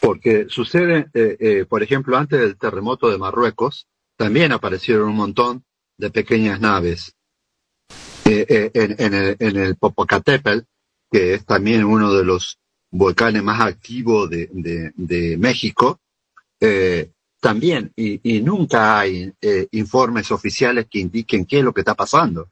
[0.00, 3.86] porque sucede, eh, eh, por ejemplo, antes del terremoto de Marruecos,
[4.16, 5.64] también aparecieron un montón
[5.96, 7.14] de pequeñas naves
[8.26, 10.66] en, el, en el Popocatépetl,
[11.10, 12.58] que es también uno de los
[12.90, 16.00] volcanes más activos de, de, de México,
[17.44, 21.94] también, y, y nunca hay eh, informes oficiales que indiquen qué es lo que está
[21.94, 22.48] pasando.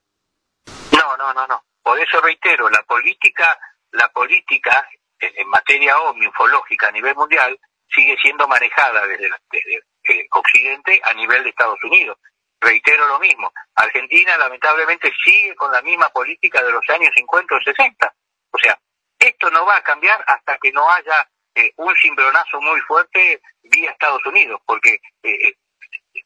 [0.92, 1.64] No, no, no, no.
[1.82, 3.58] Por eso reitero, la política,
[3.92, 4.86] la política
[5.18, 7.58] en en materia OVNI ufológica a nivel mundial
[7.88, 9.76] sigue siendo manejada desde, desde
[10.08, 12.18] eh, Occidente a nivel de Estados Unidos.
[12.60, 13.50] Reitero lo mismo.
[13.74, 18.14] Argentina lamentablemente sigue con la misma política de los años 50 o 60.
[18.50, 18.78] O sea,
[19.18, 23.90] esto no va a cambiar hasta que no haya eh, un cimbronazo muy fuerte vía
[23.90, 25.54] Estados Unidos, porque eh,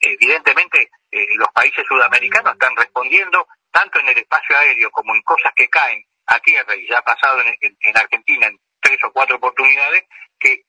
[0.00, 5.52] evidentemente eh, los países sudamericanos están respondiendo tanto en el espacio aéreo como en cosas
[5.54, 9.36] que caen a tierra, y ya ha pasado en- en Argentina en tres o cuatro
[9.36, 10.04] oportunidades,
[10.38, 10.62] que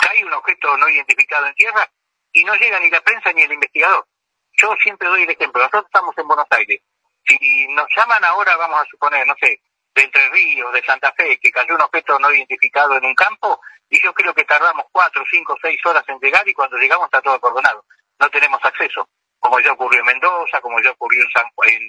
[0.00, 1.90] cae un objeto no identificado en tierra
[2.32, 4.06] y no llega ni la prensa ni el investigador.
[4.52, 6.80] Yo siempre doy el ejemplo, nosotros estamos en Buenos Aires,
[7.26, 9.60] si nos llaman ahora, vamos a suponer, no sé,
[9.98, 13.60] de Entre Ríos, de Santa Fe, que cayó un objeto no identificado en un campo,
[13.90, 17.20] y yo creo que tardamos cuatro, cinco, seis horas en llegar y cuando llegamos está
[17.20, 17.84] todo acordonado.
[18.20, 19.08] No tenemos acceso,
[19.38, 21.82] como ya ocurrió en Mendoza, como ya ocurrió en, San, en,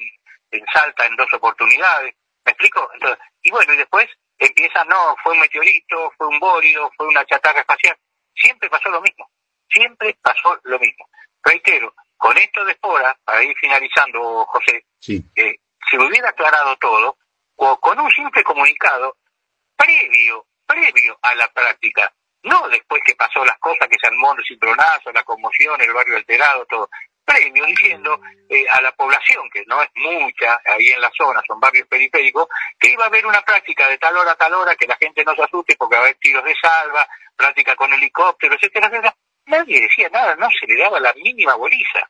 [0.52, 2.16] en Salta en dos oportunidades.
[2.46, 2.90] ¿Me explico?
[2.94, 4.08] Entonces, y bueno, y después
[4.38, 7.98] empiezan, no, fue un meteorito, fue un bólido, fue una chatarra espacial.
[8.34, 9.30] Siempre pasó lo mismo.
[9.68, 11.08] Siempre pasó lo mismo.
[11.44, 15.24] Reitero, con esto de Espora, para ir finalizando, José, Sí.
[15.36, 15.58] eh,
[15.90, 17.18] si hubiera aclarado todo,
[17.62, 19.18] o con un simple comunicado
[19.76, 22.12] previo, previo a la práctica,
[22.44, 26.16] no después que pasó las cosas, que se armó el citronazo, la conmoción, el barrio
[26.16, 26.90] alterado, todo,
[27.26, 28.18] previo diciendo
[28.48, 32.48] eh, a la población, que no es mucha ahí en la zona, son barrios periféricos,
[32.80, 35.24] que iba a haber una práctica de tal hora a tal hora, que la gente
[35.26, 37.06] no se asuste porque va a haber tiros de salva,
[37.36, 39.16] práctica con helicóptero, etcétera, etcétera.
[39.48, 42.08] Nadie decía nada, no se le daba la mínima boliza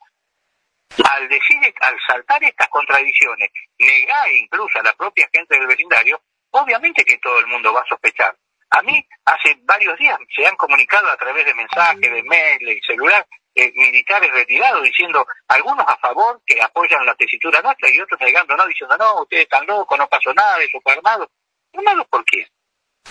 [0.98, 6.22] al decir, al saltar estas contradicciones, negar incluso a la propia gente del vecindario,
[6.52, 8.36] obviamente que todo el mundo va a sospechar.
[8.72, 12.82] A mí, hace varios días se han comunicado a través de mensajes, de mail y
[12.82, 13.26] celular,
[13.56, 18.56] eh, militares retirados diciendo, algunos a favor, que apoyan la tesitura nuestra, y otros negando,
[18.56, 21.30] no, diciendo, no, ustedes están locos, no pasó nada, eso fue armado.
[21.74, 22.48] ¿Armado por quién?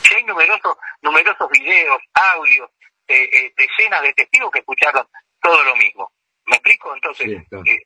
[0.03, 2.71] Si hay numerosos, numerosos videos, audios,
[3.09, 5.09] eh, eh, decenas de testigos que escucharon
[5.41, 6.13] todo lo mismo.
[6.49, 6.95] ¿Me explico?
[6.95, 7.65] Entonces, Sí, claro.
[7.67, 7.83] eh,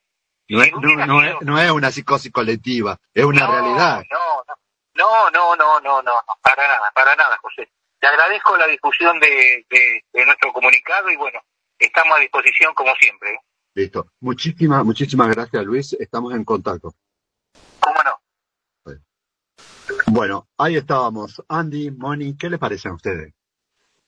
[0.49, 4.03] No es, no, no es, no es una psicosis colectiva, es una realidad.
[4.09, 4.43] no,
[4.95, 6.11] no, no, no, no, no, no,
[6.41, 7.69] para nada, para nada, José.
[7.99, 11.39] Te agradezco la difusión de, de, de nuestro comunicado y bueno,
[11.79, 13.31] estamos a disposición como siempre.
[13.33, 13.39] ¿eh?
[13.75, 14.07] Listo.
[14.19, 15.93] Muchísimas, muchísimas gracias, Luis.
[15.93, 16.93] Estamos en contacto.
[17.79, 18.19] ¿Cómo no?
[20.07, 21.41] Bueno, ahí estábamos.
[21.47, 23.33] Andy, Moni, ¿qué les parecen a ustedes?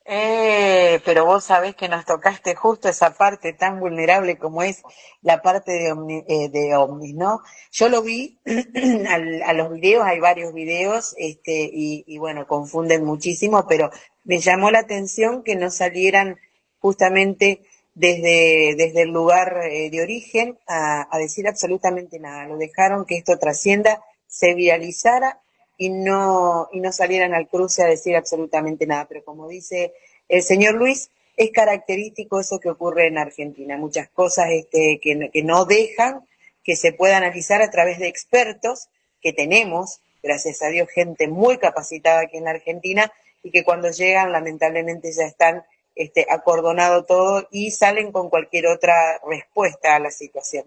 [0.08, 4.82] Eh, pero vos sabés que nos tocaste justo esa parte tan vulnerable como es
[5.20, 7.40] la parte de, omni, eh, de ovnis, ¿no?
[7.72, 8.38] Yo lo vi
[9.08, 13.90] al- a los videos, hay varios videos, este, y, y bueno, confunden muchísimo, pero
[14.22, 16.36] me llamó la atención que no salieran
[16.78, 17.62] justamente
[17.94, 22.46] desde, desde el lugar eh, de origen a, a decir absolutamente nada.
[22.46, 25.40] Lo dejaron que esto trascienda, se viralizara
[25.76, 29.06] y no, y no salieran al cruce a decir absolutamente nada.
[29.08, 29.94] Pero como dice
[30.28, 33.76] el señor Luis, es característico eso que ocurre en Argentina.
[33.76, 36.26] Muchas cosas este, que, que no dejan
[36.64, 38.88] que se pueda analizar a través de expertos
[39.20, 43.12] que tenemos, gracias a Dios, gente muy capacitada aquí en la Argentina
[43.42, 48.94] y que cuando llegan lamentablemente ya están este, acordonado todo y salen con cualquier otra
[49.28, 50.64] respuesta a la situación.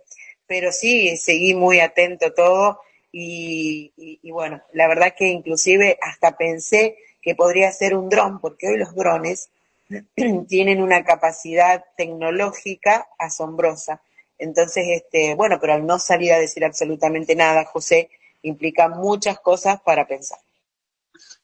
[0.48, 2.80] Pero sí, seguí muy atento todo
[3.12, 8.40] y, y, y bueno, la verdad que inclusive hasta pensé que podría ser un dron,
[8.40, 9.50] porque hoy los drones
[10.48, 14.02] tienen una capacidad tecnológica asombrosa.
[14.38, 18.10] Entonces, este, bueno, pero al no salir a decir absolutamente nada, José,
[18.42, 20.40] implica muchas cosas para pensar.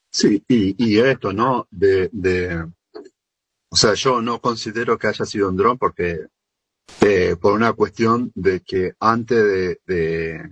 [0.10, 1.68] Sí, y, y esto, ¿no?
[1.70, 2.66] De, de,
[3.70, 6.28] o sea, yo no considero que haya sido un dron porque,
[7.02, 10.50] eh, por una cuestión de que antes de, de,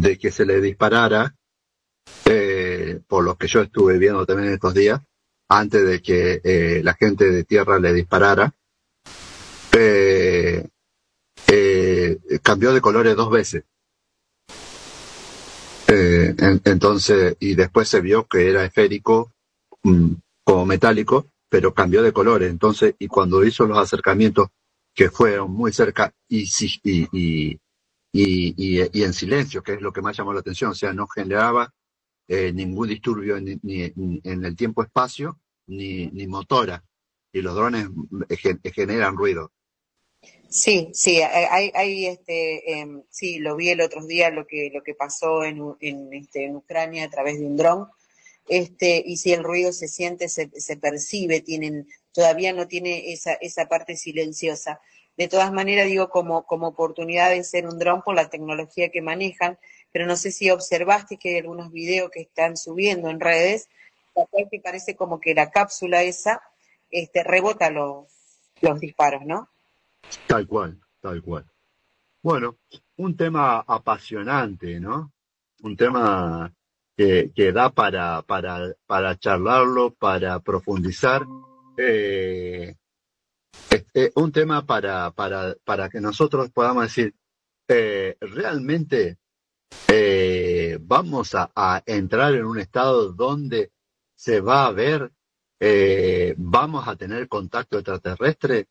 [0.00, 1.34] de que se le disparara,
[2.24, 5.00] eh, por lo que yo estuve viendo también estos días,
[5.48, 8.54] antes de que eh, la gente de tierra le disparara,
[9.72, 10.66] eh,
[12.42, 13.64] cambió de colores dos veces.
[15.88, 19.32] En, entonces, y después se vio que era esférico,
[19.82, 20.12] mm,
[20.44, 22.50] como metálico, pero cambió de colores.
[22.50, 24.48] Entonces, y cuando hizo los acercamientos
[24.94, 26.48] que fueron muy cerca y,
[26.84, 27.58] y,
[28.12, 31.06] y, y en silencio, que es lo que más llamó la atención, o sea, no
[31.06, 31.72] generaba
[32.26, 33.92] eh, ningún disturbio ni, ni,
[34.22, 36.84] en el tiempo-espacio, ni, ni motora.
[37.32, 37.88] Y los drones
[38.38, 39.52] gen, generan ruido.
[40.48, 44.82] Sí, sí, hay, hay este, eh, sí, lo vi el otro día lo que lo
[44.82, 47.86] que pasó en, en, este, en Ucrania a través de un dron,
[48.48, 53.34] este, y si el ruido se siente, se, se percibe, tienen, todavía no tiene esa
[53.34, 54.80] esa parte silenciosa.
[55.20, 59.02] De todas maneras, digo como como oportunidad de ser un dron por la tecnología que
[59.02, 59.58] manejan,
[59.92, 63.68] pero no sé si observaste que hay algunos videos que están subiendo en redes,
[64.50, 66.40] que parece como que la cápsula esa
[66.90, 68.06] este, rebota los,
[68.62, 69.50] los disparos, ¿no?
[70.26, 71.44] Tal cual, tal cual.
[72.22, 72.56] Bueno,
[72.96, 75.12] un tema apasionante, ¿no?
[75.60, 76.50] Un tema
[76.96, 81.26] que, da para, para, para charlarlo, para profundizar.
[81.76, 82.74] Eh,
[83.94, 87.14] eh, un tema para, para, para que nosotros podamos decir,
[87.68, 89.18] eh, realmente
[90.80, 93.70] vamos a, entrar en un estado donde
[94.14, 95.12] se va a ver,
[96.36, 98.68] vamos a tener contacto extraterrestre.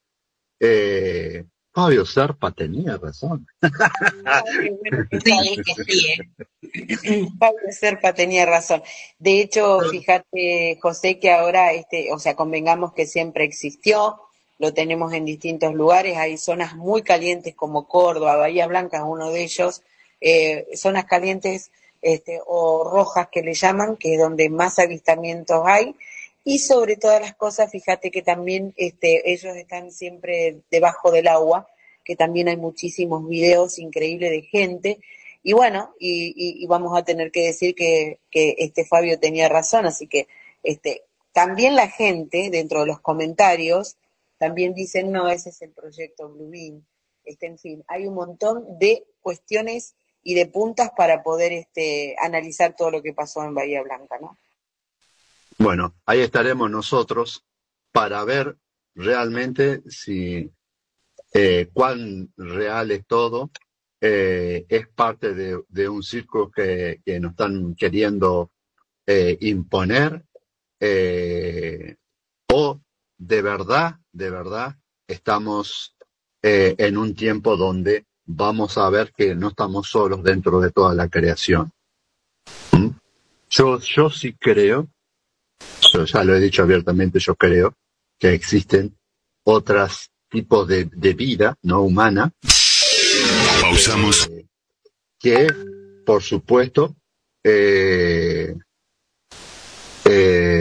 [1.71, 3.47] Fabio Serpa tenía razón.
[5.23, 5.57] Sí,
[5.87, 6.07] sí,
[7.03, 7.27] ¿eh?
[7.71, 8.81] Serpa tenía razón.
[9.17, 14.19] De hecho, fíjate, José, que ahora, este, o sea, convengamos que siempre existió,
[14.59, 19.43] lo tenemos en distintos lugares, hay zonas muy calientes como Córdoba, Bahía Blanca, uno de
[19.43, 19.81] ellos,
[20.21, 21.71] eh, zonas calientes
[22.01, 25.95] este, o rojas que le llaman, que es donde más avistamientos hay.
[26.43, 31.67] Y sobre todas las cosas, fíjate que también este, ellos están siempre debajo del agua,
[32.03, 34.99] que también hay muchísimos videos increíbles de gente.
[35.41, 40.07] Y bueno, y vamos a tener que decir que, que este Fabio tenía razón, así
[40.07, 40.27] que
[40.63, 43.95] este, también la gente, dentro de los comentarios,
[44.39, 46.83] también dicen, no, ese es el proyecto Blue Beam.
[47.23, 52.75] Este, en fin, hay un montón de cuestiones y de puntas para poder este, analizar
[52.75, 54.37] todo lo que pasó en Bahía Blanca, ¿no?
[55.57, 57.45] Bueno, ahí estaremos nosotros
[57.91, 58.57] para ver
[58.95, 60.49] realmente si
[61.33, 63.51] eh, cuán real es todo.
[64.01, 68.51] Eh, es parte de, de un circo que, que, nos están queriendo
[69.05, 70.23] eh, imponer
[70.79, 71.97] eh,
[72.53, 72.79] o
[73.19, 74.75] de verdad, de verdad,
[75.07, 75.95] estamos
[76.41, 80.95] eh, en un tiempo donde vamos a ver que no estamos solos dentro de toda
[80.95, 81.71] la creación.
[82.71, 82.89] ¿Mm?
[83.49, 84.87] Yo, yo sí creo,
[85.93, 87.75] yo ya lo he dicho abiertamente, yo creo
[88.17, 88.97] que existen
[89.43, 92.31] otros tipos de, de vida no humana.
[93.61, 94.27] Pausamos.
[94.27, 94.45] Eh,
[95.19, 95.47] que,
[96.05, 96.95] por supuesto,
[97.43, 98.55] eh,
[100.05, 100.58] eh,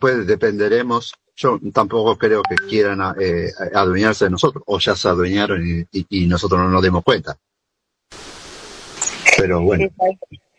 [0.00, 5.66] después dependeremos yo tampoco creo que quieran eh, adueñarse de nosotros, o ya se adueñaron
[5.66, 7.38] y, y, y, nosotros no nos demos cuenta.
[9.38, 9.88] Pero bueno.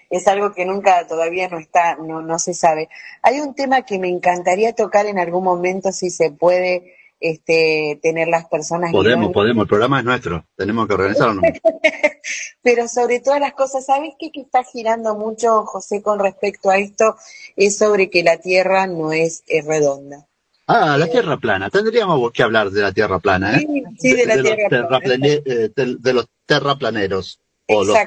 [0.09, 2.89] Es algo que nunca todavía no está, no, no se sabe.
[3.21, 8.27] Hay un tema que me encantaría tocar en algún momento, si se puede, este, tener
[8.27, 8.91] las personas.
[8.91, 11.43] Podemos, podemos, el programa es nuestro, tenemos que organizarnos.
[12.63, 16.77] Pero sobre todas las cosas, ¿sabes qué que está girando mucho, José, con respecto a
[16.77, 17.15] esto?
[17.55, 20.27] Es sobre que la Tierra no es, es redonda.
[20.67, 21.69] Ah, la Tierra plana.
[21.69, 23.59] Tendríamos que hablar de la Tierra plana, ¿eh?
[23.59, 25.27] Sí, sí, de la Tierra plana.
[25.27, 27.39] eh, de los terraplaneros
[27.75, 27.97] o los.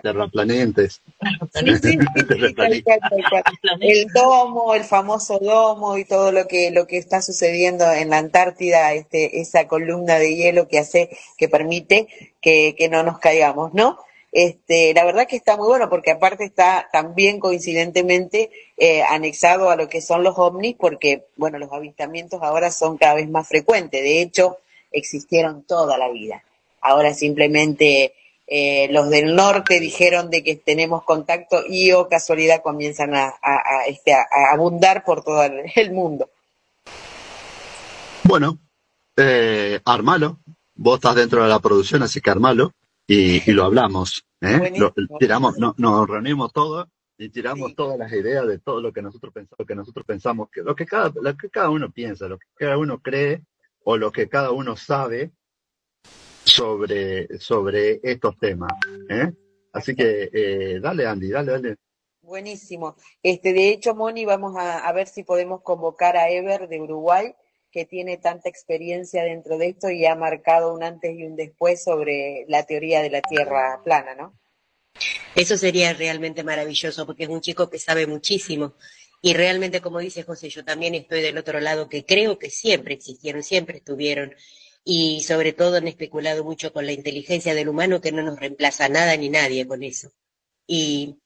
[1.52, 1.98] Sí, sí,
[2.54, 3.42] cual.
[3.80, 8.18] El domo, el famoso domo y todo lo que lo que está sucediendo en la
[8.18, 12.08] Antártida, este, esa columna de hielo que hace, que permite
[12.40, 13.98] que, que no nos caigamos, ¿no?
[14.34, 19.76] Este, la verdad que está muy bueno porque aparte está también coincidentemente eh, anexado a
[19.76, 24.02] lo que son los ovnis porque, bueno, los avistamientos ahora son cada vez más frecuentes.
[24.02, 24.58] De hecho,
[24.90, 26.42] existieron toda la vida.
[26.80, 28.12] Ahora simplemente
[28.46, 33.80] eh, los del norte dijeron de que tenemos contacto y o casualidad comienzan a, a-
[33.80, 35.42] a, este, a, abundar por todo
[35.76, 36.28] el, mundo.
[38.24, 38.58] Bueno,
[39.16, 40.38] eh, armalo.
[40.76, 42.72] Vos estás dentro de la producción, así que armalo
[43.06, 44.24] y, y lo hablamos.
[44.40, 44.72] ¿eh?
[44.76, 49.00] Lo- tiramos, no, nos reunimos todos y tiramos todas las ideas de todo lo que
[49.00, 52.26] nosotros pensamos, lo que nosotros pensamos, que lo que cada, lo que cada uno piensa,
[52.26, 53.42] lo que cada uno cree
[53.84, 55.30] o lo que cada uno sabe
[56.54, 58.72] sobre, sobre estos temas.
[59.08, 59.32] ¿eh?
[59.72, 61.76] Así que eh, dale, Andy, dale, dale.
[62.22, 62.96] Buenísimo.
[63.22, 67.34] Este, de hecho, Moni, vamos a, a ver si podemos convocar a Ever de Uruguay,
[67.70, 71.82] que tiene tanta experiencia dentro de esto y ha marcado un antes y un después
[71.82, 74.38] sobre la teoría de la Tierra plana, ¿no?
[75.34, 78.74] Eso sería realmente maravilloso porque es un chico que sabe muchísimo.
[79.20, 82.94] Y realmente, como dice José, yo también estoy del otro lado, que creo que siempre
[82.94, 84.34] existieron, siempre estuvieron.
[84.84, 88.88] Y sobre todo han especulado mucho con la inteligencia del humano, que no nos reemplaza
[88.88, 90.12] nada ni nadie con eso.
[90.66, 91.16] Y,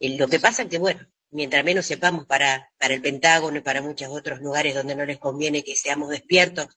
[0.00, 1.00] lo que pasa es que, bueno,
[1.30, 5.18] mientras menos sepamos para, para el Pentágono y para muchos otros lugares donde no les
[5.18, 6.68] conviene que seamos despiertos,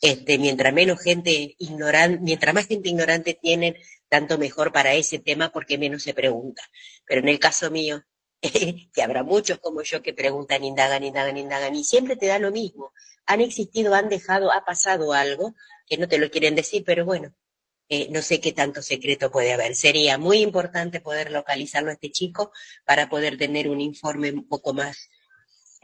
[0.00, 3.76] este, mientras menos gente ignorante, mientras más gente ignorante tienen,
[4.08, 6.62] tanto mejor para ese tema porque menos se pregunta.
[7.06, 8.02] Pero en el caso mío,
[8.92, 12.50] que habrá muchos como yo que preguntan, indagan, indagan, indagan, y siempre te da lo
[12.50, 12.92] mismo.
[13.26, 15.54] Han existido, han dejado, ha pasado algo
[15.86, 17.34] que no te lo quieren decir, pero bueno,
[17.88, 19.74] eh, no sé qué tanto secreto puede haber.
[19.74, 22.52] Sería muy importante poder localizarlo a este chico
[22.84, 25.10] para poder tener un informe un poco más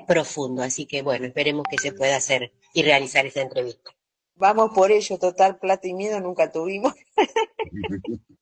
[0.06, 0.62] profundo.
[0.62, 3.90] Así que bueno, esperemos que se pueda hacer y realizar esa entrevista.
[4.34, 6.94] Vamos por ello, total plata y miedo nunca tuvimos.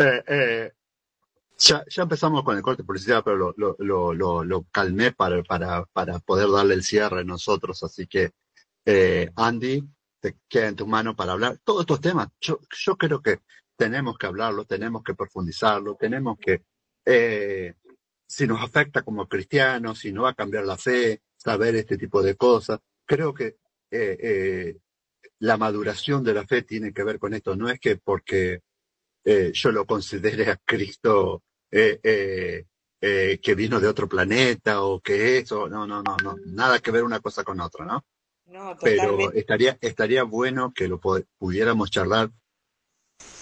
[0.00, 0.72] Eh, eh,
[1.58, 5.42] ya, ya empezamos con el corte de publicidad, pero lo, lo, lo, lo, calmé para,
[5.42, 7.82] para, para poder darle el cierre nosotros.
[7.82, 8.30] Así que,
[8.84, 9.82] eh, Andy,
[10.20, 11.58] te queda en tus manos para hablar.
[11.64, 13.40] Todos estos temas, yo, yo creo que
[13.76, 16.62] tenemos que hablarlo, tenemos que profundizarlo, tenemos que,
[17.04, 17.74] eh,
[18.26, 22.22] si nos afecta como cristianos, si no va a cambiar la fe, saber este tipo
[22.22, 22.80] de cosas.
[23.04, 23.56] Creo que
[23.90, 24.76] eh,
[25.40, 27.56] la maduración de la fe tiene que ver con esto.
[27.56, 28.62] No es que porque
[29.52, 32.64] yo lo considere a Cristo eh, eh,
[33.00, 36.90] eh, que vino de otro planeta o que eso, no, no, no, no, nada que
[36.90, 38.04] ver una cosa con otra, ¿no?
[38.46, 40.98] No, Pero estaría, estaría bueno que lo
[41.38, 42.30] pudiéramos charlar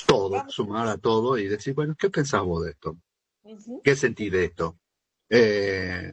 [0.07, 2.97] todo, sumar a todo y decir, bueno, ¿qué pensás vos de esto?
[3.83, 4.79] ¿Qué sentís de esto?
[5.31, 6.13] Eh,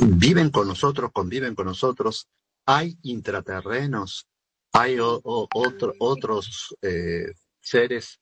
[0.00, 2.28] viven con nosotros, conviven con nosotros,
[2.66, 4.26] hay intraterrenos,
[4.72, 8.20] hay o- o- otro- otros eh, seres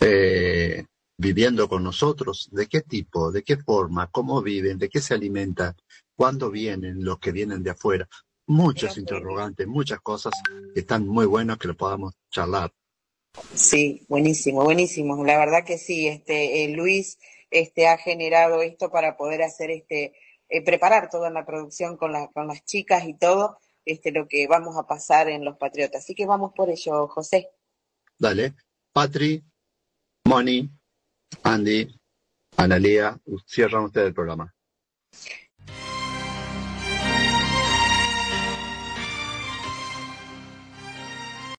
[0.00, 0.84] eh,
[1.20, 5.76] viviendo con nosotros, ¿de qué tipo, de qué forma, cómo viven, de qué se alimentan,
[6.16, 8.08] cuándo vienen los que vienen de afuera?
[8.46, 10.32] Muchos interrogantes, muchas cosas
[10.74, 12.72] que están muy buenas que lo podamos charlar.
[13.54, 15.22] Sí, buenísimo, buenísimo.
[15.24, 17.18] La verdad que sí, este, eh, Luis,
[17.50, 20.14] este, ha generado esto para poder hacer este,
[20.48, 24.46] eh, preparar toda la producción con la, con las chicas y todo, este, lo que
[24.48, 26.02] vamos a pasar en Los Patriotas.
[26.02, 27.50] Así que vamos por ello, José.
[28.18, 28.54] Dale.
[28.92, 29.44] Patri,
[30.24, 30.68] Moni,
[31.42, 31.88] Andy,
[32.56, 34.54] Analia, cierran ustedes el programa.